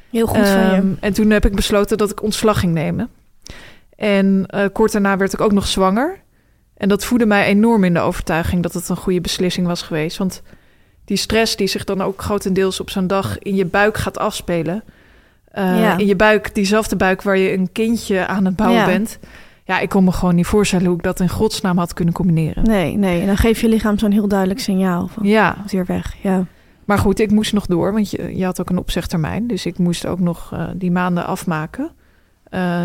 Heel 0.09 0.27
goed 0.27 0.47
van 0.47 0.65
je. 0.65 0.71
Ehm, 0.71 0.87
En 0.99 1.13
toen 1.13 1.29
heb 1.29 1.45
ik 1.45 1.55
besloten 1.55 1.97
dat 1.97 2.11
ik 2.11 2.23
ontslag 2.23 2.59
ging 2.59 2.73
nemen. 2.73 3.09
En 3.95 4.45
eh, 4.47 4.65
kort 4.73 4.91
daarna 4.91 5.17
werd 5.17 5.33
ik 5.33 5.41
ook 5.41 5.51
nog 5.51 5.67
zwanger. 5.67 6.21
En 6.77 6.89
dat 6.89 7.05
voedde 7.05 7.25
mij 7.25 7.45
enorm 7.45 7.83
in 7.83 7.93
de 7.93 7.99
overtuiging 7.99 8.63
dat 8.63 8.73
het 8.73 8.89
een 8.89 8.95
goede 8.95 9.21
beslissing 9.21 9.67
was 9.67 9.81
geweest. 9.81 10.17
Want 10.17 10.41
die 11.05 11.17
stress 11.17 11.55
die 11.55 11.67
zich 11.67 11.83
dan 11.83 12.01
ook 12.01 12.21
grotendeels 12.21 12.79
op 12.79 12.89
zo'n 12.89 13.07
dag 13.07 13.39
in 13.39 13.55
je 13.55 13.65
buik 13.65 13.97
gaat 13.97 14.17
afspelen. 14.17 14.83
Eh, 15.53 15.79
Ja. 15.79 15.97
In 15.97 16.05
je 16.05 16.15
buik, 16.15 16.55
diezelfde 16.55 16.95
buik 16.95 17.21
waar 17.21 17.37
je 17.37 17.53
een 17.53 17.71
kindje 17.71 18.27
aan 18.27 18.45
het 18.45 18.55
bouwen 18.55 18.79
Ja. 18.79 18.85
bent. 18.85 19.19
Ja, 19.65 19.79
ik 19.79 19.89
kon 19.89 20.03
me 20.03 20.11
gewoon 20.11 20.35
niet 20.35 20.45
voorstellen 20.45 20.85
hoe 20.87 20.95
ik 20.95 21.03
dat 21.03 21.19
in 21.19 21.29
godsnaam 21.29 21.77
had 21.77 21.93
kunnen 21.93 22.13
combineren. 22.13 22.63
Nee, 22.63 22.97
nee. 22.97 23.21
En 23.21 23.27
dan 23.27 23.37
geeft 23.37 23.59
je 23.59 23.69
lichaam 23.69 23.97
zo'n 23.99 24.11
heel 24.11 24.27
duidelijk 24.27 24.59
signaal 24.59 25.07
van, 25.07 25.25
Ja, 25.27 25.55
weer 25.67 25.85
weg. 25.85 26.15
Ja. 26.21 26.45
Maar 26.85 26.97
goed, 26.97 27.19
ik 27.19 27.31
moest 27.31 27.53
nog 27.53 27.65
door, 27.65 27.93
want 27.93 28.11
je, 28.11 28.37
je 28.37 28.45
had 28.45 28.59
ook 28.59 28.69
een 28.69 28.77
opzegtermijn. 28.77 29.47
Dus 29.47 29.65
ik 29.65 29.77
moest 29.77 30.05
ook 30.05 30.19
nog 30.19 30.49
eh, 30.53 30.67
die 30.75 30.91
maanden 30.91 31.25
afmaken. 31.25 31.91
Eh, 32.49 32.83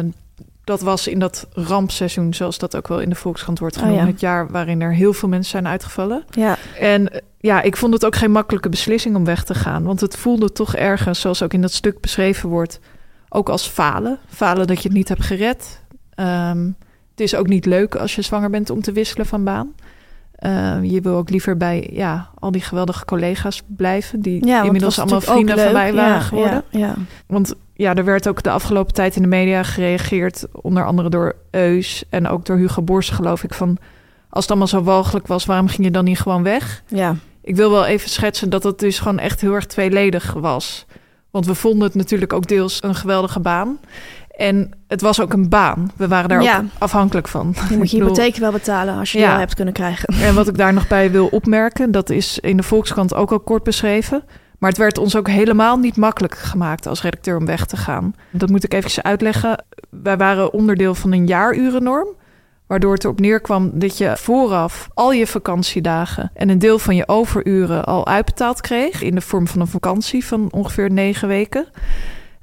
dat 0.68 0.81
was 0.81 1.07
in 1.07 1.18
dat 1.18 1.46
rampseizoen, 1.52 2.35
zoals 2.35 2.59
dat 2.59 2.76
ook 2.76 2.88
wel 2.88 3.00
in 3.00 3.09
de 3.09 3.14
Volkskrant 3.14 3.59
wordt 3.59 3.76
Oh, 3.76 3.83
genoemd. 3.83 4.00
ja. 4.00 4.07
Het 4.07 4.20
jaar 4.20 4.48
waarin 4.50 4.81
er 4.81 4.92
heel 4.94 5.12
veel 5.12 5.28
mensen 5.28 5.50
zijn 5.50 5.66
uitgevallen. 5.68 6.24
Ja. 6.31 6.57
En 6.81 7.12
eh, 7.12 7.20
ja, 7.40 7.62
ik 7.62 7.76
vond 7.76 7.92
het 7.94 8.04
ook 8.04 8.16
geen 8.16 8.31
makkelijke 8.31 8.68
beslissing 8.68 9.16
om 9.16 9.24
weg 9.24 9.44
te 9.44 9.54
gaan. 9.54 9.83
Want 9.83 10.00
het 10.00 10.16
voelde 10.16 10.52
toch 10.52 10.74
ergens, 10.74 11.20
zoals 11.20 11.42
ook 11.42 11.52
in 11.52 11.61
dat 11.61 11.72
stuk 11.72 12.00
beschreven 12.00 12.48
wordt, 12.48 12.81
ook 13.28 13.48
als 13.48 13.66
falen. 13.66 14.18
Falen 14.28 14.66
dat 14.66 14.83
je 14.83 14.88
het 14.88 14.96
niet 14.96 15.09
hebt 15.09 15.22
gered. 15.22 15.81
Ehm, 16.14 16.64
het 17.11 17.20
is 17.20 17.35
ook 17.35 17.46
niet 17.46 17.66
leuk 17.66 17.94
als 17.94 18.14
je 18.14 18.22
zwanger 18.22 18.50
bent 18.50 18.70
om 18.70 18.83
te 18.83 18.92
wisselen 18.92 19.26
van 19.26 19.44
baan. 19.44 19.74
Ehm, 20.38 20.85
je 20.85 21.01
wil 21.01 21.14
ook 21.16 21.31
liever 21.31 21.57
bij 21.57 21.90
ja, 21.92 22.29
al 22.35 22.51
die 22.51 22.61
geweldige 22.61 23.05
collega's 23.05 23.62
blijven, 23.66 24.20
die 24.20 24.46
Ja, 24.46 24.62
inmiddels 24.62 24.98
allemaal 24.98 25.20
vrienden 25.20 25.59
van 25.59 25.72
mij 25.72 25.87
Ja, 25.87 25.94
waren 25.94 26.20
geworden. 26.20 26.64
Ja, 26.70 26.79
ja. 26.79 26.94
Want 27.27 27.55
ja, 27.74 27.94
er 27.94 28.05
werd 28.05 28.29
ook 28.29 28.42
de 28.42 28.51
afgelopen 28.51 28.94
tijd 28.94 29.16
in 29.16 29.22
de 29.22 29.29
media 29.29 29.62
gereageerd, 29.62 30.46
onder 30.53 30.87
andere 30.87 31.09
door 31.09 31.37
Eus 31.51 32.05
en 32.11 32.29
ook 32.29 32.46
door 32.46 32.57
Hugo 32.57 32.83
Borst, 32.83 33.11
geloof 33.11 33.42
ik, 33.44 33.55
van 33.55 33.79
als 34.31 34.42
het 34.42 34.51
allemaal 34.51 34.68
zo 34.68 34.83
walgelijk 34.83 35.27
was, 35.27 35.44
waarom 35.44 35.68
ging 35.68 35.85
je 35.85 35.90
dan 35.90 36.05
niet 36.05 36.20
gewoon 36.20 36.42
weg? 36.42 36.83
ja. 36.88 37.16
Ik 37.42 37.57
wil 37.57 37.70
wel 37.70 37.87
even 37.87 38.11
schetsen 38.11 38.51
dat 38.51 38.62
het 38.62 38.79
dus 38.79 38.98
gewoon 38.98 39.18
echt 39.18 39.40
heel 39.40 39.55
erg 39.55 39.66
tweeledig 39.66 40.33
was. 40.33 40.87
Want 41.31 41.46
we 41.46 41.55
vonden 41.55 41.83
het 41.83 41.94
natuurlijk 41.94 42.33
ook 42.33 42.46
deels 42.46 42.83
een 42.83 42.94
geweldige 42.94 43.40
baan. 43.40 43.79
En 44.38 44.70
het 44.87 45.01
was 45.01 45.20
ook 45.20 45.33
een 45.33 45.48
baan. 45.48 45.90
We 45.96 46.09
waren 46.09 46.29
daar 46.29 46.42
Ja. 46.42 46.57
ook 46.59 46.64
afhankelijk 46.79 47.29
van. 47.29 47.55
Je 47.70 47.77
moet 47.79 47.90
je 47.90 47.96
hypotheek 47.96 48.37
wel 48.37 48.53
betalen 48.53 48.98
als 48.98 49.12
je 49.12 49.18
Ja. 49.18 49.29
wel 49.29 49.38
hebt 49.38 49.55
kunnen 49.55 49.74
krijgen. 49.74 50.14
En 50.22 50.35
wat 50.35 50.48
ik 50.48 50.57
daar 50.57 50.72
nog 50.72 50.88
bij 50.88 51.11
wil 51.11 51.27
opmerken, 51.40 51.90
dat 51.90 52.11
is 52.11 52.38
in 52.38 52.57
de 52.57 52.62
Volkskrant 52.62 53.14
ook 53.14 53.33
al 53.33 53.40
kort 53.40 53.62
beschreven. 53.62 54.22
Maar 54.59 54.70
het 54.70 54.79
werd 54.79 54.98
ons 54.98 55.16
ook 55.16 55.29
helemaal 55.29 55.77
niet 55.77 55.96
makkelijk 55.96 56.35
gemaakt 56.35 56.87
als 56.87 57.03
redacteur 57.03 57.37
om 57.37 57.46
weg 57.46 57.66
te 57.66 57.77
gaan. 57.77 58.14
Dat 58.31 58.48
moet 58.48 58.64
ik 58.64 58.74
even 58.74 59.03
uitleggen. 59.05 59.64
Wij 59.90 60.16
waren 60.16 60.53
onderdeel 60.53 60.94
van 60.94 61.12
een 61.12 61.27
jaarurennorm. 61.27 62.09
Waardoor 62.66 62.94
het 62.94 63.05
erop 63.05 63.20
neerkwam 63.20 63.70
dat 63.74 63.98
je 63.98 64.12
vooraf 64.16 64.88
al 64.94 65.12
je 65.12 65.27
vakantiedagen 65.27 66.31
en 66.35 66.48
een 66.48 66.59
deel 66.59 66.79
van 66.79 66.96
je 66.96 67.09
overuren 67.09 67.85
al 67.85 68.07
uitbetaald 68.07 68.61
kreeg. 68.61 69.03
In 69.03 69.14
de 69.14 69.20
vorm 69.20 69.46
van 69.46 69.61
een 69.61 69.66
vakantie 69.66 70.24
van 70.24 70.48
ongeveer 70.51 70.90
negen 70.90 71.29
weken. 71.29 71.66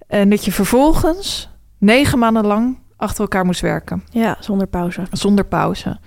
En 0.08 0.30
dat 0.30 0.46
je 0.46 0.52
vervolgens 0.52 1.50
negen 1.78 2.20
maanden 2.20 2.46
lang 2.46 2.78
achter 2.98 3.22
elkaar 3.22 3.46
moest 3.46 3.62
werken 3.62 4.04
Ja, 4.10 4.38
zonder 4.40 4.68
pauze. 4.68 5.02
zonder 5.12 5.46
pauze. 5.46 5.98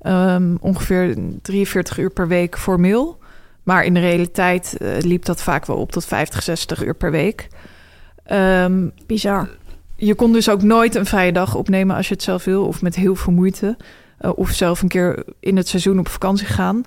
Ehm, 0.00 0.54
ongeveer 0.60 1.16
43 1.42 1.98
uur 1.98 2.10
per 2.10 2.28
week 2.28 2.58
formeel. 2.58 3.18
Maar 3.62 3.84
in 3.84 3.94
de 3.94 4.00
realiteit 4.00 4.76
eh, 4.76 4.88
liep 5.00 5.24
dat 5.24 5.42
vaak 5.42 5.66
wel 5.66 5.76
op 5.76 5.92
tot 5.92 6.04
50, 6.04 6.42
60 6.42 6.84
uur 6.84 6.94
per 6.94 7.10
week. 7.10 7.48
Ehm, 8.24 8.88
Bizar. 9.06 9.48
je 9.96 10.14
kon 10.14 10.32
dus 10.32 10.48
ook 10.48 10.62
nooit 10.62 10.94
een 10.94 11.06
vrije 11.06 11.32
dag 11.32 11.54
opnemen 11.54 11.96
als 11.96 12.08
je 12.08 12.14
het 12.14 12.22
zelf 12.22 12.44
wil, 12.44 12.66
of 12.66 12.82
met 12.82 12.94
heel 12.94 13.14
veel 13.16 13.32
moeite. 13.32 13.76
Eh, 14.18 14.30
of 14.34 14.50
zelf 14.50 14.82
een 14.82 14.88
keer 14.88 15.24
in 15.40 15.56
het 15.56 15.68
seizoen 15.68 15.98
op 15.98 16.08
vakantie 16.08 16.46
gaan. 16.46 16.82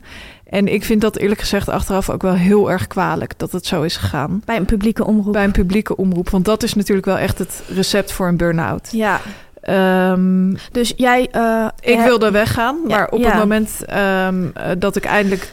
En 0.49 0.67
ik 0.67 0.83
vind 0.83 1.01
dat 1.01 1.17
eerlijk 1.17 1.39
gezegd 1.39 1.69
achteraf 1.69 2.09
ook 2.09 2.21
wel 2.21 2.33
heel 2.33 2.71
erg 2.71 2.87
kwalijk 2.87 3.33
dat 3.37 3.51
het 3.51 3.65
zo 3.65 3.81
is 3.81 3.97
gegaan. 3.97 4.41
Bij 4.45 4.55
een 4.57 4.65
publieke 4.65 5.05
omroep. 5.05 5.33
Bij 5.33 5.43
een 5.43 5.51
publieke 5.51 5.95
omroep. 5.95 6.29
Want 6.29 6.45
dat 6.45 6.63
is 6.63 6.73
natuurlijk 6.73 7.05
wel 7.07 7.17
echt 7.17 7.39
het 7.39 7.63
recept 7.73 8.11
voor 8.11 8.27
een 8.27 8.37
burn-out. 8.37 8.89
Ja, 8.91 9.21
Ehm, 9.67 10.53
dus 10.71 10.93
jij... 10.95 11.27
eh, 11.31 11.67
ik 11.79 11.99
wilde 11.99 12.31
weggaan, 12.31 12.77
Ja, 12.87 12.97
maar 12.97 13.09
op 13.09 13.19
ja. 13.19 13.29
het 13.29 13.37
moment 13.37 13.85
ehm, 13.85 14.47
eh, 14.53 14.71
dat 14.77 14.95
ik 14.95 15.05
eindelijk 15.05 15.51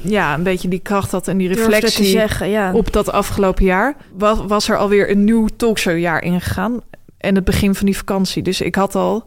ja, 0.00 0.34
een 0.34 0.42
beetje 0.42 0.68
die 0.68 0.78
kracht 0.78 1.10
had 1.10 1.28
en 1.28 1.36
die 1.36 1.48
reflectie 1.48 2.04
zeggen, 2.04 2.48
ja. 2.48 2.72
op 2.72 2.92
dat 2.92 3.12
afgelopen 3.12 3.64
jaar, 3.64 3.96
was, 4.12 4.38
was 4.46 4.68
er 4.68 4.76
alweer 4.76 5.10
een 5.10 5.24
nieuw 5.24 5.48
talkshowjaar 5.56 6.22
ingegaan. 6.22 6.80
En 7.18 7.34
het 7.34 7.44
begin 7.44 7.74
van 7.74 7.86
die 7.86 7.96
vakantie. 7.96 8.42
Dus 8.42 8.60
ik 8.60 8.74
had 8.74 8.94
al 8.94 9.24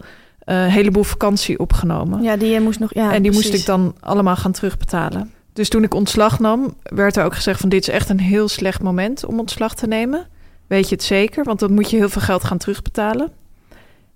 een 0.55 0.69
heleboel 0.69 1.03
vakantie 1.03 1.59
opgenomen. 1.59 2.21
Ja, 2.21 2.35
die 2.37 2.49
je 2.49 2.59
moest 2.59 2.79
nog... 2.79 2.93
Ja, 2.93 3.13
en 3.13 3.21
die 3.21 3.31
moest 3.31 3.53
ik 3.53 3.65
dan 3.65 3.95
allemaal 3.99 4.35
gaan 4.35 4.51
terugbetalen. 4.51 5.31
Dus 5.53 5.69
toen 5.69 5.83
ik 5.83 5.93
ontslag 5.93 6.39
nam, 6.39 6.75
werd 6.83 7.15
er 7.15 7.23
ook 7.25 7.35
gezegd 7.35 7.59
van 7.59 7.69
dit 7.69 7.81
is 7.81 7.89
echt 7.93 8.09
een 8.09 8.19
heel 8.19 8.47
slecht 8.47 8.81
moment 8.81 9.25
om 9.25 9.39
ontslag 9.39 9.75
te 9.75 9.87
nemen. 9.87 10.27
Weet 10.67 10.89
je 10.89 10.95
het 10.95 11.03
zeker? 11.03 11.43
Want 11.43 11.59
dan 11.59 11.73
moet 11.73 11.89
je 11.89 11.97
heel 11.97 12.09
veel 12.09 12.21
geld 12.21 12.43
gaan 12.43 12.57
terugbetalen. 12.57 13.31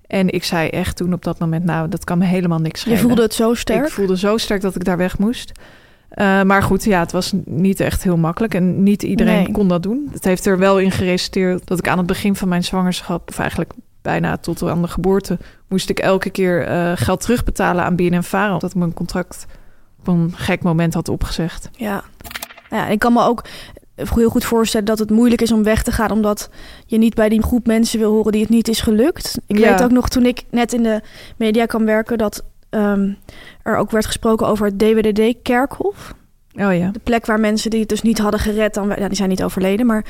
En 0.07 0.29
ik 0.29 0.43
zei 0.43 0.67
echt 0.69 0.95
toen 0.97 1.13
op 1.13 1.23
dat 1.23 1.39
moment, 1.39 1.65
nou, 1.65 1.89
dat 1.89 2.03
kan 2.03 2.17
me 2.17 2.25
helemaal 2.25 2.59
niks 2.59 2.79
Je 2.79 2.85
schelen. 2.89 2.99
voelde 3.07 3.21
het 3.21 3.33
zo 3.33 3.53
sterk. 3.53 3.85
Ik 3.85 3.91
voelde 3.91 4.17
zo 4.17 4.37
sterk 4.37 4.61
dat 4.61 4.75
ik 4.75 4.83
daar 4.83 4.97
weg 4.97 5.17
moest. 5.17 5.51
Eh, 6.09 6.41
maar 6.41 6.63
goed, 6.63 6.83
ja, 6.83 6.99
het 6.99 7.11
was 7.11 7.33
niet 7.45 7.79
echt 7.79 8.03
heel 8.03 8.17
makkelijk. 8.17 8.53
En 8.53 8.83
niet 8.83 9.03
iedereen 9.03 9.35
Nee. 9.43 9.51
kon 9.51 9.67
dat 9.67 9.83
doen. 9.83 10.09
Het 10.11 10.23
heeft 10.23 10.45
er 10.45 10.57
wel 10.57 10.79
in 10.79 10.91
geresulteerd 10.91 11.67
dat 11.67 11.77
ik 11.79 11.87
aan 11.87 11.97
het 11.97 12.07
begin 12.07 12.35
van 12.35 12.47
mijn 12.47 12.63
zwangerschap... 12.63 13.29
of 13.29 13.39
eigenlijk 13.39 13.71
bijna 14.01 14.37
tot 14.37 14.63
aan 14.63 14.81
de 14.81 14.87
geboorte... 14.87 15.37
moest 15.67 15.89
ik 15.89 15.99
elke 15.99 16.29
keer 16.29 16.65
eh, 16.65 16.91
geld 16.95 17.21
terugbetalen 17.21 17.83
aan 17.83 17.95
BNN-Vara... 17.95 18.53
omdat 18.53 18.69
ik 18.69 18.75
mijn 18.75 18.93
contract 18.93 19.45
op 19.99 20.07
een 20.07 20.33
gek 20.35 20.63
moment 20.63 20.93
had 20.93 21.09
opgezegd. 21.09 21.69
Ja. 21.71 22.03
ja, 22.69 22.87
ik 22.87 22.99
kan 22.99 23.13
me 23.13 23.23
ook 23.23 23.43
heel 23.95 24.29
goed 24.29 24.45
voorstellen 24.45 24.85
dat 24.85 24.99
het 24.99 25.09
moeilijk 25.09 25.41
is 25.41 25.51
om 25.51 25.63
weg 25.63 25.83
te 25.83 25.91
gaan, 25.91 26.11
omdat 26.11 26.49
je 26.85 26.97
niet 26.97 27.13
bij 27.15 27.29
die 27.29 27.43
groep 27.43 27.65
mensen 27.65 27.99
wil 27.99 28.11
horen 28.11 28.31
die 28.31 28.41
het 28.41 28.49
niet 28.49 28.67
is 28.67 28.81
gelukt. 28.81 29.37
Ik 29.47 29.57
Ja. 29.57 29.69
weet 29.69 29.83
ook 29.83 29.91
nog 29.91 30.09
toen 30.09 30.25
ik 30.25 30.43
net 30.49 30.73
in 30.73 30.83
de 30.83 31.01
media 31.37 31.65
kwam 31.65 31.85
werken 31.85 32.17
dat 32.17 32.43
ehm, 32.69 33.13
er 33.63 33.77
ook 33.77 33.91
werd 33.91 34.05
gesproken 34.05 34.47
over 34.47 34.65
het 34.65 34.79
DWDD-kerkhof. 34.79 36.13
Oh 36.55 36.75
ja. 36.77 36.91
De 36.91 36.99
plek 37.03 37.25
waar 37.25 37.39
mensen 37.39 37.69
die 37.69 37.79
het 37.79 37.89
dus 37.89 38.01
niet 38.01 38.17
hadden 38.17 38.39
gered, 38.39 38.73
dan, 38.73 38.89
die 38.89 39.15
zijn 39.15 39.29
niet 39.29 39.43
overleden, 39.43 39.85
maar 39.85 40.05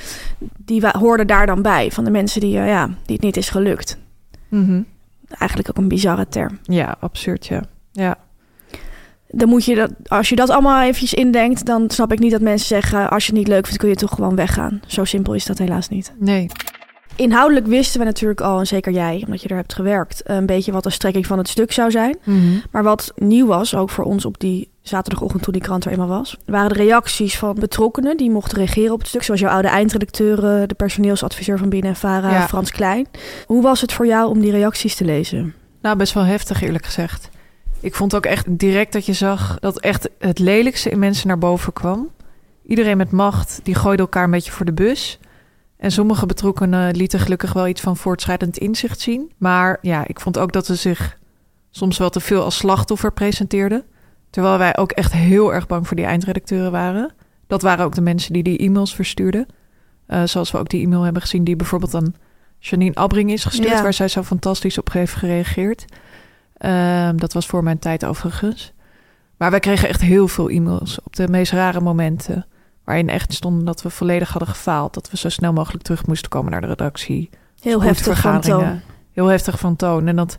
die 0.58 0.88
hoorden 0.88 1.28
daar 1.28 1.46
dan 1.46 1.62
bij. 1.62 1.92
Van 1.92 2.04
de 2.04 2.12
mensen 2.12 2.42
die, 2.42 2.58
eh, 2.58 2.68
ja, 2.68 2.86
die 2.88 3.16
het 3.16 3.22
niet 3.22 3.38
is 3.38 3.50
gelukt. 3.50 3.98
Mhm. 4.50 4.82
Eigenlijk 5.28 5.70
ook 5.70 5.78
een 5.78 5.88
bizarre 5.88 6.28
term. 6.28 6.60
Ja, 6.64 6.96
absurd, 7.00 7.46
ja. 7.46 7.64
Ja, 7.92 8.18
Dan 9.28 9.50
moet 9.50 9.66
je 9.66 9.76
dat, 9.76 9.92
als 10.08 10.30
je 10.30 10.36
dat 10.36 10.50
allemaal 10.50 10.82
eventjes 10.82 11.14
indenkt, 11.14 11.66
dan 11.66 11.90
snap 11.90 12.12
ik 12.12 12.20
niet 12.20 12.32
dat 12.32 12.42
mensen 12.42 12.68
zeggen: 12.68 13.10
als 13.10 13.26
je 13.26 13.30
het 13.32 13.40
niet 13.40 13.48
leuk 13.48 13.66
vindt, 13.66 13.80
kun 13.80 13.90
je 13.90 13.96
toch 13.96 14.14
gewoon 14.14 14.36
weggaan. 14.36 14.82
Zo 14.88 15.04
simpel 15.04 15.34
is 15.34 15.46
dat 15.46 15.58
helaas 15.58 15.90
niet. 15.90 16.14
nee. 16.20 16.48
Inhoudelijk 17.16 17.68
wisten 17.68 18.00
we 18.00 18.06
natuurlijk 18.06 18.42
al, 18.42 18.60
en 18.60 18.68
zeker 18.68 18.92
jij, 18.92 19.22
omdat 19.26 19.42
je 19.42 19.48
er 19.48 19.56
hebt 19.56 19.74
gewerkt, 19.74 20.22
een 20.24 20.46
beetje 20.46 20.72
wat 20.72 20.84
de 20.84 20.90
strekking 20.90 21.26
van 21.26 21.38
het 21.38 21.48
stuk 21.48 21.72
zou 21.72 21.92
zijn. 21.92 22.18
Mhm. 22.24 22.40
Maar 22.72 22.84
wat 22.84 23.12
nieuw 23.16 23.46
was, 23.48 23.76
ook 23.76 23.90
voor 23.90 24.04
ons 24.04 24.26
op 24.26 24.40
die 24.40 24.70
zaterdagochtend 24.82 25.44
toen 25.44 25.54
die 25.54 25.62
krant 25.62 25.86
er 25.86 25.92
eenmaal 25.92 26.08
was, 26.08 26.38
waren 26.46 26.70
de 26.70 26.84
reacties 26.84 27.38
van 27.38 27.56
betrokkenen 27.60 28.18
die 28.18 28.30
mochten 28.32 28.58
reageren 28.58 28.94
op 28.94 29.00
het 29.00 29.08
stuk. 29.08 29.24
Zoals 29.24 29.40
jouw 29.40 29.52
oude 29.52 29.68
eindredacteur, 29.68 30.36
eh, 30.36 30.68
de 30.68 30.74
personeelsadviseur 30.74 31.58
van 31.58 31.70
BNNVARA, 31.70 32.32
Ja. 32.32 32.48
Frans 32.48 32.72
Klein. 32.72 33.08
Hoe 33.46 33.62
was 33.62 33.82
het 33.82 33.94
voor 33.94 34.06
jou 34.06 34.30
om 34.30 34.40
die 34.40 34.52
reacties 34.52 34.96
te 34.96 35.06
lezen? 35.06 35.54
Nou, 35.82 35.98
best 35.98 36.14
wel 36.14 36.24
heftig 36.24 36.62
eerlijk 36.62 36.86
gezegd. 36.86 37.30
Ik 37.80 37.96
vond 37.96 38.16
ook 38.16 38.26
echt 38.26 38.46
direct 38.60 38.94
dat 38.94 39.06
je 39.06 39.14
zag 39.14 39.58
dat 39.60 39.80
echt 39.80 40.10
het 40.20 40.40
lelijkste 40.40 40.90
in 40.90 41.00
mensen 41.00 41.28
naar 41.28 41.38
boven 41.38 41.74
kwam. 41.74 42.10
Iedereen 42.66 42.98
met 42.98 43.12
macht, 43.12 43.60
die 43.64 43.76
gooide 43.76 44.02
elkaar 44.02 44.24
een 44.24 44.32
beetje 44.32 44.52
voor 44.52 44.66
de 44.66 44.74
bus. 44.74 45.20
En 45.82 45.92
sommige 45.92 46.26
betrokkenen 46.26 46.96
lieten 46.96 47.20
gelukkig 47.20 47.54
wel 47.54 47.68
iets 47.68 47.82
van 47.82 47.98
voortschrijdend 47.98 48.58
inzicht 48.58 49.00
zien. 49.00 49.32
Maar 49.38 49.78
ja, 49.82 50.08
ik 50.08 50.20
vond 50.20 50.38
ook 50.38 50.52
dat 50.52 50.66
ze 50.66 50.76
zich 50.76 51.18
soms 51.72 51.98
wel 51.98 52.10
te 52.10 52.20
veel 52.20 52.44
als 52.44 52.58
slachtoffer 52.58 53.14
presenteerden. 53.14 53.84
Terwijl 54.30 54.58
wij 54.58 54.78
ook 54.78 54.92
echt 54.92 55.12
heel 55.12 55.54
erg 55.54 55.68
bang 55.68 55.88
voor 55.88 55.96
die 55.96 56.06
eindredacteuren 56.06 56.72
waren. 56.72 57.14
Dat 57.48 57.62
waren 57.62 57.86
ook 57.86 57.96
de 57.96 58.02
mensen 58.02 58.34
die 58.34 58.44
die 58.44 58.58
e-mails 58.58 58.96
verstuurden. 58.96 59.46
Eh, 60.06 60.24
zoals 60.24 60.52
we 60.52 60.58
ook 60.58 60.70
die 60.70 60.84
e-mail 60.84 61.02
hebben 61.02 61.22
gezien 61.22 61.44
die 61.44 61.56
bijvoorbeeld 61.56 61.96
aan 61.96 62.16
Janine 62.60 62.96
Abbring 62.96 63.32
is 63.32 63.44
gestuurd... 63.44 63.70
Ja. 63.70 63.82
waar 63.82 63.94
zij 63.94 64.08
zo 64.08 64.24
fantastisch 64.24 64.78
op 64.78 64.92
heeft 64.92 65.14
gereageerd. 65.14 65.86
Ehm, 66.58 67.18
dat 67.18 67.34
was 67.34 67.46
voor 67.46 67.64
mijn 67.64 67.80
tijd 67.80 68.06
overigens. 68.06 68.74
Maar 69.38 69.52
wij 69.52 69.60
kregen 69.60 69.90
echt 69.90 70.02
heel 70.02 70.28
veel 70.28 70.50
e-mails 70.50 71.00
op 71.04 71.16
de 71.16 71.28
meest 71.28 71.52
rare 71.52 71.82
momenten. 71.82 72.46
Waarin 72.92 73.10
echt 73.10 73.34
stonden 73.34 73.66
dat 73.66 73.82
we 73.82 73.90
volledig 73.90 74.30
hadden 74.30 74.48
gefaald. 74.50 74.94
Dat 74.94 75.12
we 75.12 75.18
zo 75.18 75.30
snel 75.30 75.54
mogelijk 75.54 75.84
terug 75.84 76.06
moesten 76.06 76.30
komen 76.30 76.52
naar 76.52 76.62
de 76.62 76.68
redactie. 76.68 77.30
Heel 77.62 77.82
heftig 77.84 78.20
van 78.22 78.42
toon. 78.42 78.80
Heel 79.12 79.28
heftig 79.28 79.60
van 79.60 79.76
toon. 79.76 80.08
En 80.08 80.16
dat 80.16 80.38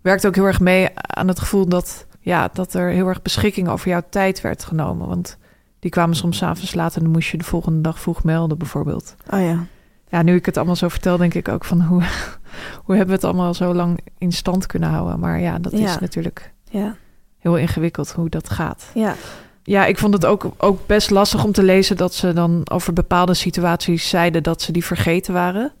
werkt 0.00 0.26
ook 0.26 0.34
heel 0.34 0.44
erg 0.44 0.60
mee 0.60 0.88
aan 0.94 1.28
het 1.28 1.38
gevoel 1.38 1.66
dat, 1.68 2.06
ja, 2.20 2.48
dat 2.52 2.74
er 2.74 2.88
heel 2.90 3.06
erg 3.08 3.22
beschikking 3.22 3.68
over 3.68 3.88
jouw 3.88 4.02
tijd 4.10 4.40
werd 4.40 4.64
genomen. 4.64 5.08
Want 5.08 5.38
die 5.78 5.90
kwamen 5.90 6.16
soms 6.16 6.36
's 6.36 6.42
avonds 6.42 6.74
laat 6.74 6.96
en 6.96 7.02
dan 7.02 7.10
moest 7.12 7.28
je 7.30 7.38
de 7.38 7.44
volgende 7.44 7.80
dag 7.80 8.00
vroeg 8.00 8.24
melden 8.24 8.58
bijvoorbeeld. 8.58 9.14
Oh 9.30 9.40
ja. 9.40 9.64
Ja, 10.08 10.22
nu 10.22 10.34
ik 10.34 10.46
het 10.46 10.56
allemaal 10.56 10.76
zo 10.76 10.88
vertel, 10.88 11.16
denk 11.16 11.34
ik 11.34 11.48
ook 11.48 11.64
van 11.64 11.80
hoe, 11.82 12.02
hoe 12.84 12.96
hebben 12.96 13.06
we 13.06 13.12
het 13.12 13.24
allemaal 13.24 13.54
zo 13.54 13.74
lang 13.74 13.98
in 14.18 14.32
stand 14.32 14.66
kunnen 14.66 14.88
houden. 14.88 15.20
Maar 15.20 15.40
ja, 15.40 15.58
dat 15.58 15.72
Ja. 15.72 15.78
is 15.84 15.98
natuurlijk 15.98 16.52
Ja. 16.70 16.94
heel 17.38 17.56
ingewikkeld 17.56 18.12
hoe 18.12 18.28
dat 18.28 18.50
gaat. 18.50 18.84
Ja. 18.94 19.14
Ja, 19.62 19.86
ik 19.86 19.98
vond 19.98 20.14
het 20.14 20.26
ook, 20.26 20.50
ook 20.58 20.86
best 20.86 21.10
lastig 21.10 21.44
om 21.44 21.52
te 21.52 21.62
lezen 21.62 21.96
dat 21.96 22.14
ze 22.14 22.32
dan 22.32 22.62
over 22.72 22.92
bepaalde 22.92 23.34
situaties 23.34 24.08
zeiden 24.08 24.42
dat 24.42 24.62
ze 24.62 24.72
die 24.72 24.84
vergeten 24.84 25.32
waren. 25.34 25.72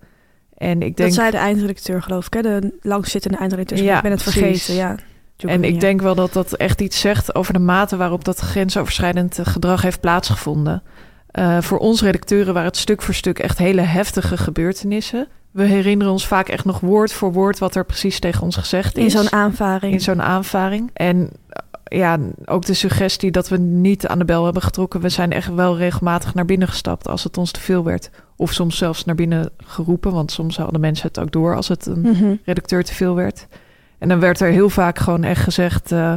En 0.56 0.82
ik 0.82 0.96
denk, 0.96 0.96
Dat 0.96 1.12
zei 1.12 1.30
de 1.30 1.36
eindredacteur, 1.36 2.02
geloof 2.02 2.26
ik. 2.26 2.32
Hè? 2.32 2.42
De 2.42 2.78
langzittende 2.82 3.36
eindredacteur. 3.38 3.82
Ja, 3.82 3.96
ik 3.96 4.02
ben 4.02 4.10
het 4.10 4.22
precies. 4.22 4.64
vergeten. 4.64 4.74
Ja. 4.74 4.96
en 5.36 5.64
ik 5.64 5.80
denk 5.80 6.00
wel 6.00 6.14
dat 6.14 6.32
dat 6.32 6.52
echt 6.52 6.80
iets 6.80 7.00
zegt 7.00 7.34
over 7.34 7.52
de 7.52 7.58
mate 7.58 7.96
waarop 7.96 8.24
dat 8.24 8.38
grensoverschrijdend 8.38 9.38
gedrag 9.42 9.82
heeft 9.82 10.00
plaatsgevonden. 10.00 10.82
Eh, 11.30 11.60
voor 11.60 11.78
ons 11.78 12.02
redacteuren 12.02 12.54
waren 12.54 12.68
het 12.68 12.78
stuk 12.78 13.02
voor 13.02 13.14
stuk 13.14 13.38
echt 13.38 13.58
hele 13.58 13.80
heftige 13.80 14.36
gebeurtenissen. 14.36 15.28
We 15.50 15.62
herinneren 15.64 16.12
ons 16.12 16.26
vaak 16.26 16.48
echt 16.48 16.64
nog 16.64 16.80
woord 16.80 17.12
voor 17.12 17.32
woord 17.32 17.58
wat 17.58 17.74
er 17.74 17.84
precies 17.84 18.18
tegen 18.18 18.42
ons 18.42 18.56
gezegd 18.56 18.96
In 18.96 19.04
is. 19.04 19.12
zo'n 19.12 19.32
aanvaring. 19.32 19.92
in 19.92 20.00
zo'n 20.00 20.22
aanvaring. 20.22 20.90
En 20.92 21.30
ja, 21.96 22.18
ook 22.44 22.64
de 22.64 22.74
suggestie 22.74 23.30
dat 23.30 23.48
we 23.48 23.56
niet 23.58 24.06
aan 24.06 24.18
de 24.18 24.24
bel 24.24 24.44
hebben 24.44 24.62
getrokken. 24.62 25.00
We 25.00 25.08
zijn 25.08 25.32
echt 25.32 25.54
wel 25.54 25.76
regelmatig 25.76 26.34
naar 26.34 26.44
binnen 26.44 26.68
gestapt 26.68 27.08
als 27.08 27.24
het 27.24 27.38
ons 27.38 27.50
te 27.50 27.60
veel 27.60 27.84
werd. 27.84 28.10
Of 28.36 28.52
soms 28.52 28.76
zelfs 28.76 29.04
naar 29.04 29.14
binnen 29.14 29.50
geroepen, 29.56 30.12
want 30.12 30.30
soms 30.32 30.56
hadden 30.56 30.80
mensen 30.80 31.06
het 31.08 31.18
ook 31.18 31.32
door 31.32 31.56
als 31.56 31.68
het 31.68 31.86
een 31.86 32.00
Mhm. 32.00 32.34
redacteur 32.44 32.84
te 32.84 32.94
veel 32.94 33.14
werd. 33.14 33.46
En 33.98 34.08
dan 34.08 34.20
werd 34.20 34.40
er 34.40 34.50
heel 34.50 34.70
vaak 34.70 34.98
gewoon 34.98 35.24
echt 35.24 35.42
gezegd, 35.42 35.92
eh, 35.92 36.12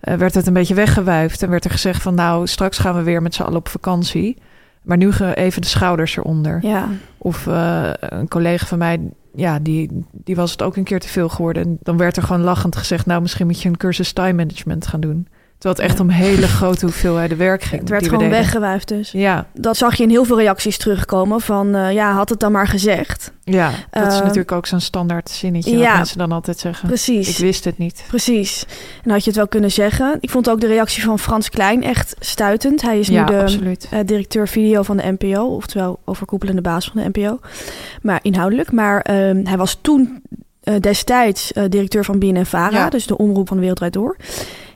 eh, 0.00 0.14
werd 0.14 0.34
het 0.34 0.46
een 0.46 0.52
beetje 0.52 0.74
weggewuifd. 0.74 1.42
En 1.42 1.50
werd 1.50 1.64
er 1.64 1.70
gezegd 1.70 2.02
van 2.02 2.14
nou, 2.14 2.46
straks 2.46 2.78
gaan 2.78 2.94
we 2.96 3.02
weer 3.02 3.22
met 3.22 3.34
z'n 3.34 3.42
allen 3.42 3.58
op 3.58 3.68
vakantie. 3.68 4.36
Maar 4.82 4.96
nu 4.96 5.10
even 5.34 5.62
de 5.62 5.68
schouders 5.68 6.16
eronder. 6.16 6.58
Ja. 6.62 6.88
Of 7.18 7.46
eh, 7.46 7.90
een 7.98 8.28
collega 8.28 8.66
van 8.66 8.78
mij, 8.78 9.00
ja, 9.34 9.58
die, 9.58 10.04
die 10.12 10.36
was 10.36 10.50
het 10.50 10.62
ook 10.62 10.76
een 10.76 10.84
keer 10.84 11.00
te 11.00 11.08
veel 11.08 11.28
geworden. 11.28 11.62
En 11.62 11.78
dan 11.82 11.96
werd 11.96 12.16
er 12.16 12.22
gewoon 12.22 12.42
lachend 12.42 12.76
gezegd, 12.76 13.06
nou 13.06 13.20
misschien 13.20 13.46
moet 13.46 13.62
je 13.62 13.68
een 13.68 13.76
cursus 13.76 14.12
time 14.12 14.32
management 14.32 14.86
gaan 14.86 15.00
doen. 15.00 15.28
Terwijl 15.58 15.80
het 15.82 15.90
echt 15.90 16.00
om 16.00 16.08
hele 16.08 16.46
grote 16.48 16.84
hoeveelheden 16.84 17.38
werk 17.38 17.62
ging. 17.62 17.80
Het 17.80 17.90
werd 17.90 18.02
we 18.02 18.08
gewoon 18.08 18.24
deden. 18.24 18.38
weggewuifd 18.40 18.88
dus. 18.88 19.10
Ja, 19.12 19.46
Dat 19.54 19.76
zag 19.76 19.94
je 19.94 20.02
in 20.02 20.08
heel 20.10 20.24
veel 20.24 20.38
reacties 20.38 20.76
terugkomen 20.78 21.40
van... 21.40 21.74
eh, 21.74 21.92
ja, 21.92 22.12
had 22.12 22.28
het 22.28 22.40
dan 22.40 22.52
maar 22.52 22.66
gezegd. 22.66 23.32
ja, 23.44 23.70
dat 23.90 24.06
is 24.06 24.12
Ehm, 24.14 24.22
natuurlijk 24.22 24.52
ook 24.52 24.66
zo'n 24.66 24.80
standaard 24.80 25.30
zinnetje 25.30 25.76
ja. 25.78 25.86
wat 25.88 25.96
mensen 25.96 26.18
dan 26.18 26.32
altijd 26.32 26.58
zeggen. 26.58 26.88
Precies. 26.88 27.28
Ik 27.28 27.36
wist 27.36 27.64
het 27.64 27.78
niet. 27.78 28.04
Precies. 28.08 28.64
En 29.04 29.10
had 29.10 29.20
je 29.20 29.26
het 29.30 29.36
wel 29.38 29.48
kunnen 29.48 29.70
zeggen. 29.70 30.16
Ik 30.20 30.30
vond 30.30 30.50
ook 30.50 30.60
de 30.60 30.66
reactie 30.66 31.02
van 31.02 31.18
Frans 31.18 31.48
Klein 31.50 31.82
echt 31.82 32.14
stuitend. 32.18 32.82
Hij 32.82 32.98
is 32.98 33.06
Ja, 33.08 33.30
nu 33.30 33.76
de 33.76 33.76
eh, 33.90 33.98
directeur 34.04 34.48
video 34.48 34.82
van 34.82 34.96
de 34.96 35.14
NPO, 35.18 35.42
oftewel 35.44 35.98
overkoepelende 36.04 36.60
baas 36.62 36.90
van 36.94 37.02
de 37.02 37.08
NPO. 37.20 37.38
Maar 38.02 38.18
inhoudelijk. 38.22 38.72
Maar 38.72 39.00
ehm, 39.00 39.44
hij 39.46 39.56
was 39.56 39.78
toen 39.80 40.22
eh, 40.62 40.74
destijds 40.80 41.52
eh, 41.52 41.64
directeur 41.68 42.04
van 42.04 42.18
BNNVARA, 42.18 42.76
Ja. 42.78 42.88
dus 42.90 43.06
de 43.06 43.16
omroep 43.18 43.46
van 43.48 43.56
de 43.56 43.60
Wereld 43.62 43.78
Draait 43.78 43.94
Door. 43.94 44.16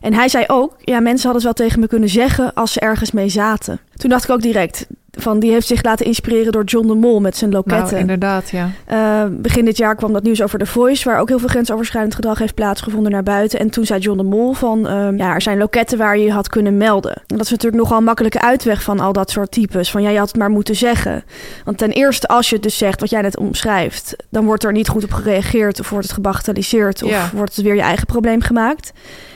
En 0.02 0.14
hij 0.14 0.28
zei 0.28 0.44
ook, 0.46 0.74
ja, 0.80 1.00
mensen 1.00 1.30
hadden 1.30 1.48
het 1.48 1.58
wel 1.58 1.66
tegen 1.66 1.80
me 1.80 1.86
kunnen 1.86 2.08
zeggen 2.08 2.54
als 2.54 2.72
ze 2.72 2.80
ergens 2.80 3.10
mee 3.10 3.28
zaten. 3.28 3.80
Toen 3.96 4.10
dacht 4.10 4.24
ik 4.24 4.30
ook 4.30 4.42
direct, 4.42 4.86
Van, 5.18 5.38
die 5.38 5.50
heeft 5.50 5.66
zich 5.66 5.82
laten 5.82 6.06
inspireren 6.06 6.52
door 6.52 6.64
John 6.64 6.86
de 6.86 6.94
Mol 6.94 7.20
met 7.20 7.36
zijn 7.36 7.50
loketten. 7.50 7.86
Nou, 7.88 8.00
inderdaad, 8.00 8.50
ja. 8.50 8.70
Uh, 8.92 9.24
begin 9.30 9.64
dit 9.64 9.76
jaar 9.76 9.94
kwam 9.94 10.12
dat 10.12 10.22
nieuws 10.22 10.42
over 10.42 10.58
The 10.58 10.66
Voice, 10.66 11.08
waar 11.08 11.20
ook 11.20 11.28
heel 11.28 11.38
veel 11.38 11.48
grensoverschrijdend 11.48 12.14
gedrag 12.14 12.38
heeft 12.38 12.54
plaatsgevonden 12.54 13.12
naar 13.12 13.22
buiten. 13.22 13.58
En 13.58 13.70
toen 13.70 13.84
zei 13.84 14.00
John 14.00 14.18
de 14.18 14.24
Mol 14.24 14.52
van, 14.52 14.78
uh, 14.78 15.18
ja, 15.18 15.34
er 15.34 15.42
zijn 15.42 15.58
loketten 15.58 15.98
waar 15.98 16.18
je 16.18 16.24
je 16.24 16.32
had 16.32 16.48
kunnen 16.48 16.76
melden. 16.76 17.14
En 17.14 17.36
dat 17.36 17.40
is 17.40 17.50
natuurlijk 17.50 17.82
nogal 17.82 17.98
een 17.98 18.04
makkelijke 18.04 18.40
uitweg 18.40 18.82
van 18.82 19.00
al 19.00 19.12
dat 19.12 19.30
soort 19.30 19.50
types. 19.50 19.90
Van, 19.90 20.02
ja, 20.02 20.10
je 20.10 20.18
had 20.18 20.28
het 20.28 20.36
maar 20.36 20.50
moeten 20.50 20.76
zeggen. 20.76 21.24
Want 21.64 21.78
ten 21.78 21.90
eerste, 21.90 22.28
als 22.28 22.48
je 22.48 22.54
het 22.54 22.64
dus 22.64 22.78
zegt 22.78 23.00
wat 23.00 23.10
jij 23.10 23.22
net 23.22 23.38
omschrijft, 23.38 24.16
dan 24.30 24.44
wordt 24.44 24.64
er 24.64 24.72
niet 24.72 24.88
goed 24.88 25.04
op 25.04 25.12
gereageerd 25.12 25.80
of 25.80 25.90
wordt 25.90 26.04
het 26.04 26.14
gebagatelliseerd 26.14 27.02
of 27.02 27.10
Ja. 27.10 27.30
wordt 27.34 27.56
het 27.56 27.64
weer 27.64 27.74
je 27.74 27.80
eigen 27.80 28.06
probleem 28.06 28.40
gemaakt. 28.40 28.92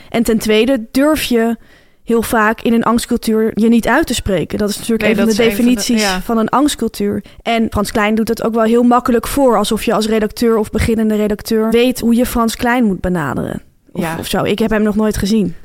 En 0.09 0.23
ten 0.23 0.37
tweede, 0.37 0.85
durf 0.91 1.23
je 1.23 1.57
heel 2.07 2.21
vaak 2.21 2.61
in 2.61 2.73
een 2.73 2.83
angstcultuur 2.83 3.51
je 3.53 3.67
niet 3.69 3.87
uit 3.87 4.07
te 4.07 4.13
spreken. 4.13 4.57
Dat 4.57 4.69
is 4.69 4.75
natuurlijk 4.75 5.01
Nee, 5.01 5.11
een 5.11 5.17
van 5.17 5.25
dat 5.27 5.35
de 5.35 5.41
is 5.43 5.47
een 5.49 5.55
van 5.55 5.65
de- 5.65 5.69
definities 5.69 6.09
ja. 6.09 6.21
van 6.21 6.37
een 6.37 6.49
angstcultuur. 6.49 7.23
En 7.41 7.67
Frans 7.69 7.91
Klein 7.91 8.15
doet 8.15 8.27
het 8.27 8.43
ook 8.43 8.53
wel 8.53 8.63
heel 8.63 8.83
makkelijk 8.83 9.27
voor. 9.27 9.57
Alsof 9.57 9.83
je 9.83 9.93
als 9.93 10.07
redacteur 10.07 10.57
of 10.57 10.69
beginnende 10.71 11.15
redacteur 11.15 11.69
weet 11.71 11.99
hoe 11.99 12.15
je 12.15 12.25
Frans 12.25 12.55
Klein 12.55 12.83
moet 12.83 13.01
benaderen. 13.01 13.61
Of, 13.91 14.01
Ja. 14.01 14.15
of 14.19 14.27
zo. 14.27 14.43
Ik 14.43 14.59
heb 14.59 14.69
hem 14.69 14.81
nog 14.83 14.95
nooit 14.95 15.17
gezien. 15.17 15.55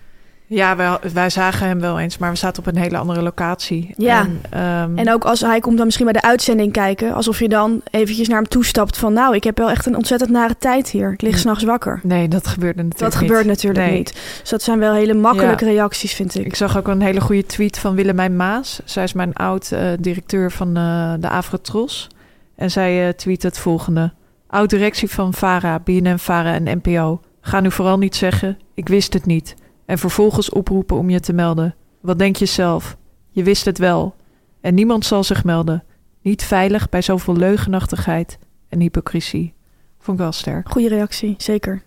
Ja, 0.54 0.76
wij, 0.76 0.98
wij 1.12 1.30
zagen 1.30 1.66
hem 1.66 1.80
wel 1.80 1.98
eens, 1.98 2.18
maar 2.18 2.30
we 2.30 2.36
zaten 2.36 2.62
op 2.66 2.74
een 2.74 2.80
hele 2.80 2.98
andere 2.98 3.22
locatie. 3.22 3.94
Ja. 3.96 4.20
En, 4.20 4.40
ehm, 4.50 4.98
En 4.98 5.12
ook 5.12 5.24
als 5.24 5.40
hij 5.40 5.60
komt 5.60 5.76
dan 5.76 5.84
misschien 5.84 6.06
bij 6.06 6.20
de 6.20 6.22
uitzending 6.22 6.72
kijken. 6.72 7.14
Alsof 7.14 7.38
je 7.38 7.48
dan 7.48 7.80
eventjes 7.90 8.28
naar 8.28 8.38
hem 8.38 8.48
toestapt 8.48 8.98
van... 8.98 9.12
nou, 9.12 9.34
ik 9.34 9.44
heb 9.44 9.58
wel 9.58 9.70
echt 9.70 9.86
een 9.86 9.96
ontzettend 9.96 10.30
nare 10.30 10.56
tijd 10.58 10.90
hier. 10.90 11.12
Ik 11.12 11.22
lig 11.22 11.38
s'nachts 11.38 11.64
wakker. 11.64 12.00
Nee, 12.02 12.28
dat 12.28 12.46
gebeurde 12.46 12.82
natuurlijk 12.82 13.12
Dat 13.12 13.20
niet. 13.20 13.30
gebeurt 13.30 13.46
natuurlijk 13.46 13.86
Nee. 13.86 13.96
niet. 13.98 14.12
Dus 14.40 14.50
dat 14.50 14.62
zijn 14.62 14.78
wel 14.78 14.94
hele 14.94 15.14
makkelijke 15.14 15.64
reacties, 15.64 16.12
vind 16.14 16.34
ik. 16.34 16.46
Ik 16.46 16.54
zag 16.56 16.78
ook 16.78 16.88
een 16.88 17.02
hele 17.02 17.20
goede 17.20 17.46
tweet 17.46 17.78
van 17.78 17.94
Willemijn 17.94 18.36
Maas. 18.36 18.80
Zij 18.84 19.02
is 19.04 19.12
mijn 19.12 19.34
oud-directeur 19.34 20.50
van 20.50 20.76
eh, 20.76 21.12
de 21.20 21.28
Afrotros. 21.28 22.08
En 22.56 22.70
zij 22.70 23.06
eh, 23.06 23.12
tweet 23.14 23.42
het 23.42 23.58
volgende. 23.58 24.12
Oud-directie 24.46 25.10
van 25.10 25.34
VARA, 25.34 25.78
BNN, 25.78 26.18
VARA 26.18 26.54
en 26.54 26.80
NPO. 26.82 27.20
Ga 27.40 27.60
nu 27.60 27.70
vooral 27.70 27.98
niet 27.98 28.16
zeggen, 28.16 28.58
ik 28.74 28.88
wist 28.88 29.12
het 29.12 29.26
niet. 29.26 29.54
En 29.92 29.98
vervolgens 29.98 30.50
oproepen 30.50 30.96
om 30.96 31.10
je 31.10 31.20
te 31.20 31.32
melden. 31.32 31.74
Wat 32.00 32.18
denk 32.18 32.36
je 32.36 32.46
zelf? 32.46 32.96
Je 33.30 33.42
wist 33.42 33.64
het 33.64 33.78
wel. 33.78 34.14
En 34.60 34.74
niemand 34.74 35.04
zal 35.04 35.24
zich 35.24 35.44
melden. 35.44 35.84
Niet 36.22 36.42
veilig 36.42 36.88
bij 36.88 37.02
zoveel 37.02 37.36
leugenachtigheid 37.36 38.38
en 38.68 38.80
hypocrisie. 38.80 39.54
Vond 39.98 40.18
ik 40.18 40.22
wel 40.22 40.32
sterk. 40.32 40.68
Goede 40.70 40.88
reactie, 40.88 41.34
zeker. 41.38 41.82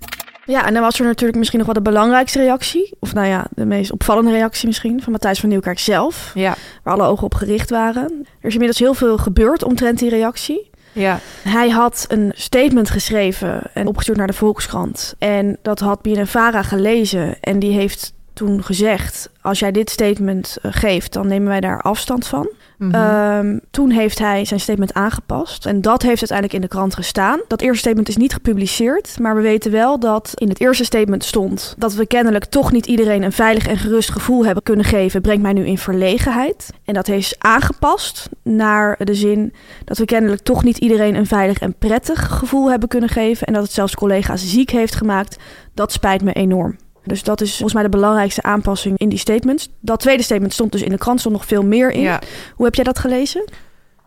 Ja, 0.46 0.66
en 0.68 0.74
dan 0.74 0.82
was 0.82 1.00
er 1.00 1.06
natuurlijk 1.06 1.38
misschien 1.38 1.58
nog 1.58 1.68
wel 1.68 1.84
de 1.84 1.90
belangrijkste 1.90 2.40
reactie. 2.40 2.94
Of 3.00 3.14
nou 3.14 3.28
ja, 3.28 3.48
de 3.56 3.66
meest 3.66 3.92
opvallende 3.92 4.32
reactie 4.32 4.68
misschien. 4.68 5.02
Van 5.02 5.12
Matthijs 5.12 5.40
van 5.40 5.50
Nieuwkerk 5.50 5.80
zelf. 5.80 6.32
Ja, 6.36 6.56
Waar 6.84 6.94
alle 6.94 7.08
ogen 7.08 7.26
op 7.26 7.34
gericht 7.34 7.70
waren. 7.70 8.12
Er 8.40 8.48
is 8.48 8.54
inmiddels 8.54 8.80
heel 8.80 8.94
veel 8.94 9.18
gebeurd 9.18 9.64
omtrent 9.64 10.00
die 10.00 10.10
reactie. 10.10 10.70
Ja, 10.96 11.20
Hij 11.44 11.70
had 11.70 12.06
een 12.08 12.32
statement 12.36 12.90
geschreven 12.90 13.62
en 13.74 13.88
opgestuurd 13.88 14.18
naar 14.18 14.28
de 14.28 14.34
Volkskrant. 14.34 15.16
En 15.18 15.58
dat 15.62 15.80
had 15.80 16.02
BNNVARA 16.02 16.62
gelezen. 16.62 17.38
En 17.40 17.60
die 17.60 17.72
heeft 17.72 18.14
toen 18.36 18.64
gezegd... 18.64 19.30
als 19.42 19.60
jij 19.60 19.72
dit 19.72 19.90
statement 19.90 20.58
eh, 20.62 20.72
geeft, 20.74 21.14
dan 21.14 21.28
nemen 21.28 21.48
wij 21.48 21.60
daar 21.60 21.82
afstand 21.82 22.28
van. 22.28 22.50
mhm. 22.78 22.94
Ehm, 22.94 23.60
toen 23.72 23.90
heeft 23.90 24.20
hij 24.20 24.46
zijn 24.46 24.60
statement 24.60 24.94
aangepast. 24.94 25.66
En 25.66 25.82
dat 25.82 26.02
heeft 26.02 26.20
uiteindelijk 26.20 26.54
in 26.54 26.62
de 26.62 26.76
krant 26.76 26.96
gestaan. 26.96 27.40
Dat 27.48 27.62
eerste 27.62 27.78
statement 27.78 28.08
is 28.08 28.18
niet 28.18 28.34
gepubliceerd. 28.34 29.20
Maar 29.20 29.36
we 29.36 29.42
weten 29.42 29.72
wel 29.72 30.00
dat 30.00 30.32
in 30.36 30.50
het 30.50 30.60
eerste 30.60 30.84
statement 30.84 31.24
stond... 31.24 31.76
dat 31.78 31.94
we 31.94 32.06
kennelijk 32.06 32.46
toch 32.46 32.72
niet 32.72 32.86
iedereen 32.86 33.24
een 33.24 33.32
veilig 33.32 33.68
en 33.68 33.78
gerust 33.78 34.12
gevoel 34.12 34.46
hebben 34.46 34.64
kunnen 34.64 34.86
geven... 34.86 35.22
brengt 35.22 35.42
mij 35.42 35.54
nu 35.54 35.66
in 35.66 35.78
verlegenheid. 35.78 36.70
En 36.86 36.94
dat 36.94 37.08
heeft 37.08 37.36
aangepast 37.38 38.30
naar 38.44 38.96
de 39.00 39.16
zin... 39.16 39.54
dat 39.86 39.98
we 39.98 40.06
kennelijk 40.06 40.42
toch 40.42 40.64
niet 40.64 40.78
iedereen 40.78 41.16
een 41.16 41.28
veilig 41.28 41.60
en 41.60 41.76
prettig 41.78 42.28
gevoel 42.28 42.70
hebben 42.70 42.90
kunnen 42.90 43.10
geven... 43.10 43.48
en 43.48 43.54
dat 43.54 43.64
het 43.64 43.74
zelfs 43.74 43.96
collega's 43.96 44.50
ziek 44.50 44.70
heeft 44.70 44.96
gemaakt. 44.96 45.38
Dat 45.74 45.92
spijt 45.92 46.24
me 46.24 46.34
enorm. 46.34 46.76
Dus 47.06 47.24
dat 47.24 47.42
is 47.42 47.50
volgens 47.52 47.74
mij 47.74 47.84
de 47.84 47.90
belangrijkste 47.90 48.42
aanpassing 48.42 48.98
in 48.98 49.10
die 49.10 49.20
statements. 49.20 49.70
Dat 49.80 50.00
tweede 50.00 50.24
statement 50.24 50.54
stond 50.54 50.72
dus 50.72 50.82
in 50.82 50.90
de 50.90 50.98
krant, 50.98 51.20
stond 51.20 51.36
nog 51.36 51.46
veel 51.46 51.64
meer 51.64 51.92
in. 51.92 52.02
ja. 52.02 52.20
Hoe 52.56 52.66
heb 52.66 52.76
jij 52.76 52.84
dat 52.84 53.00
gelezen? 53.00 53.46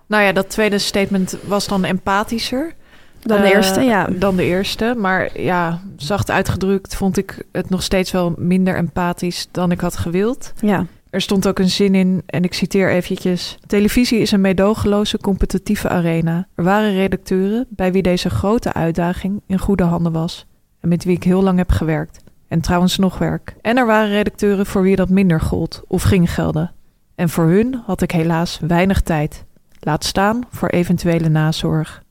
Nou 0.06 0.22
ja, 0.22 0.32
dat 0.32 0.50
tweede 0.50 0.78
statement 0.78 1.36
was 1.46 1.66
dan 1.66 1.84
empathischer. 1.84 2.74
Dan 3.22 3.40
de 3.40 3.46
Eh, 3.46 3.54
eerste, 3.54 3.80
ja. 3.80 4.06
Dan 4.10 4.36
de 4.36 4.44
eerste. 4.44 4.94
Maar 4.96 5.40
ja, 5.40 5.80
zacht 5.96 6.30
uitgedrukt 6.30 6.94
vond 6.96 7.16
ik 7.16 7.44
het 7.52 7.70
nog 7.70 7.82
steeds 7.82 8.10
wel 8.10 8.34
minder 8.36 8.76
empathisch 8.76 9.48
dan 9.50 9.70
ik 9.70 9.80
had 9.80 9.96
gewild. 9.96 10.52
Ja, 10.60 10.86
Er 11.10 11.20
stond 11.20 11.46
ook 11.48 11.58
een 11.58 11.70
zin 11.70 11.94
in, 11.94 12.22
en 12.26 12.42
ik 12.44 12.54
citeer 12.54 12.90
eventjes. 12.90 13.58
Televisie 13.66 14.18
is 14.18 14.30
een 14.32 14.40
meedogenloze 14.40 15.18
competitieve 15.18 15.88
arena. 15.88 16.46
Er 16.54 16.64
waren 16.64 16.94
redacteuren 16.94 17.66
bij 17.68 17.92
wie 17.92 18.02
deze 18.02 18.30
grote 18.30 18.72
uitdaging 18.72 19.40
in 19.46 19.58
goede 19.58 19.82
handen 19.84 20.12
was. 20.12 20.46
En 20.80 20.88
met 20.88 21.04
wie 21.04 21.16
ik 21.16 21.22
heel 21.24 21.42
lang 21.42 21.58
heb 21.58 21.70
gewerkt. 21.70 22.18
En 22.48 22.60
trouwens 22.60 22.98
nog 22.98 23.18
werk. 23.18 23.54
En 23.60 23.76
er 23.76 23.86
waren 23.86 24.10
redacteuren 24.10 24.66
voor 24.66 24.82
wie 24.82 24.96
dat 24.96 25.08
minder 25.08 25.40
gold 25.40 25.82
of 25.86 26.02
ging 26.02 26.34
gelden. 26.34 26.72
En 27.14 27.28
voor 27.28 27.44
hun 27.46 27.82
had 27.86 28.02
ik 28.02 28.10
helaas 28.10 28.58
weinig 28.66 29.00
tijd. 29.00 29.44
Laat 29.80 30.04
staan 30.04 30.42
voor 30.50 30.68
eventuele 30.68 31.28
nazorg. 31.28 32.02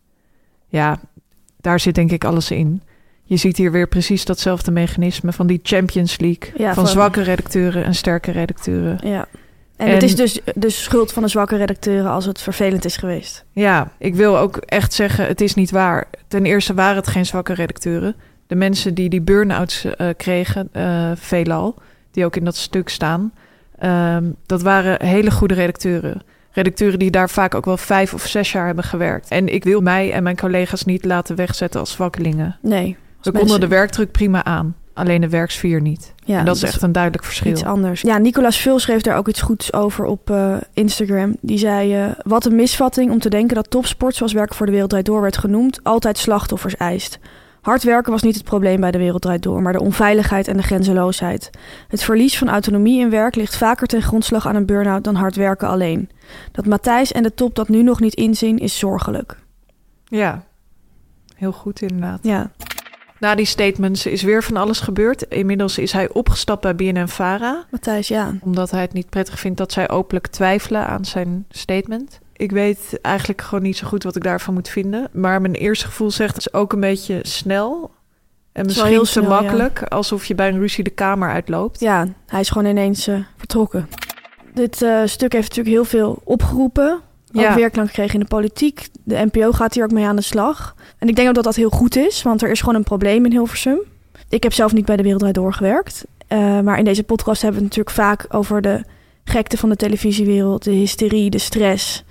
Ja, 0.67 0.99
daar 1.61 1.79
zit 1.79 1.95
denk 1.95 2.11
ik 2.11 2.23
alles 2.23 2.51
in. 2.51 2.81
Je 3.23 3.37
ziet 3.37 3.57
hier 3.57 3.71
weer 3.71 3.87
precies 3.87 4.25
datzelfde 4.25 4.71
mechanisme 4.71 5.33
van 5.33 5.47
die 5.47 5.59
Champions 5.63 6.19
League. 6.19 6.51
Ja, 6.57 6.73
van 6.73 6.83
van- 6.83 6.87
zwakke 6.93 7.21
redacteuren 7.21 7.83
en 7.83 7.95
sterke 7.95 8.31
redacteuren. 8.31 8.99
ja. 9.09 9.27
En, 9.75 9.87
En- 9.87 9.93
het 9.93 10.03
is 10.03 10.15
dus 10.15 10.39
de 10.55 10.69
schuld 10.69 11.11
van 11.13 11.23
de 11.23 11.29
zwakke 11.29 11.55
redacteuren 11.55 12.11
als 12.11 12.25
het 12.25 12.41
vervelend 12.41 12.85
is 12.85 12.97
geweest. 12.97 13.45
Ja, 13.51 13.91
ik 13.97 14.15
wil 14.15 14.37
ook 14.37 14.57
echt 14.57 14.93
zeggen, 14.93 15.27
het 15.27 15.41
is 15.41 15.53
niet 15.53 15.71
waar. 15.71 16.07
Ten 16.27 16.45
eerste 16.45 16.73
waren 16.73 16.95
het 16.95 17.07
geen 17.07 17.25
zwakke 17.25 17.53
redacteuren. 17.53 18.15
De 18.47 18.55
mensen 18.55 18.93
die 18.93 19.09
die 19.09 19.21
burn-outs 19.21 19.85
eh, 19.85 20.07
kregen, 20.17 20.69
eh, 20.71 21.11
veelal, 21.15 21.75
die 22.11 22.25
ook 22.25 22.35
in 22.35 22.45
dat 22.45 22.55
stuk 22.55 22.89
staan, 22.89 23.33
ehm, 23.79 24.23
dat 24.45 24.61
waren 24.61 25.05
hele 25.05 25.31
goede 25.31 25.53
redacteuren. 25.53 26.21
Redacteuren 26.51 26.99
die 26.99 27.11
daar 27.11 27.29
vaak 27.29 27.55
ook 27.55 27.65
wel 27.65 27.77
vijf 27.77 28.13
of 28.13 28.27
zes 28.27 28.51
jaar 28.51 28.65
hebben 28.65 28.83
gewerkt. 28.83 29.29
En 29.29 29.53
ik 29.53 29.63
wil 29.63 29.81
mij 29.81 30.11
en 30.11 30.23
mijn 30.23 30.37
collega's 30.37 30.85
niet 30.85 31.05
laten 31.05 31.35
wegzetten 31.35 31.79
als 31.79 31.91
zwakkelingen. 31.91 32.57
Nee. 32.61 32.97
We 33.21 33.31
als 33.31 33.39
konden 33.39 33.59
de 33.59 33.67
werkdruk 33.67 34.11
prima 34.11 34.43
aan, 34.43 34.75
alleen 34.93 35.21
de 35.21 35.29
werksfeer 35.29 35.81
niet. 35.81 36.13
Ja, 36.25 36.39
en 36.39 36.45
dat 36.45 36.55
is 36.55 36.63
echt 36.63 36.81
een 36.81 36.91
duidelijk 36.91 37.23
verschil. 37.23 37.51
iets 37.51 37.63
anders. 37.63 38.01
Ja, 38.01 38.17
Nicolas 38.17 38.57
Vul 38.57 38.79
schreef 38.79 39.01
daar 39.01 39.17
ook 39.17 39.27
iets 39.27 39.41
goeds 39.41 39.73
over 39.73 40.05
op 40.05 40.29
eh, 40.29 40.55
Instagram. 40.73 41.35
Die 41.41 41.57
zei, 41.57 42.13
wat 42.23 42.45
een 42.45 42.55
misvatting 42.55 43.11
om 43.11 43.19
te 43.19 43.29
denken 43.29 43.55
dat 43.55 43.69
topsport, 43.69 44.15
zoals 44.15 44.33
werken 44.33 44.55
voor 44.55 44.65
de 44.65 44.71
Wereld 44.71 45.05
Door 45.05 45.21
werd 45.21 45.37
genoemd, 45.37 45.79
altijd 45.83 46.17
slachtoffers 46.17 46.75
eist. 46.75 47.19
Hard 47.67 47.83
werken 47.83 48.11
was 48.11 48.21
niet 48.21 48.35
het 48.35 48.43
probleem 48.43 48.79
bij 48.79 48.91
de 48.91 48.97
Wereld 48.97 49.21
Draait 49.21 49.43
Door, 49.43 49.61
maar 49.61 49.73
de 49.73 49.81
onveiligheid 49.81 50.47
en 50.47 50.57
de 50.57 50.63
grenzeloosheid. 50.63 51.49
Het 51.87 52.03
verlies 52.03 52.37
van 52.37 52.49
autonomie 52.49 52.99
in 52.99 53.09
werk 53.09 53.35
ligt 53.35 53.57
vaker 53.57 53.87
ten 53.87 54.01
grondslag 54.01 54.47
aan 54.47 54.55
een 54.55 54.65
burn-out 54.65 55.03
dan 55.03 55.15
hard 55.15 55.35
werken 55.35 55.67
alleen. 55.67 56.09
Dat 56.51 56.65
Matthijs 56.65 57.11
en 57.11 57.23
de 57.23 57.33
top 57.33 57.55
dat 57.55 57.69
nu 57.69 57.83
nog 57.83 57.99
niet 57.99 58.13
inzien 58.13 58.57
is 58.57 58.77
zorgelijk. 58.77 59.37
Ja, 60.05 60.43
heel 61.35 61.51
goed 61.51 61.81
inderdaad. 61.81 62.19
Ja, 62.21 62.51
Na 63.19 63.35
die 63.35 63.45
statements 63.45 64.05
is 64.05 64.21
weer 64.21 64.43
van 64.43 64.57
alles 64.57 64.79
gebeurd. 64.79 65.21
Inmiddels 65.21 65.77
is 65.77 65.91
hij 65.91 66.09
opgestapt 66.09 66.61
bij 66.61 66.75
BNN-Vara... 66.75 67.65
Matthijs, 67.71 68.07
ja. 68.07 68.33
omdat 68.41 68.71
hij 68.71 68.81
het 68.81 68.93
niet 68.93 69.09
prettig 69.09 69.39
vindt 69.39 69.57
dat 69.57 69.71
zij 69.71 69.89
openlijk 69.89 70.27
twijfelen 70.27 70.87
aan 70.87 71.05
zijn 71.05 71.45
statement. 71.49 72.19
Ik 72.37 72.51
weet 72.51 72.99
eigenlijk 73.01 73.41
gewoon 73.41 73.63
niet 73.63 73.77
zo 73.77 73.87
goed 73.87 74.03
wat 74.03 74.15
ik 74.15 74.23
daarvan 74.23 74.53
moet 74.53 74.69
vinden. 74.69 75.07
Maar 75.11 75.41
mijn 75.41 75.53
eerste 75.53 75.85
gevoel 75.85 76.11
zegt 76.11 76.35
het 76.35 76.45
is 76.45 76.53
ook 76.53 76.73
een 76.73 76.79
beetje 76.79 77.19
snel. 77.21 77.91
En 78.51 78.65
misschien 78.65 78.87
heel 78.87 79.03
te 79.03 79.09
snel, 79.09 79.23
ja. 79.23 79.29
makkelijk. 79.29 79.83
Alsof 79.83 80.25
je 80.25 80.35
bij 80.35 80.47
een 80.47 80.59
ruzie 80.59 80.83
de 80.83 80.89
kamer 80.89 81.29
uitloopt. 81.29 81.79
Ja, 81.79 82.07
hij 82.27 82.39
is 82.39 82.49
gewoon 82.49 82.67
ineens 82.69 83.07
eh, 83.07 83.15
vertrokken. 83.37 83.89
Dit 84.53 84.81
eh, 84.81 85.01
stuk 85.05 85.33
heeft 85.33 85.47
natuurlijk 85.47 85.75
heel 85.75 85.85
veel 85.85 86.21
opgeroepen. 86.23 86.91
Ook 87.33 87.41
Ja. 87.41 87.55
weerklank 87.55 87.87
gekregen 87.87 88.13
in 88.13 88.19
de 88.19 88.25
politiek. 88.25 88.87
De 89.03 89.29
NPO 89.31 89.51
gaat 89.51 89.73
hier 89.73 89.83
ook 89.83 89.91
mee 89.91 90.05
aan 90.05 90.15
de 90.15 90.21
slag. 90.21 90.75
En 90.97 91.07
ik 91.07 91.15
denk 91.15 91.27
ook 91.27 91.35
dat 91.35 91.43
dat 91.43 91.55
heel 91.55 91.69
goed 91.69 91.95
is, 91.95 92.21
want 92.21 92.41
er 92.41 92.49
is 92.49 92.59
gewoon 92.59 92.75
een 92.75 92.83
probleem 92.83 93.25
in 93.25 93.31
Hilversum. 93.31 93.79
Ik 94.29 94.43
heb 94.43 94.53
zelf 94.53 94.73
niet 94.73 94.85
bij 94.85 94.95
de 94.95 95.01
Wereld 95.01 95.19
Draait 95.19 95.35
Door 95.37 95.53
gewerkt. 95.53 96.05
Eh, 96.27 96.59
maar 96.59 96.77
in 96.77 96.85
deze 96.85 97.03
podcast 97.03 97.41
hebben 97.41 97.59
we 97.61 97.65
het 97.67 97.75
natuurlijk 97.77 98.07
vaak 98.07 98.35
over 98.35 98.61
de 98.61 98.83
gekte 99.27 99.57
van 99.57 99.69
de 99.69 99.75
televisiewereld, 99.75 100.63
de 100.63 100.71
hysterie, 100.71 101.29
de 101.29 101.37
stress, 101.37 102.03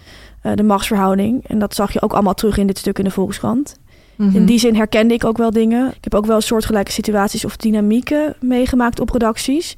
eh, 0.43 0.53
de 0.55 0.63
machtsverhouding. 0.63 1.45
En 1.47 1.59
dat 1.59 1.75
zag 1.75 1.93
je 1.93 2.03
ook 2.03 2.13
allemaal 2.13 2.35
terug 2.35 2.57
in 2.57 2.67
dit 2.67 2.79
stuk 2.79 2.99
in 2.99 3.05
de 3.05 3.11
Volkskrant. 3.11 3.77
Mhm. 4.17 4.37
In 4.37 4.47
die 4.47 4.59
zin 4.59 4.75
herkende 4.75 5.15
ik 5.15 5.25
ook 5.25 5.37
wel 5.39 5.51
dingen. 5.51 5.89
Ik 5.89 6.05
heb 6.05 6.15
ook 6.15 6.27
wel 6.27 6.41
soortgelijke 6.41 6.93
situaties 6.93 7.45
of 7.45 7.57
dynamieken 7.57 8.37
meegemaakt 8.41 9.01
op 9.01 9.11
redacties. 9.11 9.77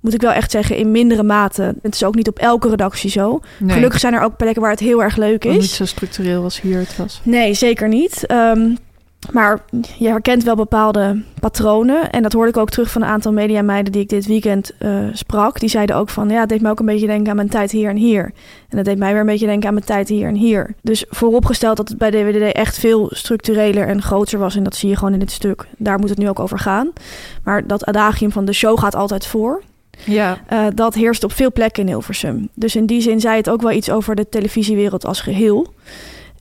Moet 0.00 0.14
ik 0.14 0.20
wel 0.20 0.32
echt 0.32 0.50
zeggen, 0.50 0.76
in 0.76 0.90
mindere 0.90 1.22
mate. 1.22 1.74
Het 1.82 1.94
is 1.94 2.04
ook 2.04 2.14
niet 2.14 2.28
op 2.28 2.38
elke 2.38 2.68
redactie 2.68 3.10
zo. 3.10 3.40
Nee, 3.58 3.74
Gelukkig 3.74 4.00
zijn 4.00 4.14
er 4.14 4.20
ook 4.22 4.36
plekken 4.36 4.62
waar 4.62 4.70
het 4.70 4.80
heel 4.80 5.02
erg 5.02 5.16
leuk 5.16 5.44
wat 5.44 5.52
niet 5.52 5.62
is. 5.62 5.74
zo 5.76 5.84
structureel 5.84 6.42
als 6.42 6.60
hier 6.60 6.78
het 6.78 6.96
was. 6.96 7.20
Nee, 7.22 7.54
zeker 7.54 7.88
niet. 7.88 8.26
Ehm, 8.26 8.70
Maar 9.32 9.60
je 9.98 10.08
herkent 10.08 10.42
wel 10.42 10.54
bepaalde 10.54 11.22
patronen. 11.40 12.10
En 12.10 12.22
dat 12.22 12.32
hoorde 12.32 12.50
ik 12.50 12.56
ook 12.56 12.70
terug 12.70 12.90
van 12.90 13.02
een 13.02 13.08
aantal 13.08 13.32
mediameiden 13.32 13.92
die 13.92 14.02
ik 14.02 14.08
dit 14.08 14.26
weekend 14.26 14.72
eh, 14.78 14.98
sprak. 15.12 15.60
Die 15.60 15.68
zeiden 15.68 15.96
ook 15.96 16.08
van, 16.08 16.28
ja, 16.28 16.40
het 16.40 16.48
deed 16.48 16.60
me 16.60 16.70
ook 16.70 16.80
een 16.80 16.86
beetje 16.86 17.06
denken 17.06 17.30
aan 17.30 17.36
mijn 17.36 17.48
tijd 17.48 17.70
hier 17.70 17.90
en 17.90 17.96
hier. 17.96 18.24
En 18.68 18.76
dat 18.76 18.84
deed 18.84 18.98
mij 18.98 19.12
weer 19.12 19.20
een 19.20 19.26
beetje 19.26 19.46
denken 19.46 19.68
aan 19.68 19.74
mijn 19.74 19.86
tijd 19.86 20.08
hier 20.08 20.28
en 20.28 20.34
hier. 20.34 20.74
Dus 20.82 21.04
vooropgesteld 21.08 21.76
dat 21.76 21.88
het 21.88 21.98
bij 21.98 22.10
DWDD 22.10 22.52
echt 22.52 22.78
veel 22.78 23.08
structureler 23.10 23.88
en 23.88 24.02
groter 24.02 24.38
was. 24.38 24.56
En 24.56 24.62
dat 24.62 24.76
zie 24.76 24.88
je 24.88 24.96
gewoon 24.96 25.12
in 25.12 25.18
dit 25.18 25.30
stuk. 25.30 25.66
Daar 25.76 25.98
moet 25.98 26.08
het 26.08 26.18
nu 26.18 26.28
ook 26.28 26.40
over 26.40 26.58
gaan. 26.58 26.92
Maar 27.42 27.66
dat 27.66 27.84
adagium 27.84 28.32
van 28.32 28.44
de 28.44 28.52
show 28.52 28.78
gaat 28.78 28.94
altijd 28.94 29.26
voor. 29.26 29.62
Ja, 30.04 30.38
Uh, 30.52 30.66
dat 30.74 30.94
heerst 30.94 31.24
op 31.24 31.32
veel 31.32 31.52
plekken 31.52 31.82
in 31.82 31.88
Hilversum. 31.88 32.48
Dus 32.54 32.76
in 32.76 32.86
die 32.86 33.00
zin 33.00 33.20
zei 33.20 33.36
het 33.36 33.50
ook 33.50 33.62
wel 33.62 33.72
iets 33.72 33.90
over 33.90 34.14
de 34.14 34.28
televisiewereld 34.28 35.06
als 35.06 35.20
geheel. 35.20 35.66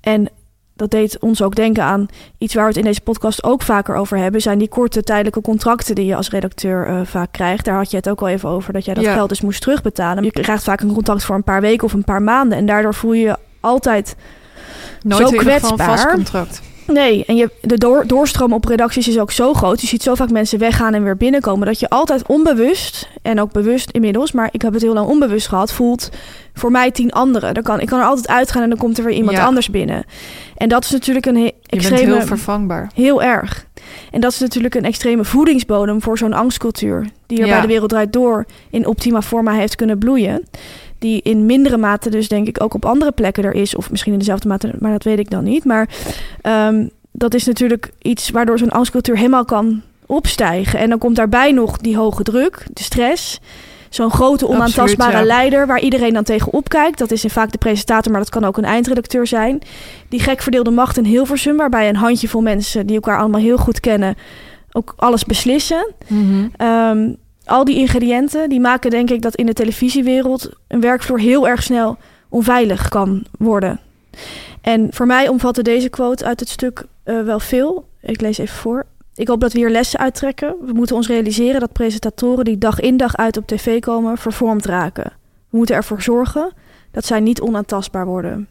En 0.01 0.29
dat 0.77 0.91
deed 0.91 1.19
ons 1.19 1.41
ook 1.41 1.55
denken 1.55 1.83
aan 1.83 2.05
iets 2.37 2.53
waar 2.53 2.63
we 2.63 2.69
het 2.69 2.77
in 2.79 2.85
deze 2.85 3.01
podcast 3.01 3.43
ook 3.43 3.61
vaker 3.61 3.95
over 3.95 4.17
hebben. 4.17 4.41
Zijn 4.41 4.57
die 4.57 4.67
korte 4.69 5.03
tijdelijke 5.03 5.41
contracten 5.41 5.95
die 5.95 6.05
je 6.05 6.15
als 6.15 6.29
redacteur 6.29 6.87
eh, 6.87 6.99
vaak 7.03 7.31
krijgt. 7.31 7.65
Daar 7.65 7.75
had 7.75 7.91
je 7.91 7.97
het 7.97 8.09
ook 8.09 8.21
al 8.21 8.27
even 8.27 8.49
over 8.49 8.73
dat 8.73 8.85
jij 8.85 8.93
dat 8.93 9.03
Ja. 9.03 9.13
geld 9.13 9.29
dus 9.29 9.41
moest 9.41 9.61
terugbetalen. 9.61 10.23
Je 10.23 10.31
krijgt 10.31 10.63
vaak 10.63 10.81
een 10.81 10.93
contract 10.93 11.23
voor 11.23 11.35
een 11.35 11.43
paar 11.43 11.61
weken 11.61 11.83
of 11.85 11.93
een 11.93 12.03
paar 12.03 12.21
maanden. 12.21 12.57
En 12.57 12.65
daardoor 12.65 12.93
voel 12.93 13.13
je 13.13 13.23
je 13.25 13.37
altijd 13.59 14.15
nooit 15.01 15.29
Zo 15.29 15.37
kwetsbaar. 15.37 15.87
vast 15.87 16.07
contract. 16.11 16.61
Nee, 16.87 17.25
en 17.25 17.35
je, 17.35 17.49
de 17.61 17.77
door, 17.77 18.07
doorstroom 18.07 18.53
op 18.53 18.65
redacties 18.65 19.07
is 19.07 19.19
ook 19.19 19.31
zo 19.31 19.53
groot. 19.53 19.81
Je 19.81 19.87
ziet 19.87 20.03
zo 20.03 20.15
vaak 20.15 20.29
mensen 20.29 20.59
weggaan 20.59 20.93
en 20.93 21.03
weer 21.03 21.17
binnenkomen. 21.17 21.67
Dat 21.67 21.79
je 21.79 21.89
altijd 21.89 22.27
onbewust, 22.27 23.09
en 23.21 23.39
ook 23.41 23.51
bewust 23.51 23.89
inmiddels, 23.91 24.31
maar 24.31 24.49
ik 24.51 24.61
heb 24.61 24.73
het 24.73 24.81
heel 24.81 24.93
lang 24.93 25.07
onbewust 25.07 25.47
gehad, 25.47 25.73
voelt 25.73 26.09
voor 26.53 26.71
mij 26.71 26.91
tien 26.91 27.11
anderen. 27.11 27.53
Dan 27.53 27.63
kan, 27.63 27.79
ik 27.79 27.87
kan 27.87 27.99
er 27.99 28.05
altijd 28.05 28.27
uitgaan 28.27 28.63
en 28.63 28.69
dan 28.69 28.77
komt 28.77 28.97
er 28.97 29.03
weer 29.03 29.13
iemand 29.15 29.37
Ja. 29.37 29.45
anders 29.45 29.69
binnen. 29.69 30.03
En 30.57 30.69
dat 30.69 30.83
is 30.83 30.91
natuurlijk 30.91 31.25
een 31.25 31.35
he- 31.35 31.41
Je 31.43 31.53
extreme. 31.69 32.01
bent 32.05 32.17
heel 32.17 32.25
vervangbaar. 32.27 32.91
Heel 32.95 33.23
erg. 33.23 33.65
En 34.11 34.21
dat 34.21 34.31
is 34.31 34.39
natuurlijk 34.39 34.75
een 34.75 34.85
extreme 34.85 35.23
voedingsbodem 35.23 36.01
voor 36.01 36.17
zo'n 36.17 36.33
angstcultuur. 36.33 37.07
Die 37.27 37.39
er 37.39 37.45
Ja. 37.45 37.51
bij 37.51 37.61
de 37.61 37.67
Wereld 37.67 37.89
Draait 37.89 38.13
Door 38.13 38.45
in 38.69 38.85
optima 38.87 39.21
forma 39.21 39.51
heeft 39.51 39.75
kunnen 39.75 39.97
bloeien. 39.97 40.43
Die 40.99 41.21
in 41.21 41.45
mindere 41.45 41.77
mate 41.77 42.09
dus 42.09 42.27
denk 42.27 42.47
ik 42.47 42.63
ook 42.63 42.73
op 42.73 42.85
andere 42.85 43.11
plekken 43.11 43.43
er 43.43 43.53
is. 43.53 43.75
Of 43.75 43.91
misschien 43.91 44.13
in 44.13 44.19
dezelfde 44.19 44.47
mate, 44.47 44.73
maar 44.79 44.91
dat 44.91 45.03
weet 45.03 45.19
ik 45.19 45.29
dan 45.29 45.43
niet. 45.43 45.65
Maar 45.65 45.89
ehm, 46.41 46.87
dat 47.11 47.33
is 47.33 47.45
natuurlijk 47.45 47.91
iets 48.01 48.29
waardoor 48.29 48.57
zo'n 48.57 48.69
angstcultuur 48.69 49.15
helemaal 49.15 49.45
kan 49.45 49.81
opstijgen. 50.05 50.79
En 50.79 50.89
dan 50.89 50.97
komt 50.97 51.15
daarbij 51.15 51.51
nog 51.51 51.77
die 51.77 51.97
hoge 51.97 52.23
druk, 52.23 52.65
de 52.73 52.83
stress. 52.83 53.39
Zo'n 53.89 54.11
grote 54.11 54.47
onaantastbare 54.47 55.11
Absoluut, 55.11 55.31
ja. 55.31 55.35
leider 55.35 55.67
waar 55.67 55.79
iedereen 55.79 56.13
dan 56.13 56.23
tegen 56.23 56.53
opkijkt. 56.53 56.97
Dat 56.97 57.11
is 57.11 57.23
in 57.23 57.29
vaak 57.29 57.51
de 57.51 57.57
presentator, 57.57 58.11
maar 58.11 58.21
dat 58.21 58.29
kan 58.29 58.43
ook 58.43 58.57
een 58.57 58.63
eindredacteur 58.63 59.27
zijn. 59.27 59.61
Die 60.09 60.19
gek 60.19 60.41
verdeelde 60.41 60.71
macht 60.71 60.97
in 60.97 61.03
Hilversum, 61.03 61.57
waarbij 61.57 61.89
een 61.89 61.95
handjevol 61.95 62.41
mensen 62.41 62.85
die 62.85 62.95
elkaar 62.95 63.19
allemaal 63.19 63.41
heel 63.41 63.57
goed 63.57 63.79
kennen, 63.79 64.15
ook 64.71 64.93
alles 64.97 65.23
beslissen. 65.23 65.93
Ehm, 66.57 67.13
al 67.47 67.65
die 67.65 67.77
ingrediënten 67.77 68.49
die 68.49 68.59
maken 68.59 68.89
denk 68.89 69.09
ik 69.09 69.21
dat 69.21 69.35
in 69.35 69.45
de 69.45 69.53
televisiewereld 69.53 70.49
een 70.67 70.81
werkvloer 70.81 71.19
heel 71.19 71.47
erg 71.47 71.63
snel 71.63 71.97
onveilig 72.29 72.89
kan 72.89 73.25
worden. 73.37 73.79
En 74.61 74.87
voor 74.91 75.05
mij 75.05 75.27
omvatte 75.27 75.61
deze 75.61 75.89
quote 75.89 76.25
uit 76.25 76.39
het 76.39 76.49
stuk 76.49 76.85
eh, 77.03 77.21
wel 77.21 77.39
veel. 77.39 77.87
Ik 78.01 78.21
lees 78.21 78.37
even 78.37 78.55
voor. 78.57 78.85
Ik 79.15 79.27
hoop 79.27 79.41
dat 79.41 79.53
we 79.53 79.59
hier 79.59 79.69
lessen 79.69 79.99
uittrekken. 79.99 80.55
We 80.65 80.73
moeten 80.73 80.95
ons 80.95 81.07
realiseren 81.07 81.59
dat 81.59 81.71
presentatoren 81.71 82.45
die 82.45 82.57
dag 82.57 82.79
in 82.79 82.97
dag 82.97 83.15
uit 83.17 83.37
op 83.37 83.47
tv 83.47 83.79
komen 83.79 84.17
vervormd 84.17 84.65
raken. 84.65 85.11
We 85.49 85.57
moeten 85.57 85.75
ervoor 85.75 86.01
zorgen 86.01 86.51
dat 86.91 87.05
zij 87.05 87.19
niet 87.19 87.41
onaantastbaar 87.41 88.05
worden. 88.05 88.47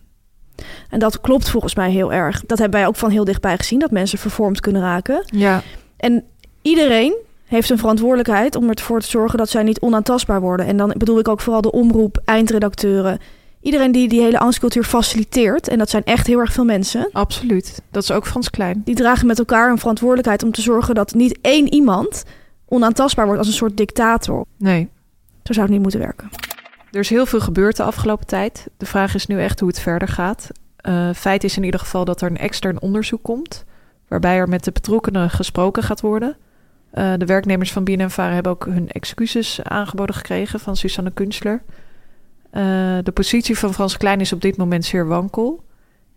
En 0.91 0.99
dat 0.99 1.21
klopt 1.21 1.49
volgens 1.49 1.75
mij 1.75 1.91
heel 1.91 2.13
erg. 2.13 2.43
Dat 2.47 2.59
hebben 2.59 2.81
wij 2.81 2.89
ook 2.89 2.97
van 2.97 3.11
heel 3.11 3.25
dichtbij 3.25 3.57
gezien, 3.57 3.79
dat 3.79 3.91
mensen 3.91 4.19
vervormd 4.19 4.61
kunnen 4.61 4.83
raken. 4.83 5.23
Ja, 5.27 5.63
En 5.97 6.25
iedereen 6.63 7.17
heeft 7.47 7.71
een 7.71 7.79
verantwoordelijkheid 7.79 8.57
om 8.57 8.69
ervoor 8.69 9.01
te 9.01 9.09
zorgen 9.09 9.39
dat 9.39 9.49
zij 9.49 9.63
niet 9.63 9.81
onaantastbaar 9.81 10.41
worden. 10.41 10.67
En 10.67 10.77
dan 10.77 10.95
bedoel 10.97 11.19
ik 11.19 11.29
ook 11.29 11.41
vooral 11.41 11.61
de 11.61 11.73
omroep, 11.73 12.21
eindredacteuren. 12.25 13.19
Iedereen 13.61 13.93
die 13.93 14.09
die 14.09 14.21
hele 14.21 14.39
angstcultuur 14.39 14.85
faciliteert, 14.85 15.69
en 15.69 15.79
dat 15.79 15.91
zijn 15.91 16.05
echt 16.05 16.27
heel 16.27 16.39
erg 16.39 16.53
veel 16.53 16.65
mensen, 16.65 17.09
absoluut. 17.13 17.83
Dat 17.91 18.03
is 18.03 18.11
ook 18.11 18.27
Frans 18.27 18.51
Klein. 18.51 18.83
die 18.85 18.95
dragen 18.95 19.27
met 19.27 19.39
elkaar 19.39 19.71
een 19.71 19.79
verantwoordelijkheid 19.79 20.43
om 20.43 20.53
te 20.53 20.61
zorgen 20.61 20.95
dat 20.95 21.15
niet 21.15 21.39
één 21.41 21.73
iemand 21.73 22.25
onaantastbaar 22.69 23.25
wordt 23.25 23.39
als 23.39 23.49
een 23.49 23.55
soort 23.55 23.77
dictator. 23.77 24.45
Nee. 24.59 24.89
Zo 25.43 25.53
zou 25.53 25.61
het 25.61 25.71
niet 25.71 25.83
moeten 25.83 26.01
werken. 26.01 26.29
Er 26.91 27.01
is 27.01 27.09
heel 27.09 27.27
veel 27.27 27.41
gebeurd 27.41 27.77
de 27.77 27.83
afgelopen 27.83 28.27
tijd. 28.27 28.67
De 28.77 28.87
vraag 28.87 29.15
is 29.15 29.27
nu 29.27 29.41
echt 29.41 29.61
hoe 29.61 29.69
het 29.69 29.81
verder 29.81 30.09
gaat. 30.09 30.49
Eh, 30.77 31.11
feit 31.15 31.45
is 31.45 31.57
in 31.57 31.65
ieder 31.65 31.81
geval 31.81 32.05
dat 32.05 32.21
er 32.21 32.31
een 32.31 32.39
extern 32.39 32.81
onderzoek 32.81 33.23
komt, 33.23 33.65
waarbij 34.09 34.37
er 34.37 34.49
met 34.49 34.65
de 34.65 34.73
betrokkenen 34.73 35.31
gesproken 35.31 35.83
gaat 35.83 36.01
worden. 36.01 36.37
Eh, 36.97 37.13
de 37.17 37.27
werknemers 37.27 37.73
van 37.73 37.85
BNNVARA 37.85 38.33
hebben 38.33 38.53
ook 38.53 38.65
hun 38.65 38.89
excuses 38.89 39.63
aangeboden 39.63 40.15
gekregen 40.15 40.61
van 40.61 40.77
Susanne 40.77 41.11
Kunstler. 41.11 41.63
Eh, 42.51 42.63
de 43.03 43.13
positie 43.15 43.59
van 43.59 43.75
Frans 43.75 43.97
Klein 43.97 44.21
is 44.21 44.33
op 44.33 44.41
dit 44.41 44.57
moment 44.57 44.85
zeer 44.85 45.07
wankel. 45.07 45.65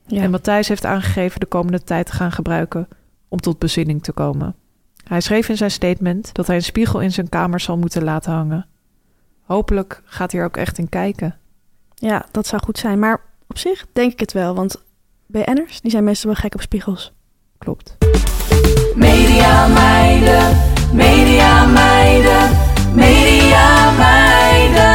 Ja. 0.05 0.21
En 0.21 0.31
Matthijs 0.31 0.67
heeft 0.67 0.85
aangegeven 0.85 1.39
de 1.39 1.45
komende 1.45 1.83
tijd 1.83 2.05
te 2.05 2.11
gaan 2.11 2.31
gebruiken 2.31 2.87
om 3.27 3.39
tot 3.39 3.59
bezinning 3.59 4.03
te 4.03 4.11
komen. 4.11 4.55
Hij 5.03 5.21
schreef 5.21 5.49
in 5.49 5.57
zijn 5.57 5.71
statement 5.71 6.33
dat 6.33 6.47
hij 6.47 6.55
een 6.55 6.63
spiegel 6.63 6.99
in 6.99 7.11
zijn 7.11 7.29
kamer 7.29 7.59
zal 7.59 7.77
moeten 7.77 8.03
laten 8.03 8.31
hangen. 8.31 8.67
Hopelijk 9.41 10.01
gaat 10.05 10.31
hij 10.31 10.41
er 10.41 10.47
ook 10.47 10.57
echt 10.57 10.77
in 10.77 10.89
kijken. 10.89 11.37
ja, 11.95 12.25
dat 12.31 12.47
zou 12.47 12.61
goed 12.63 12.77
zijn. 12.77 12.99
Maar 12.99 13.21
op 13.47 13.57
zich 13.57 13.85
denk 13.93 14.11
ik 14.11 14.19
het 14.19 14.33
wel, 14.33 14.55
want 14.55 14.83
BN'ers 15.25 15.81
die 15.81 15.91
zijn 15.91 16.03
meestal 16.03 16.31
wel 16.31 16.39
gek 16.39 16.53
op 16.53 16.61
spiegels. 16.61 17.13
Klopt. 17.57 17.97
Media 18.95 19.67
meiden, 19.67 20.57
media 20.93 21.65
meiden, 21.65 22.49
media 22.95 23.91
meiden. 23.91 24.87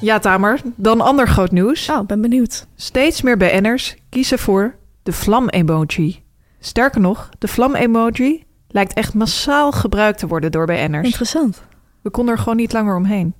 Ja, 0.00 0.18
Tamer, 0.18 0.60
dan 0.76 1.00
ander 1.00 1.28
groot 1.28 1.50
nieuws. 1.50 1.88
Oh, 1.90 2.06
ben 2.06 2.20
benieuwd. 2.20 2.66
Steeds 2.76 3.22
meer 3.22 3.36
BN'ers 3.36 3.96
kiezen 4.08 4.38
voor 4.38 4.74
de 5.02 5.12
vlam-emoji. 5.12 6.22
Sterker 6.60 7.00
nog, 7.00 7.28
de 7.38 7.48
vlam-emoji 7.48 8.44
lijkt 8.68 8.92
echt 8.92 9.14
massaal 9.14 9.72
gebruikt 9.72 10.18
te 10.18 10.26
worden 10.26 10.52
door 10.52 10.66
BN'ers. 10.66 11.04
Interessant. 11.04 11.62
We 12.02 12.10
konden 12.10 12.34
er 12.34 12.40
gewoon 12.40 12.56
niet 12.56 12.72
langer 12.72 12.96
omheen. 12.96 13.34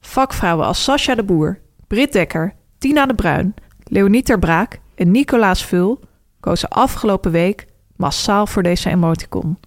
Vakvrouwen 0.00 0.66
als 0.66 0.84
Sascha 0.84 1.14
de 1.14 1.22
Boer, 1.22 1.60
Britt 1.86 2.12
Dekker, 2.12 2.54
Tina 2.78 3.06
de 3.06 3.14
Bruin, 3.14 3.54
Leonie 3.84 4.22
ter 4.22 4.38
Braak 4.38 4.80
en 4.94 5.10
Nicolaas 5.10 5.64
Vul 5.64 6.00
kozen 6.40 6.68
afgelopen 6.68 7.30
week 7.30 7.66
massaal 7.96 8.46
voor 8.46 8.62
deze 8.62 8.90
emoticon. 8.90 9.58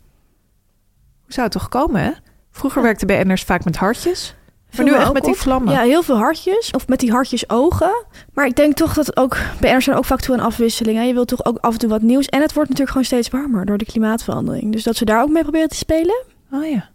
Hoe 1.24 1.34
zou 1.34 1.48
het 1.48 1.52
toch 1.52 1.70
komen, 1.70 2.02
hè? 2.02 2.12
Vroeger 2.52 2.82
werkten 2.82 3.08
BN'ers 3.08 3.44
vaak 3.44 3.66
met 3.66 3.76
hartjes, 3.76 4.36
maar 4.76 4.86
nu 4.86 4.94
echt 4.94 5.14
met 5.14 5.24
die 5.24 5.36
vlammen. 5.36 5.74
Ja, 5.74 5.82
heel 5.82 6.04
veel 6.04 6.18
hartjes. 6.18 6.72
Of 6.72 6.88
met 6.88 7.00
die 7.00 7.12
hartjes 7.12 7.50
ogen. 7.50 8.06
Maar 8.34 8.46
ik 8.46 8.56
denk 8.56 8.76
toch 8.76 8.94
dat 8.94 9.18
ook... 9.18 9.38
BN'ers 9.60 9.86
zijn 9.86 9.98
ook 9.98 10.06
vaak 10.06 10.20
toe 10.20 10.38
aan 10.38 10.46
afwisseling. 10.46 10.98
Hè? 10.98 11.04
Je 11.04 11.14
wilt 11.14 11.28
toch 11.28 11.46
ook 11.46 11.58
af 11.58 11.74
en 11.74 11.80
toe 11.80 11.90
wat 11.90 12.02
nieuws. 12.02 12.26
En 12.26 12.42
het 12.42 12.54
wordt 12.54 12.70
natuurlijk 12.70 12.98
gewoon 12.98 13.06
steeds 13.06 13.30
warmer 13.30 13.66
door 13.66 13.78
de 13.78 13.86
klimaatverandering. 13.86 14.72
Dus 14.72 14.84
dat 14.84 14.96
ze 14.96 15.06
daar 15.06 15.22
ook 15.22 15.30
mee 15.30 15.44
proberen 15.44 15.70
te 15.70 15.76
spelen. 15.76 16.24
Oh 16.52 16.70
ja. 16.70 16.90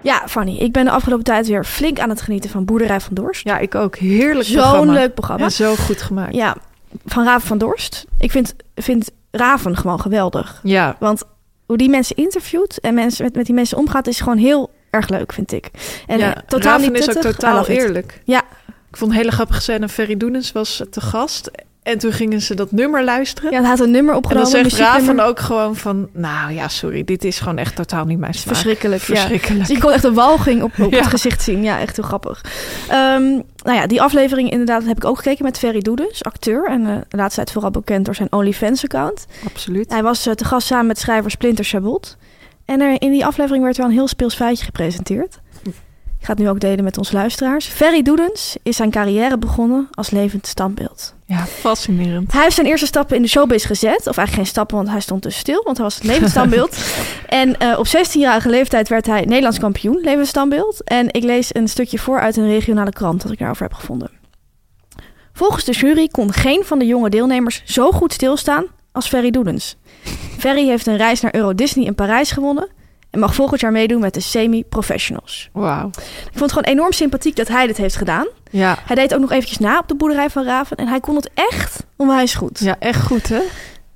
Ja, 0.00 0.22
Fanny. 0.28 0.56
Ik 0.56 0.72
ben 0.72 0.84
de 0.84 0.90
afgelopen 0.90 1.24
tijd 1.24 1.46
weer 1.46 1.64
flink 1.64 1.98
aan 1.98 2.08
het 2.08 2.20
genieten 2.20 2.50
van 2.50 2.64
Boerderij 2.64 3.00
van 3.00 3.14
Dorst. 3.14 3.44
Ja, 3.44 3.58
ik 3.58 3.74
ook. 3.74 3.96
Heerlijk 3.96 4.48
Zo'n 4.48 4.90
leuk 4.90 5.14
programma. 5.14 5.44
En 5.44 5.52
zo 5.52 5.74
goed 5.74 6.02
gemaakt. 6.02 6.34
Ja, 6.34 6.56
van 7.04 7.24
Raven 7.24 7.48
van 7.48 7.58
Dorst. 7.58 8.06
Ik 8.18 8.30
vind, 8.30 8.54
vind 8.74 9.10
Raven 9.38 9.76
gewoon 9.76 10.00
geweldig. 10.00 10.60
Ja, 10.62 10.96
Want 10.98 11.22
hoe 11.66 11.76
die 11.76 11.88
mensen 11.88 12.16
interviewt 12.16 12.80
en 12.80 12.94
mensen, 12.94 13.24
met, 13.24 13.34
met 13.34 13.46
die 13.46 13.54
mensen 13.54 13.78
omgaat... 13.78 14.06
is 14.06 14.20
gewoon 14.20 14.38
heel 14.38 14.70
erg 14.90 15.08
leuk, 15.08 15.32
vind 15.32 15.52
ik. 15.52 15.70
En 16.06 16.18
ja. 16.18 16.42
totaal 16.46 16.78
Raven 16.78 16.92
niet 16.92 17.08
is 17.08 17.16
ook 17.16 17.22
totaal 17.22 17.66
eerlijk. 17.66 18.20
Ja. 18.24 18.42
Ik 18.90 18.96
vond 18.96 19.10
een 19.10 19.16
hele 19.16 19.30
grappige 19.30 19.60
scène. 19.60 19.88
Ferry 19.88 20.16
Doenens 20.16 20.52
was 20.52 20.82
te 20.90 21.00
gast. 21.00 21.50
En 21.88 21.98
toen 21.98 22.12
gingen 22.12 22.42
ze 22.42 22.54
dat 22.54 22.72
nummer 22.72 23.04
luisteren. 23.04 23.50
Ja, 23.50 23.60
hij 23.60 23.68
had 23.68 23.80
een 23.80 23.90
nummer 23.90 24.12
en 24.12 24.18
opgenomen. 24.18 24.52
dan 24.52 24.60
zegt. 24.70 24.76
Raven 24.76 25.20
ook 25.20 25.40
gewoon 25.40 25.76
van... 25.76 26.08
Nou 26.12 26.52
ja, 26.52 26.68
sorry, 26.68 27.04
dit 27.04 27.24
is 27.24 27.38
gewoon 27.38 27.58
echt 27.58 27.76
totaal 27.76 28.04
niet 28.04 28.18
mijn 28.18 28.34
smaak. 28.34 28.54
Verschrikkelijk, 28.54 29.02
ja. 29.02 29.14
Verschrikkelijk. 29.14 29.66
Dus 29.66 29.76
je 29.76 29.82
kon 29.82 29.92
echt 29.92 30.04
een 30.04 30.14
walging 30.14 30.62
op, 30.62 30.72
op 30.78 30.92
Ja. 30.92 30.98
het 30.98 31.06
gezicht 31.06 31.42
zien. 31.42 31.62
Ja, 31.62 31.80
echt 31.80 31.96
heel 31.96 32.04
grappig. 32.04 32.44
Ehm, 32.88 33.22
nou 33.64 33.76
ja, 33.76 33.86
die 33.86 34.02
aflevering 34.02 34.50
inderdaad 34.50 34.84
heb 34.84 34.96
ik 34.96 35.04
ook 35.04 35.16
gekeken 35.16 35.44
met 35.44 35.58
Ferry 35.58 35.80
Doedens, 35.80 36.24
acteur. 36.24 36.68
En 36.68 36.86
eh, 36.86 36.96
de 37.08 37.16
laatste 37.16 37.36
tijd 37.36 37.52
vooral 37.52 37.70
bekend 37.70 38.04
door 38.04 38.14
zijn 38.14 38.32
OnlyFans-account. 38.32 39.26
Absoluut. 39.44 39.90
Hij 39.90 40.02
was 40.02 40.26
eh, 40.26 40.34
te 40.34 40.44
gast 40.44 40.66
samen 40.66 40.86
met 40.86 40.98
schrijver 40.98 41.30
Splinter 41.30 41.64
Chabot. 41.64 42.16
En 42.64 42.80
er, 42.80 43.02
in 43.02 43.10
die 43.10 43.26
aflevering 43.26 43.64
werd 43.64 43.76
wel 43.76 43.86
een 43.86 43.92
heel 43.92 44.08
speels 44.08 44.34
feitje 44.34 44.64
gepresenteerd. 44.64 45.38
Ik 46.18 46.24
ga 46.24 46.32
het 46.32 46.38
nu 46.38 46.48
ook 46.48 46.60
delen 46.60 46.84
met 46.84 46.98
onze 46.98 47.12
luisteraars. 47.12 47.66
Ferry 47.66 48.02
Doedens 48.02 48.56
is 48.62 48.76
zijn 48.76 48.90
carrière 48.90 49.38
begonnen 49.38 49.88
als 49.90 50.10
levend 50.10 50.46
standbeeld. 50.46 51.14
Ja, 51.24 51.46
fascinerend. 51.46 52.32
Hij 52.32 52.42
heeft 52.42 52.54
zijn 52.54 52.66
eerste 52.66 52.86
stappen 52.86 53.16
in 53.16 53.22
de 53.22 53.28
showbiz 53.28 53.66
gezet. 53.66 53.98
Of 53.98 54.16
eigenlijk 54.16 54.32
geen 54.32 54.46
stappen, 54.46 54.76
want 54.76 54.88
hij 54.88 55.00
stond 55.00 55.22
dus 55.22 55.38
stil. 55.38 55.62
Want 55.64 55.76
hij 55.76 55.86
was 55.86 55.94
het 55.94 56.04
levensstandbeeld. 56.04 56.78
en 57.26 57.58
eh, 57.58 57.78
op 57.78 57.86
16-jarige 57.86 58.48
leeftijd 58.48 58.88
werd 58.88 59.06
hij 59.06 59.24
Nederlands 59.24 59.58
kampioen 59.58 60.00
levensstandbeeld. 60.02 60.84
En 60.84 61.12
ik 61.12 61.22
lees 61.22 61.54
een 61.54 61.68
stukje 61.68 61.98
voor 61.98 62.20
uit 62.20 62.36
een 62.36 62.48
regionale 62.48 62.92
krant 62.92 63.22
dat 63.22 63.32
ik 63.32 63.38
daarover 63.38 63.62
heb 63.62 63.74
gevonden. 63.74 64.10
Volgens 65.32 65.64
de 65.64 65.72
jury 65.72 66.08
kon 66.08 66.32
geen 66.32 66.64
van 66.64 66.78
de 66.78 66.86
jonge 66.86 67.10
deelnemers 67.10 67.62
zo 67.64 67.90
goed 67.90 68.12
stilstaan 68.12 68.64
als 68.92 69.08
Ferry 69.08 69.30
Doedens. 69.30 69.76
Ferry 70.38 70.66
heeft 70.66 70.86
een 70.86 70.96
reis 70.96 71.20
naar 71.20 71.34
Euro 71.34 71.54
Disney 71.54 71.84
in 71.84 71.94
Parijs 71.94 72.30
gewonnen 72.30 72.68
en 73.18 73.24
mag 73.24 73.34
volgend 73.34 73.60
jaar 73.60 73.72
meedoen 73.72 74.00
met 74.00 74.14
de 74.14 74.20
semi-professionals. 74.20 75.48
Wauw. 75.52 75.88
Ik 75.88 76.38
vond 76.38 76.40
het 76.40 76.52
gewoon 76.52 76.72
enorm 76.72 76.92
sympathiek 76.92 77.36
dat 77.36 77.48
hij 77.48 77.66
dit 77.66 77.76
heeft 77.76 77.96
gedaan. 77.96 78.26
Ja. 78.50 78.78
Hij 78.86 78.96
deed 78.96 79.14
ook 79.14 79.20
nog 79.20 79.32
eventjes 79.32 79.58
na 79.58 79.78
op 79.78 79.88
de 79.88 79.94
boerderij 79.94 80.30
van 80.30 80.44
Raven 80.44 80.76
en 80.76 80.86
hij 80.86 81.00
kon 81.00 81.16
het 81.16 81.30
echt 81.34 81.84
onwijs 81.96 82.34
goed. 82.34 82.58
ja, 82.58 82.76
echt 82.78 83.02
goed 83.06 83.28
hè? 83.28 83.40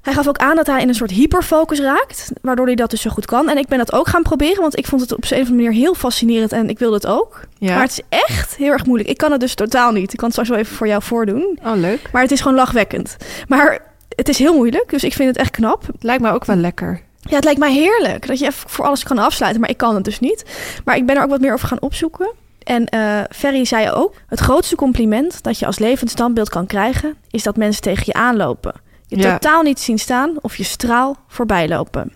Hij 0.03 0.13
gaf 0.13 0.29
ook 0.29 0.39
aan 0.39 0.57
dat 0.57 0.67
hij 0.67 0.81
in 0.81 0.89
een 0.89 0.95
soort 0.95 1.11
hyperfocus 1.11 1.81
raakt, 1.81 2.33
waardoor 2.41 2.67
hij 2.67 2.75
dat 2.75 2.91
dus 2.91 3.01
zo 3.01 3.11
goed 3.11 3.27
kan. 3.27 3.49
En 3.49 3.57
ik 3.57 3.67
ben 3.67 3.79
dat 3.79 3.93
ook 3.93 4.09
gaan 4.09 4.23
proberen, 4.23 4.61
want 4.61 4.79
ik 4.79 4.87
vond 4.87 5.01
het 5.01 5.13
op 5.13 5.19
een 5.19 5.31
of 5.31 5.33
andere 5.33 5.55
manier 5.55 5.73
heel 5.73 5.95
fascinerend 5.95 6.53
en 6.53 6.69
ik 6.69 6.79
wilde 6.79 6.95
het 6.95 7.07
ook. 7.07 7.41
Ja. 7.59 7.75
Maar 7.75 7.83
het 7.83 7.91
is 7.91 8.01
echt 8.09 8.57
heel 8.57 8.71
erg 8.71 8.87
moeilijk. 8.87 9.09
Ik 9.11 9.17
kan 9.17 9.31
het 9.31 9.41
dus 9.41 9.55
totaal 9.55 9.93
niet. 9.93 10.13
Ik 10.13 10.19
kan 10.19 10.25
het 10.25 10.33
straks 10.33 10.49
wel 10.49 10.59
even 10.59 10.77
voor 10.77 10.87
jou 10.87 11.03
voordoen. 11.03 11.59
Oh, 11.65 11.77
leuk. 11.77 12.09
Maar 12.13 12.23
het 12.23 12.31
is 12.31 12.41
gewoon 12.41 12.57
lachwekkend. 12.57 13.17
Maar 13.49 13.79
het 14.09 14.29
is 14.29 14.39
heel 14.39 14.55
moeilijk, 14.55 14.91
dus 14.91 15.05
ik 15.05 15.13
vind 15.13 15.29
het 15.29 15.39
echt 15.39 15.51
knap. 15.51 15.87
Het 15.87 16.03
lijkt 16.03 16.23
me 16.23 16.31
ook 16.31 16.45
wel 16.45 16.57
lekker. 16.57 17.01
Ja, 17.29 17.35
het 17.35 17.45
lijkt 17.45 17.59
mij 17.61 17.73
heerlijk 17.73 18.27
dat 18.27 18.39
je 18.39 18.47
even 18.47 18.69
voor 18.71 18.85
alles 18.85 19.03
kan 19.03 19.19
afsluiten, 19.19 19.61
maar 19.61 19.71
ik 19.71 19.77
kan 19.77 19.95
het 19.95 20.05
dus 20.05 20.21
niet. 20.21 20.45
Maar 20.85 20.97
ik 20.97 21.07
ben 21.07 21.17
er 21.17 21.23
ook 21.23 21.31
wat 21.31 21.41
meer 21.41 21.53
over 21.53 21.69
gaan 21.69 21.81
opzoeken. 21.81 22.33
En 22.63 22.87
eh 22.87 23.21
Ferry 23.31 23.65
zei 23.65 23.91
ook, 23.91 24.15
het 24.27 24.41
grootste 24.41 24.77
compliment 24.77 25.43
dat 25.43 25.59
je 25.59 25.67
als 25.67 25.79
levend 25.79 26.11
standbeeld 26.11 26.49
kan 26.49 26.67
krijgen, 26.67 27.15
is 27.31 27.43
dat 27.43 27.57
mensen 27.57 27.83
tegen 27.83 28.03
je 28.07 28.13
aanlopen. 28.13 28.75
Je 29.07 29.17
Ja. 29.17 29.33
totaal 29.39 29.63
niet 29.63 29.81
zien 29.81 29.99
staan 29.99 30.31
of 30.41 30.57
je 30.57 30.63
straal 30.65 31.17
voorbij 31.29 31.69
lopen. 31.69 32.13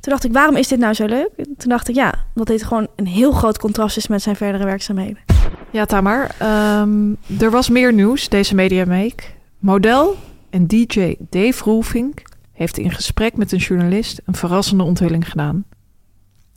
Toen 0.00 0.12
dacht 0.12 0.24
ik, 0.24 0.32
waarom 0.32 0.56
is 0.56 0.68
dit 0.68 0.78
nou 0.78 0.94
zo 0.94 1.06
leuk? 1.06 1.30
Toen 1.36 1.68
dacht 1.68 1.88
ik, 1.88 1.94
ja, 1.94 2.14
omdat 2.34 2.46
dit 2.46 2.62
gewoon 2.64 2.86
een 2.96 3.06
heel 3.06 3.32
groot 3.32 3.58
contrast 3.58 3.96
is 3.96 4.06
met 4.06 4.22
zijn 4.22 4.36
verdere 4.36 4.64
werkzaamheden. 4.64 5.18
Ja, 5.70 5.84
Tamar. 5.84 6.30
ehm, 6.38 7.10
er 7.40 7.50
was 7.50 7.68
meer 7.68 7.92
nieuws 7.92 8.28
deze 8.28 8.54
Media 8.54 8.84
Make. 8.84 9.22
Model 9.58 10.16
en 10.50 10.66
DJ 10.66 11.14
Dave 11.18 11.64
Roelvink 11.64 12.22
heeft 12.60 12.78
in 12.78 12.90
gesprek 12.90 13.36
met 13.36 13.52
een 13.52 13.58
journalist 13.58 14.20
een 14.24 14.34
verrassende 14.34 14.84
onthulling 14.84 15.28
gedaan. 15.28 15.64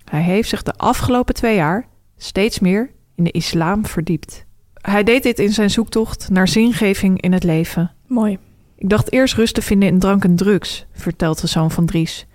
Hij 0.03 0.21
heeft 0.21 0.49
zich 0.49 0.63
de 0.63 0.73
afgelopen 0.73 1.33
twee 1.33 1.55
jaar 1.55 1.87
steeds 2.17 2.59
meer 2.59 2.91
in 3.15 3.23
de 3.23 3.31
islam 3.31 3.85
verdiept. 3.85 4.45
Hij 4.73 5.03
deed 5.03 5.23
dit 5.23 5.39
in 5.39 5.53
zijn 5.53 5.69
zoektocht 5.69 6.29
naar 6.29 6.47
zingeving 6.47 7.21
in 7.21 7.31
het 7.33 7.43
leven. 7.43 7.91
Mooi. 8.07 8.37
Ik 8.75 8.89
dacht 8.89 9.11
eerst 9.11 9.33
rust 9.33 9.53
te 9.53 9.61
vinden 9.61 9.89
in 9.89 9.99
drank 9.99 10.23
en 10.23 10.35
drugs, 10.35 10.85
vertelt 10.91 11.41
de 11.41 11.47
zoon 11.47 11.71
van 11.71 11.85
Dries. 11.85 12.25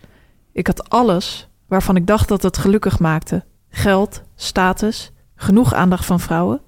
Ik 0.53 0.67
had 0.67 0.91
alles 0.91 1.49
waarvan 1.67 1.97
ik 1.97 2.07
dacht 2.07 2.29
dat 2.29 2.43
het 2.43 2.59
gelukkig 2.59 2.99
maakte: 2.99 3.45
geld, 3.69 4.23
status, 4.35 5.13
genoeg 5.35 5.75
aandacht 5.75 6.05
van 6.05 6.21
vrouwen. 6.21 6.61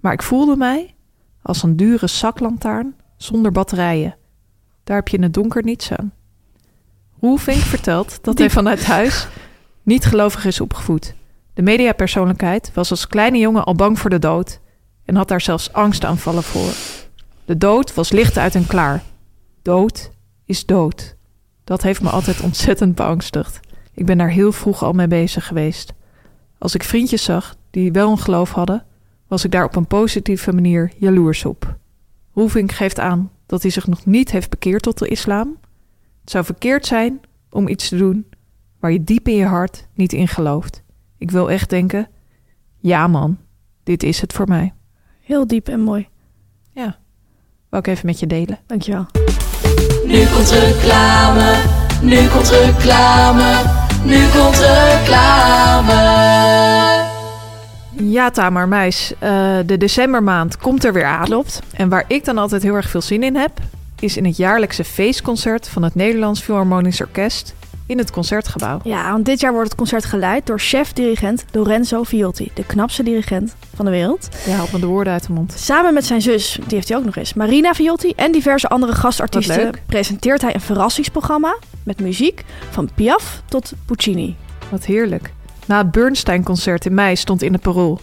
Maar 0.00 0.12
ik 0.12 0.22
voelde 0.22 0.56
mij 0.56 0.94
als 1.42 1.62
een 1.62 1.76
dure 1.76 2.06
zaklantaarn 2.06 2.94
zonder 3.16 3.52
batterijen. 3.52 4.16
Daar 4.84 4.96
heb 4.96 5.08
je 5.08 5.16
in 5.16 5.22
het 5.22 5.34
donker 5.34 5.62
niets 5.62 5.92
aan. 5.92 6.12
Roelvink 7.20 7.60
vertelt 7.60 8.18
dat 8.22 8.38
hij 8.38 8.50
vanuit 8.50 8.84
huis 8.84 9.28
niet 9.82 10.04
gelovig 10.04 10.44
is 10.44 10.60
opgevoed. 10.60 11.14
De 11.54 11.62
mediapersoonlijkheid 11.62 12.70
was 12.74 12.90
als 12.90 13.06
kleine 13.06 13.38
jongen 13.38 13.64
al 13.64 13.74
bang 13.74 13.98
voor 13.98 14.10
de 14.10 14.18
dood 14.18 14.60
en 15.04 15.16
had 15.16 15.28
daar 15.28 15.40
zelfs 15.40 15.72
angstaanvallen 15.72 16.42
voor. 16.42 16.72
De 17.44 17.56
dood 17.56 17.94
was 17.94 18.10
licht 18.10 18.38
uit 18.38 18.54
en 18.54 18.66
klaar. 18.66 19.02
Dood 19.62 20.10
is 20.44 20.66
dood. 20.66 21.16
Dat 21.64 21.82
heeft 21.82 22.02
me 22.02 22.08
altijd 22.08 22.40
ontzettend 22.40 22.94
beangstigd. 22.94 23.60
Ik 23.94 24.06
ben 24.06 24.18
daar 24.18 24.30
heel 24.30 24.52
vroeg 24.52 24.82
al 24.82 24.92
mee 24.92 25.08
bezig 25.08 25.46
geweest. 25.46 25.92
Als 26.58 26.74
ik 26.74 26.84
vriendjes 26.84 27.24
zag 27.24 27.56
die 27.70 27.92
wel 27.92 28.10
een 28.10 28.18
geloof 28.18 28.50
hadden, 28.50 28.84
was 29.28 29.44
ik 29.44 29.50
daar 29.50 29.64
op 29.64 29.76
een 29.76 29.86
positieve 29.86 30.52
manier 30.52 30.92
jaloers 30.96 31.44
op. 31.44 31.76
Roelvink 32.34 32.72
geeft 32.72 32.98
aan 32.98 33.30
dat 33.46 33.62
hij 33.62 33.70
zich 33.70 33.86
nog 33.86 34.06
niet 34.06 34.30
heeft 34.30 34.50
bekeerd 34.50 34.82
tot 34.82 34.98
de 34.98 35.08
islam. 35.08 35.56
Het 36.30 36.38
zou 36.38 36.54
verkeerd 36.54 36.86
zijn 36.86 37.20
om 37.50 37.68
iets 37.68 37.88
te 37.88 37.96
doen 37.96 38.26
waar 38.80 38.92
je 38.92 39.04
diep 39.04 39.28
in 39.28 39.34
je 39.34 39.44
hart 39.44 39.86
niet 39.94 40.12
in 40.12 40.28
gelooft. 40.28 40.82
Ik 41.18 41.30
wil 41.30 41.50
echt 41.50 41.70
denken: 41.70 42.08
ja, 42.78 43.06
man, 43.06 43.38
dit 43.82 44.02
is 44.02 44.20
het 44.20 44.32
voor 44.32 44.48
mij. 44.48 44.72
Heel 45.20 45.46
diep 45.46 45.68
en 45.68 45.80
mooi. 45.80 46.08
Ja, 46.72 46.98
wou 47.68 47.82
ik 47.82 47.86
even 47.86 48.06
met 48.06 48.20
je 48.20 48.26
delen. 48.26 48.58
Dankjewel. 48.66 49.06
Nu 50.04 50.26
komt 50.26 50.50
reclame, 50.50 51.62
nu 52.02 52.28
komt 52.28 52.48
reclame, 52.48 53.62
nu 54.04 54.28
komt 54.28 54.58
reclame. 54.58 55.98
Ja, 57.92 58.30
Tamar 58.30 58.68
Meis, 58.68 59.14
eh, 59.18 59.58
de 59.66 59.76
decembermaand 59.76 60.56
komt 60.56 60.84
er 60.84 60.92
weer 60.92 61.04
aan. 61.04 61.24
Klopt. 61.24 61.60
En 61.72 61.88
waar 61.88 62.04
ik 62.08 62.24
dan 62.24 62.38
altijd 62.38 62.62
heel 62.62 62.74
erg 62.74 62.88
veel 62.88 63.02
zin 63.02 63.22
in 63.22 63.36
heb, 63.36 63.60
is 64.00 64.16
in 64.16 64.24
het 64.24 64.36
jaarlijkse 64.36 64.84
feestconcert 64.84 65.68
van 65.68 65.82
het 65.82 65.94
Nederlands 65.94 66.40
Philharmonisch 66.40 67.00
Orkest 67.00 67.54
in 67.86 67.98
het 67.98 68.10
Concertgebouw. 68.10 68.80
Ja, 68.84 69.10
want 69.10 69.24
dit 69.24 69.40
jaar 69.40 69.52
wordt 69.52 69.68
het 69.68 69.78
concert 69.78 70.04
geleid 70.04 70.46
door 70.46 70.58
chef-dirigent 70.58 71.44
Lorenzo 71.52 72.02
Viotti, 72.02 72.50
de 72.54 72.66
knapste 72.66 73.02
dirigent 73.02 73.54
van 73.74 73.84
de 73.84 73.90
wereld. 73.90 74.28
Je 74.44 74.50
haalt 74.50 74.72
me 74.72 74.78
de 74.78 74.86
woorden 74.86 75.12
uit 75.12 75.26
de 75.26 75.32
mond. 75.32 75.52
Samen 75.56 75.94
met 75.94 76.04
zijn 76.04 76.22
zus, 76.22 76.58
die 76.66 76.76
heeft 76.76 76.88
hij 76.88 76.98
ook 76.98 77.04
nog 77.04 77.16
eens, 77.16 77.34
Marina 77.34 77.74
Viotti 77.74 78.12
en 78.16 78.32
diverse 78.32 78.68
andere 78.68 78.94
gastartiesten 78.94 79.70
presenteert 79.86 80.42
hij 80.42 80.54
een 80.54 80.60
verrassingsprogramma 80.60 81.56
met 81.82 82.00
muziek 82.00 82.44
van 82.70 82.90
Piaf 82.94 83.42
tot 83.48 83.72
Puccini. 83.84 84.36
Wat 84.68 84.84
heerlijk. 84.84 85.32
Na 85.66 85.78
het 85.78 85.90
Bernstein-concert 85.90 86.86
in 86.86 86.94
mei 86.94 87.16
stond 87.16 87.42
in 87.42 87.52
het 87.52 87.62
parool. 87.62 88.00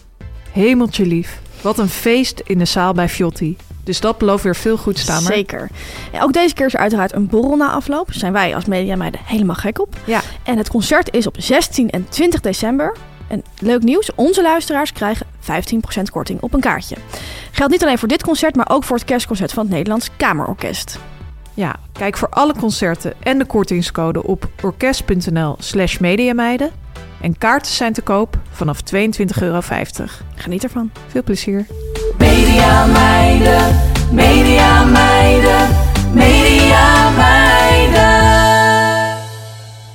Hemeltje 0.52 1.06
lief, 1.06 1.42
wat 1.62 1.80
een 1.80 1.90
feest 1.90 2.42
in 2.46 2.58
de 2.58 2.66
zaal 2.66 2.94
bij 2.94 3.10
Viotti. 3.10 3.58
Dus 3.88 4.00
dat 4.00 4.18
belooft 4.18 4.44
weer 4.44 4.56
veel 4.56 4.78
goed 4.78 5.00
staan. 5.00 5.22
Zeker. 5.22 5.70
En 6.12 6.22
ook 6.22 6.34
deze 6.34 6.54
keer 6.54 6.66
is 6.66 6.74
er 6.74 6.80
uiteraard 6.80 7.14
een 7.14 7.28
borrel 7.28 7.56
na 7.56 7.70
afloop. 7.70 8.08
Daar 8.08 8.18
zijn 8.18 8.34
wij 8.34 8.56
als 8.56 8.66
mediameiden 8.66 9.20
helemaal 9.24 9.56
gek 9.56 9.80
op. 9.82 9.96
Ja, 10.06 10.22
En 10.44 10.58
het 10.58 10.70
concert 10.70 11.14
is 11.14 11.28
op 11.28 11.36
16 11.40 11.90
en 11.90 12.10
20 12.10 12.42
december. 12.42 12.96
En 13.28 13.44
leuk 13.60 13.84
nieuws, 13.84 14.10
onze 14.16 14.42
luisteraars 14.42 14.94
krijgen 14.94 15.26
15% 15.40 16.02
korting 16.12 16.42
op 16.42 16.54
een 16.54 16.60
kaartje. 16.60 16.96
Geldt 17.52 17.72
niet 17.72 17.84
alleen 17.84 17.98
voor 17.98 18.08
dit 18.08 18.24
concert, 18.24 18.56
maar 18.56 18.70
ook 18.70 18.84
voor 18.84 18.96
het 18.96 19.06
kerstconcert 19.06 19.54
van 19.54 19.64
het 19.64 19.74
Nederlands 19.74 20.10
Kamerorkest. 20.18 21.00
ja, 21.54 21.76
kijk 21.92 22.18
voor 22.18 22.30
alle 22.30 22.54
concerten 22.60 23.14
en 23.20 23.38
de 23.38 23.46
kortingscode 23.46 24.24
op 24.24 24.50
orkest.nl 24.62 25.56
slash 25.60 25.98
mediameiden. 25.98 26.72
En 27.22 27.38
kaarten 27.38 27.72
zijn 27.72 27.94
te 27.94 28.02
koop 28.02 28.40
vanaf 28.52 28.80
22,50 28.96 29.42
euro. 29.42 29.62
Geniet 30.36 30.64
ervan. 30.64 30.92
Veel 31.08 31.24
plezier. 31.24 31.66
Media 32.48 32.86
meiden, 32.86 33.76
media 34.12 34.84
meiden, 34.86 35.68
media 36.14 37.10
meiden. 37.10 38.06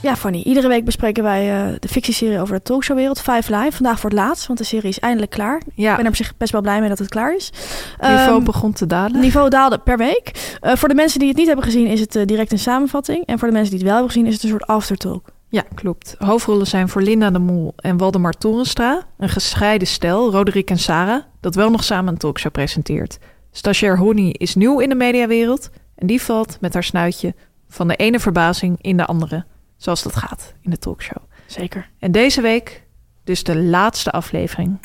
Ja, 0.03 0.17
Fanny, 0.17 0.41
iedere 0.43 0.69
week 0.69 0.85
bespreken 0.85 1.23
wij 1.23 1.51
eh, 1.51 1.75
de 1.79 1.89
fictieserie 1.89 2.41
over 2.41 2.55
de 2.55 2.63
talkshowwereld, 2.63 3.21
Five 3.21 3.57
Live. 3.57 3.73
Vandaag 3.77 4.01
voor 4.01 4.11
het 4.11 4.19
laatst, 4.19 4.47
want 4.47 4.59
de 4.59 4.65
serie 4.65 4.89
is 4.89 4.99
eindelijk 4.99 5.31
klaar. 5.31 5.57
Ik 5.57 5.73
Ja, 5.75 5.95
ben 5.97 6.05
er 6.05 6.11
op 6.11 6.17
zich 6.17 6.37
best 6.37 6.53
wel 6.53 6.61
blij 6.61 6.81
mee 6.81 6.89
dat 6.89 6.99
het 6.99 7.09
klaar 7.09 7.35
is. 7.35 7.53
niveau 8.01 8.37
Ehm, 8.37 8.45
begon 8.45 8.73
te 8.73 8.87
dalen. 8.87 9.21
niveau 9.21 9.49
daalde 9.49 9.79
per 9.79 9.97
week. 9.97 10.57
Eh, 10.61 10.77
voor 10.77 10.89
de 10.89 10.95
mensen 10.95 11.19
die 11.19 11.29
het 11.29 11.37
niet 11.37 11.47
hebben 11.47 11.65
gezien 11.65 11.87
is 11.87 12.01
het 12.01 12.17
eh, 12.17 12.27
direct 12.27 12.53
een 12.53 12.59
samenvatting. 12.59 13.27
En 13.27 13.39
voor 13.39 13.49
de 13.49 13.55
mensen 13.55 13.71
die 13.71 13.79
het 13.81 13.89
wel 13.89 13.97
hebben 13.99 14.13
gezien 14.13 14.27
is 14.29 14.35
het 14.35 14.43
een 14.43 14.51
soort 14.51 14.67
aftertalk. 14.67 15.29
Ja, 15.49 15.63
klopt. 15.75 16.15
Hoofdrollen 16.19 16.67
zijn 16.67 16.89
voor 16.89 17.03
Linda 17.03 17.31
de 17.31 17.39
Mol 17.39 17.73
en 17.77 17.97
Waldemar 17.97 18.33
Torenstra. 18.33 19.03
Een 19.19 19.29
gescheiden 19.29 19.89
stel, 19.89 20.31
Roderick 20.33 20.71
en 20.71 20.79
Sarah, 20.79 21.23
dat 21.43 21.55
wel 21.55 21.71
nog 21.71 21.85
samen 21.85 22.13
een 22.13 22.19
talkshow 22.19 22.53
presenteert. 22.53 23.19
Stagiair 23.51 23.99
Honey 23.99 24.31
is 24.31 24.55
nieuw 24.55 24.81
in 24.81 24.89
de 24.89 24.95
mediawereld 24.95 25.71
en 25.95 26.07
die 26.07 26.23
valt 26.23 26.59
met 26.61 26.75
haar 26.75 26.85
snuitje 26.85 27.35
van 27.69 27.89
de 27.89 27.97
ene 27.97 28.21
verbazing 28.21 28.79
in 28.81 28.97
de 28.97 29.07
andere. 29.07 29.45
Zoals 29.77 30.03
dat 30.03 30.17
gaat 30.17 30.55
in 30.61 30.71
de 30.71 30.79
talkshow. 30.79 31.23
Zeker. 31.47 31.91
En 31.99 32.13
deze 32.13 32.41
week 32.41 32.87
dus 33.25 33.43
de 33.43 33.63
laatste 33.63 34.11
aflevering. 34.11 34.79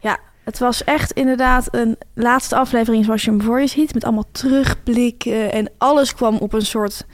Ja, 0.00 0.18
het 0.44 0.58
was 0.58 0.84
echt 0.84 1.12
inderdaad 1.12 1.68
een 1.70 1.96
laatste 2.14 2.56
aflevering 2.56 3.04
zoals 3.04 3.24
je 3.24 3.30
hem 3.30 3.42
voor 3.42 3.60
je 3.60 3.66
ziet. 3.66 3.94
Met 3.94 4.04
allemaal 4.04 4.28
terugblikken 4.32 5.52
en 5.52 5.70
alles 5.78 6.14
kwam 6.14 6.36
op 6.36 6.52
een 6.52 6.66
soort 6.66 7.06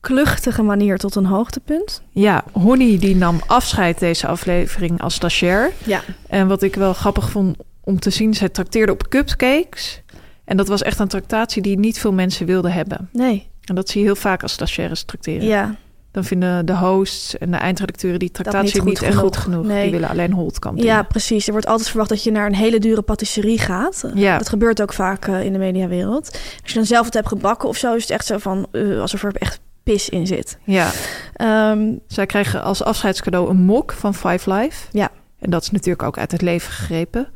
kluchtige 0.00 0.62
manier 0.62 0.98
tot 0.98 1.14
een 1.14 1.26
hoogtepunt. 1.26 2.02
Ja, 2.10 2.44
Honey 2.52 2.98
die 2.98 3.16
nam 3.16 3.40
afscheid 3.46 3.98
deze 3.98 4.26
aflevering 4.26 5.00
als 5.00 5.14
stagiair. 5.14 5.72
Ja. 5.84 6.00
En 6.28 6.48
wat 6.48 6.62
ik 6.62 6.74
wel 6.74 6.92
grappig 6.92 7.30
vond 7.30 7.56
om 7.84 8.00
te 8.00 8.10
zien, 8.10 8.34
zij 8.34 8.48
trakteerde 8.48 8.92
op 8.92 9.08
cupcakes. 9.08 10.02
En 10.44 10.56
dat 10.56 10.68
was 10.68 10.82
echt 10.82 10.98
een 10.98 11.08
tractatie 11.08 11.62
die 11.62 11.78
niet 11.78 11.98
veel 11.98 12.12
mensen 12.12 12.46
wilden 12.46 12.72
hebben. 12.72 13.08
Nee. 13.12 13.50
En 13.64 13.74
dat 13.74 13.88
zie 13.88 14.00
je 14.00 14.06
heel 14.06 14.16
vaak 14.16 14.42
als 14.42 14.52
stagiaires 14.52 15.02
tracteren. 15.02 15.46
Ja. 15.46 15.74
Dan 16.10 16.24
vinden 16.24 16.66
de 16.66 16.76
hosts 16.76 17.38
en 17.38 17.50
de 17.50 17.56
eindredacteuren 17.56 18.18
die 18.18 18.30
tractatie 18.30 18.74
niet 18.74 18.84
niet, 18.84 18.98
goed 18.98 19.06
echt 19.06 19.16
goed 19.16 19.36
genoeg. 19.36 19.64
Nee. 19.64 19.82
Die 19.82 19.92
willen 19.92 20.08
alleen 20.08 20.32
holtkamp 20.32 20.78
ja, 20.78 21.02
precies. 21.02 21.46
Er 21.46 21.52
wordt 21.52 21.66
altijd 21.66 21.88
verwacht 21.88 22.08
dat 22.08 22.24
je 22.24 22.30
naar 22.30 22.46
een 22.46 22.54
hele 22.54 22.78
dure 22.78 23.02
patisserie 23.02 23.58
gaat. 23.58 24.04
Ja. 24.14 24.38
Dat 24.38 24.48
gebeurt 24.48 24.82
ook 24.82 24.92
vaak 24.92 25.26
eh, 25.26 25.44
in 25.44 25.52
de 25.52 25.58
mediawereld. 25.58 26.30
Als 26.62 26.70
je 26.70 26.74
dan 26.74 26.86
zelf 26.86 27.04
het 27.04 27.14
hebt 27.14 27.28
gebakken 27.28 27.68
of 27.68 27.76
zo, 27.76 27.94
is 27.94 28.02
het 28.02 28.10
echt 28.10 28.26
zo 28.26 28.38
van 28.38 28.66
eh, 28.72 29.00
alsof 29.00 29.22
er 29.22 29.32
echt 29.34 29.60
pis 29.82 30.08
in 30.08 30.26
zit. 30.26 30.58
Ja, 30.64 30.90
Ehm, 31.32 31.92
zij 32.06 32.26
krijgen 32.26 32.62
als 32.62 32.82
afscheidscadeau 32.82 33.50
een 33.50 33.60
mok 33.62 33.92
van 33.92 34.14
Five 34.14 34.52
Live. 34.52 34.86
Ja. 34.92 35.10
En 35.38 35.50
dat 35.50 35.62
is 35.62 35.70
natuurlijk 35.70 36.02
ook 36.02 36.18
uit 36.18 36.32
het 36.32 36.42
leven 36.42 36.72
gegrepen. 36.72 37.28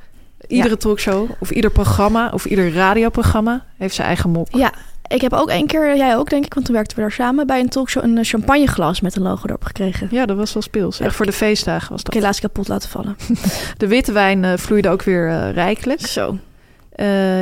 Iedere 0.48 0.76
talkshow 0.76 1.30
of 1.38 1.50
ieder 1.50 1.70
programma 1.70 2.30
of 2.32 2.44
ieder 2.44 2.72
radioprogramma 2.72 3.64
heeft 3.76 3.94
zijn 3.94 4.06
eigen 4.06 4.30
mok. 4.30 4.46
ja, 4.50 4.72
Ik 5.08 5.20
heb 5.20 5.32
ook 5.32 5.48
één 5.48 5.66
keer, 5.66 5.96
jij 5.96 6.16
ook 6.16 6.30
denk 6.30 6.44
ik, 6.44 6.54
want 6.54 6.66
toen 6.66 6.74
werkten 6.74 6.96
we 6.96 7.02
daar 7.02 7.12
samen... 7.12 7.46
bij 7.46 7.60
een 7.60 7.68
talkshow 7.68 8.04
een 8.04 8.18
eh, 8.18 8.24
champagneglas 8.24 9.00
met 9.00 9.16
een 9.16 9.22
logo 9.22 9.46
erop 9.46 9.64
gekregen. 9.64 10.08
Ja, 10.10 10.26
dat 10.26 10.36
was 10.36 10.52
wel 10.52 10.62
speels. 10.62 11.00
Echt 11.00 11.14
voor 11.16 11.26
de 11.26 11.32
feestdagen 11.32 11.90
was 11.90 11.98
Ik 11.98 12.04
dat. 12.06 12.14
helaas 12.14 12.40
kapot 12.40 12.68
laten 12.68 12.88
vallen. 12.88 13.16
De 13.76 13.86
witte 13.86 14.12
wijn 14.12 14.44
eh, 14.44 14.52
vloeide 14.56 14.88
ook 14.88 15.02
weer 15.02 15.28
eh, 15.28 15.52
rijkelijk. 15.52 16.00
Zo. 16.06 16.38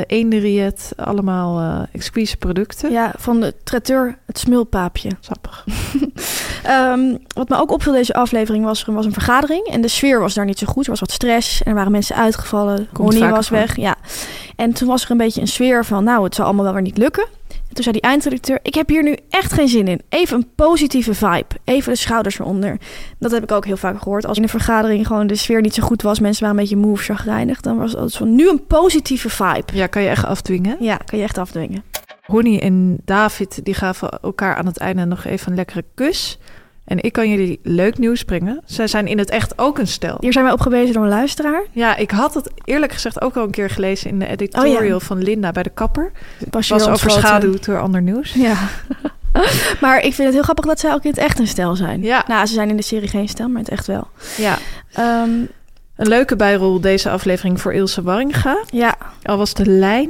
Eenderiet, 0.07 0.91
allemaal 0.95 1.59
eh 1.59 1.79
exquise 1.91 2.37
producten. 2.37 2.91
Ja, 2.91 3.13
van 3.17 3.39
de 3.39 3.53
traiteur 3.63 4.17
het 4.25 4.39
smulpaapje. 4.39 5.09
Sappig. 5.19 5.65
Ehm, 6.63 7.17
wat 7.27 7.49
me 7.49 7.57
ook 7.57 7.71
opviel 7.71 7.93
deze 7.93 8.13
aflevering 8.13 8.65
was, 8.65 8.87
er 8.87 8.93
was 8.93 9.05
een 9.05 9.13
vergadering. 9.13 9.67
En 9.67 9.81
de 9.81 9.87
sfeer 9.87 10.19
was 10.19 10.33
daar 10.33 10.45
niet 10.45 10.59
zo 10.59 10.67
goed. 10.67 10.83
Er 10.83 10.89
was 10.89 10.99
wat 10.99 11.11
stress 11.11 11.63
en 11.63 11.69
er 11.69 11.75
waren 11.75 11.91
mensen 11.91 12.15
uitgevallen. 12.15 12.87
Ronnie 12.93 13.19
vaker 13.19 13.35
was 13.35 13.49
weg, 13.49 13.75
ja. 13.75 13.95
En 14.55 14.73
toen 14.73 14.87
was 14.87 15.03
er 15.03 15.11
een 15.11 15.17
beetje 15.17 15.41
een 15.41 15.47
sfeer 15.47 15.85
van... 15.85 16.03
nou, 16.03 16.23
het 16.23 16.35
zal 16.35 16.45
allemaal 16.45 16.63
wel 16.63 16.73
weer 16.73 16.81
niet 16.81 16.97
lukken. 16.97 17.25
En 17.75 17.83
toen 17.83 17.93
zei 17.93 18.01
die 18.01 18.11
eindredacteur... 18.11 18.59
ik 18.61 18.73
heb 18.73 18.89
hier 18.89 19.03
nu 19.03 19.17
echt 19.29 19.53
geen 19.53 19.67
zin 19.67 19.87
in. 19.87 20.01
Even 20.09 20.37
een 20.37 20.49
positieve 20.55 21.13
vibe. 21.13 21.45
Even 21.63 21.91
de 21.91 21.97
schouders 21.97 22.39
eronder. 22.39 22.77
Dat 23.19 23.31
heb 23.31 23.43
ik 23.43 23.51
ook 23.51 23.65
heel 23.65 23.77
vaak 23.77 24.01
gehoord. 24.01 24.25
Als 24.25 24.37
in 24.37 24.43
een 24.43 24.49
vergadering 24.49 25.07
gewoon 25.07 25.27
de 25.27 25.35
sfeer 25.35 25.61
niet 25.61 25.73
zo 25.73 25.83
goed 25.83 26.01
was... 26.01 26.19
mensen 26.19 26.43
waren 26.43 26.57
een 26.57 26.63
beetje 26.63 26.81
moe 26.81 26.91
of 26.91 27.01
chagrijnig... 27.01 27.61
dan 27.61 27.77
was 27.77 27.91
het 27.91 28.15
van 28.15 28.35
nu 28.35 28.49
een 28.49 28.65
positieve 28.65 29.29
vibe. 29.29 29.65
Ja, 29.73 29.87
kan 29.87 30.01
je 30.01 30.09
echt 30.09 30.25
afdwingen. 30.25 30.77
Ja, 30.79 30.97
kan 30.97 31.17
je 31.17 31.23
echt 31.23 31.37
afdwingen. 31.37 31.83
Honey 32.25 32.61
en 32.61 32.97
David 33.05 33.65
die 33.65 33.73
gaven 33.73 34.09
elkaar 34.09 34.55
aan 34.55 34.65
het 34.65 34.77
einde 34.77 35.05
nog 35.05 35.25
even 35.25 35.49
een 35.49 35.55
lekkere 35.55 35.83
kus. 35.93 36.39
En 36.85 37.01
ik 37.03 37.13
kan 37.13 37.29
jullie 37.29 37.59
leuk 37.63 37.97
nieuws 37.97 38.23
brengen. 38.23 38.61
Zij 38.65 38.87
zijn 38.87 39.07
in 39.07 39.17
het 39.17 39.29
echt 39.29 39.57
ook 39.57 39.77
een 39.77 39.87
stel. 39.87 40.17
Hier 40.19 40.31
zijn 40.33 40.43
wij 40.45 40.53
op 40.53 40.59
gewezen 40.61 40.93
door 40.93 41.03
een 41.03 41.09
luisteraar. 41.09 41.63
Ja, 41.71 41.95
ik 41.95 42.11
had 42.11 42.33
het 42.33 42.49
eerlijk 42.65 42.91
gezegd 42.91 43.21
ook 43.21 43.35
al 43.37 43.43
een 43.43 43.51
keer 43.51 43.69
gelezen 43.69 44.09
in 44.09 44.19
de 44.19 44.27
editorial 44.27 44.95
Oh 44.95 45.01
van 45.01 45.23
Linda 45.23 45.51
bij 45.51 45.63
de 45.63 45.69
kapper. 45.69 46.11
Was, 46.49 46.69
Het 46.69 46.81
was 46.81 46.89
overschaduwd 46.89 47.65
door 47.65 47.79
ander 47.81 48.01
nieuws. 48.01 48.33
Ja. 48.33 48.55
maar 49.81 49.97
ik 49.97 50.13
vind 50.13 50.17
het 50.27 50.33
heel 50.33 50.43
grappig 50.43 50.65
dat 50.65 50.79
zij 50.79 50.93
ook 50.93 51.03
in 51.03 51.09
het 51.09 51.19
echt 51.19 51.39
een 51.39 51.47
stel 51.47 51.75
zijn. 51.75 52.01
Ja. 52.01 52.23
Nou, 52.27 52.45
ze 52.45 52.53
zijn 52.53 52.69
in 52.69 52.75
de 52.77 52.83
serie 52.83 53.07
geen 53.09 53.27
stel, 53.29 53.47
maar 53.47 53.57
in 53.57 53.63
het 53.63 53.71
echt 53.73 53.87
wel. 53.87 54.07
Ja, 54.37 54.57
Ehm, 54.93 55.29
een 55.95 56.07
leuke 56.07 56.35
bijrol 56.35 56.79
deze 56.81 57.09
aflevering 57.09 57.61
voor 57.61 57.73
Ilse 57.73 58.01
Warringa. 58.01 58.57
ja, 58.69 58.95
Al 59.23 59.37
was 59.37 59.53
de 59.53 59.65
lijn 59.65 60.09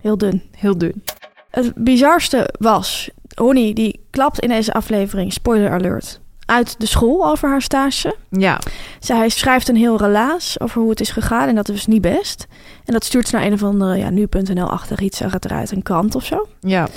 heel 0.00 0.18
dun. 0.18 0.42
heel 0.56 0.78
dun. 0.78 1.04
Het 1.50 1.72
bizarste 1.74 2.54
was, 2.58 3.10
Honey 3.34 3.72
die 3.72 4.00
klapt 4.10 4.40
in 4.40 4.48
deze 4.48 4.72
aflevering, 4.72 5.32
spoiler 5.32 5.70
alert, 5.70 6.20
uit 6.46 6.80
de 6.80 6.86
school 6.86 7.26
over 7.30 7.48
haar 7.48 7.62
stage. 7.62 8.16
Ja, 8.30 8.58
Zij 9.00 9.28
schrijft 9.28 9.68
een 9.68 9.76
heel 9.76 9.96
relaas 9.98 10.60
over 10.60 10.80
hoe 10.80 10.90
het 10.90 11.00
is 11.00 11.10
gegaan 11.10 11.48
en 11.48 11.54
dat 11.54 11.68
is 11.68 11.86
niet 11.86 12.00
best. 12.02 12.46
En 12.84 12.92
dat 12.92 13.04
stuurt 13.04 13.28
ze 13.28 13.36
naar 13.36 13.44
een 13.44 13.52
of 13.52 13.62
andere 13.62 13.96
ja, 13.96 14.10
nu.nl-achtig 14.10 15.00
iets, 15.00 15.18
zag 15.18 15.32
het 15.32 15.44
eruit, 15.44 15.70
een 15.70 15.82
krant 15.82 16.14
of 16.14 16.24
zo. 16.24 16.46
ja. 16.60 16.88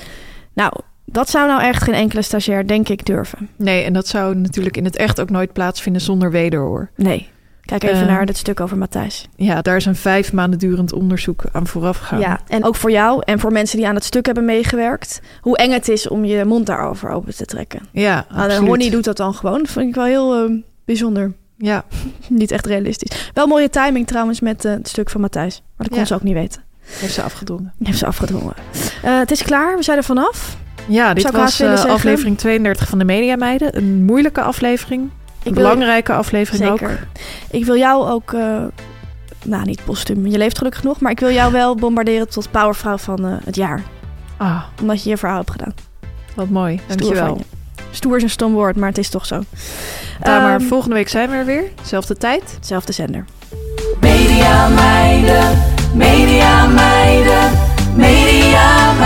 Nou, 0.54 0.74
dat 1.06 1.30
zou 1.30 1.48
nou 1.48 1.62
echt 1.62 1.84
geen 1.84 1.94
enkele 1.94 2.22
stagiair, 2.22 2.68
denk 2.68 2.90
ik, 2.90 3.06
durven. 3.06 3.50
Nee, 3.56 3.84
en 3.84 3.94
dat 3.94 4.08
zou 4.08 4.36
natuurlijk 4.36 4.78
in 4.78 4.86
het 4.86 4.96
echt 4.96 5.22
ook 5.22 5.30
nooit 5.30 5.54
plaatsvinden 5.54 6.02
zonder 6.02 6.32
wederhoor. 6.32 6.90
Nee. 6.96 7.30
Kijk 7.66 7.84
even 7.84 8.02
Eh. 8.02 8.08
naar 8.08 8.26
dit 8.26 8.38
stuk 8.38 8.60
over 8.60 8.78
Matthijs. 8.78 9.28
Ja, 9.36 9.62
daar 9.62 9.76
is 9.76 9.86
een 9.86 9.96
vijf 9.96 10.34
maanden 10.34 10.60
durend 10.60 10.94
onderzoek 10.94 11.44
aan 11.52 11.68
vooraf 11.68 11.98
gegaan. 11.98 12.20
Ja, 12.20 12.40
en 12.48 12.64
ook 12.66 12.76
voor 12.76 12.92
jou 12.92 13.22
en 13.26 13.40
voor 13.40 13.52
mensen 13.52 13.78
die 13.78 13.88
aan 13.88 13.96
het 13.96 14.04
stuk 14.04 14.26
hebben 14.26 14.46
meegewerkt. 14.46 15.22
Hoe 15.42 15.58
eng 15.58 15.72
het 15.72 15.90
is 15.90 16.08
om 16.08 16.26
je 16.26 16.46
mond 16.46 16.66
daarover 16.66 17.10
open 17.10 17.36
te 17.36 17.46
trekken. 17.46 17.80
ja 17.92 18.26
de 18.30 18.36
absoluut. 18.36 18.68
Honey 18.70 18.90
doet 18.90 19.04
dat 19.04 19.18
dan 19.18 19.34
gewoon. 19.34 19.58
Dat 19.58 19.70
vind 19.72 19.90
ik 19.90 19.96
wel 19.96 20.06
heel 20.06 20.36
eh, 20.46 20.52
bijzonder. 20.86 21.34
Ja, 21.58 21.84
Niet 22.30 22.52
echt 22.52 22.66
realistisch. 22.66 23.30
Wel 23.34 23.48
mooie 23.48 23.70
timing 23.70 24.08
trouwens 24.08 24.40
met 24.40 24.66
eh, 24.66 24.72
het 24.72 24.88
stuk 24.88 25.10
van 25.10 25.22
Matthijs. 25.22 25.60
Maar 25.62 25.72
dat 25.78 25.90
kon 25.90 25.98
Ja. 26.00 26.06
ze 26.06 26.14
ook 26.14 26.24
niet 26.24 26.34
weten. 26.34 26.62
heeft 26.86 27.14
ze 27.14 27.22
afgedwongen. 27.22 27.74
Heeft 27.84 27.98
ze 27.98 28.06
afgedwongen. 28.06 28.54
Eh, 29.04 29.18
het 29.20 29.32
is 29.32 29.44
klaar, 29.44 29.78
we 29.78 29.84
zijn 29.84 29.98
er 29.98 30.04
vanaf. 30.04 30.58
Ja, 30.88 31.14
dit 31.14 31.32
was 31.32 31.60
eh, 31.60 31.86
aflevering 31.86 32.38
32 32.38 32.88
van 32.90 32.98
de 33.00 33.06
Media 33.06 33.36
Meiden. 33.36 33.78
Een 33.78 34.04
moeilijke 34.04 34.42
aflevering. 34.42 35.10
Een 35.46 35.54
belangrijke 35.54 36.14
aflevering 36.14 36.70
ook. 36.70 36.78
Zeker. 36.80 37.08
Ik 37.52 37.66
wil 37.66 37.78
jou 37.78 38.10
ook... 38.10 38.34
eh, 38.34 38.64
nou, 39.46 39.66
niet 39.66 39.84
postuum. 39.86 40.28
Je 40.28 40.38
leeft 40.38 40.58
gelukkig 40.58 40.84
nog. 40.84 41.00
Maar 41.00 41.12
ik 41.12 41.20
wil 41.20 41.32
jou 41.32 41.52
wel 41.52 41.76
bombarderen 41.76 42.30
tot 42.30 42.52
powervrouw 42.52 42.98
van 42.98 43.26
eh, 43.26 43.34
het 43.46 43.56
jaar. 43.56 43.82
Ah, 44.38 44.64
Omdat 44.82 45.04
je 45.04 45.10
je 45.10 45.18
verhaal 45.18 45.38
hebt 45.38 45.52
gedaan. 45.52 45.74
wat 46.36 46.50
mooi. 46.50 46.76
Stoer 46.88 46.98
Dankjewel. 46.98 47.42
Stoer 47.92 48.18
is 48.18 48.24
een 48.24 48.30
stom 48.30 48.54
woord, 48.54 48.76
maar 48.76 48.90
het 48.90 48.98
is 48.98 49.10
toch 49.10 49.26
zo. 49.26 49.36
Nou, 50.24 50.42
maar 50.42 50.56
Ehm, 50.60 50.68
volgende 50.68 50.96
week 50.96 51.10
zijn 51.10 51.30
we 51.30 51.36
er 51.36 51.46
weer. 51.46 51.64
Zelfde 51.84 52.18
tijd. 52.18 52.52
Hetzelfde 52.56 52.92
zender. 52.92 53.26
Media 54.02 54.68
meiden, 54.68 55.58
media 55.94 56.68
meiden, 56.68 57.52
media 57.96 58.92
meiden. 58.94 59.05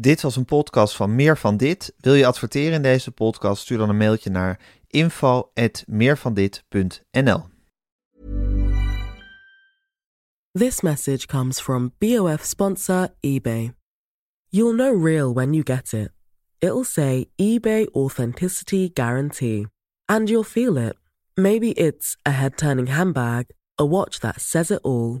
Dit 0.00 0.20
was 0.20 0.36
een 0.36 0.44
podcast 0.44 0.96
van 0.96 1.14
Meer 1.14 1.38
van 1.38 1.56
Dit. 1.56 1.94
Wil 1.98 2.14
je 2.14 2.26
adverteren 2.26 2.72
in 2.72 2.82
deze 2.82 3.10
podcast? 3.10 3.62
Stuur 3.62 3.78
dan 3.78 3.88
een 3.88 3.96
mailtje 3.96 4.30
naar 4.30 4.60
info@meervandit.nl. 4.86 7.44
This 10.52 10.80
message 10.80 11.26
comes 11.26 11.60
from 11.60 11.94
BOF 11.98 12.44
sponsor 12.44 13.14
eBay. 13.20 13.72
You'll 14.48 14.76
know 14.76 15.06
real 15.06 15.34
when 15.34 15.52
you 15.52 15.62
get 15.64 15.92
it. 15.92 16.12
It'll 16.58 16.84
say 16.84 17.30
eBay 17.36 17.88
Authenticity 17.92 18.90
Guarantee. 18.94 19.66
And 20.04 20.28
you'll 20.28 20.44
feel 20.44 20.76
it. 20.76 20.96
Maybe 21.34 21.66
it's 21.66 22.16
a 22.28 22.30
head 22.30 22.56
turning 22.56 22.88
handbag, 22.88 23.44
a 23.80 23.84
watch 23.84 24.18
that 24.18 24.40
says 24.40 24.70
it 24.70 24.82
all, 24.82 25.20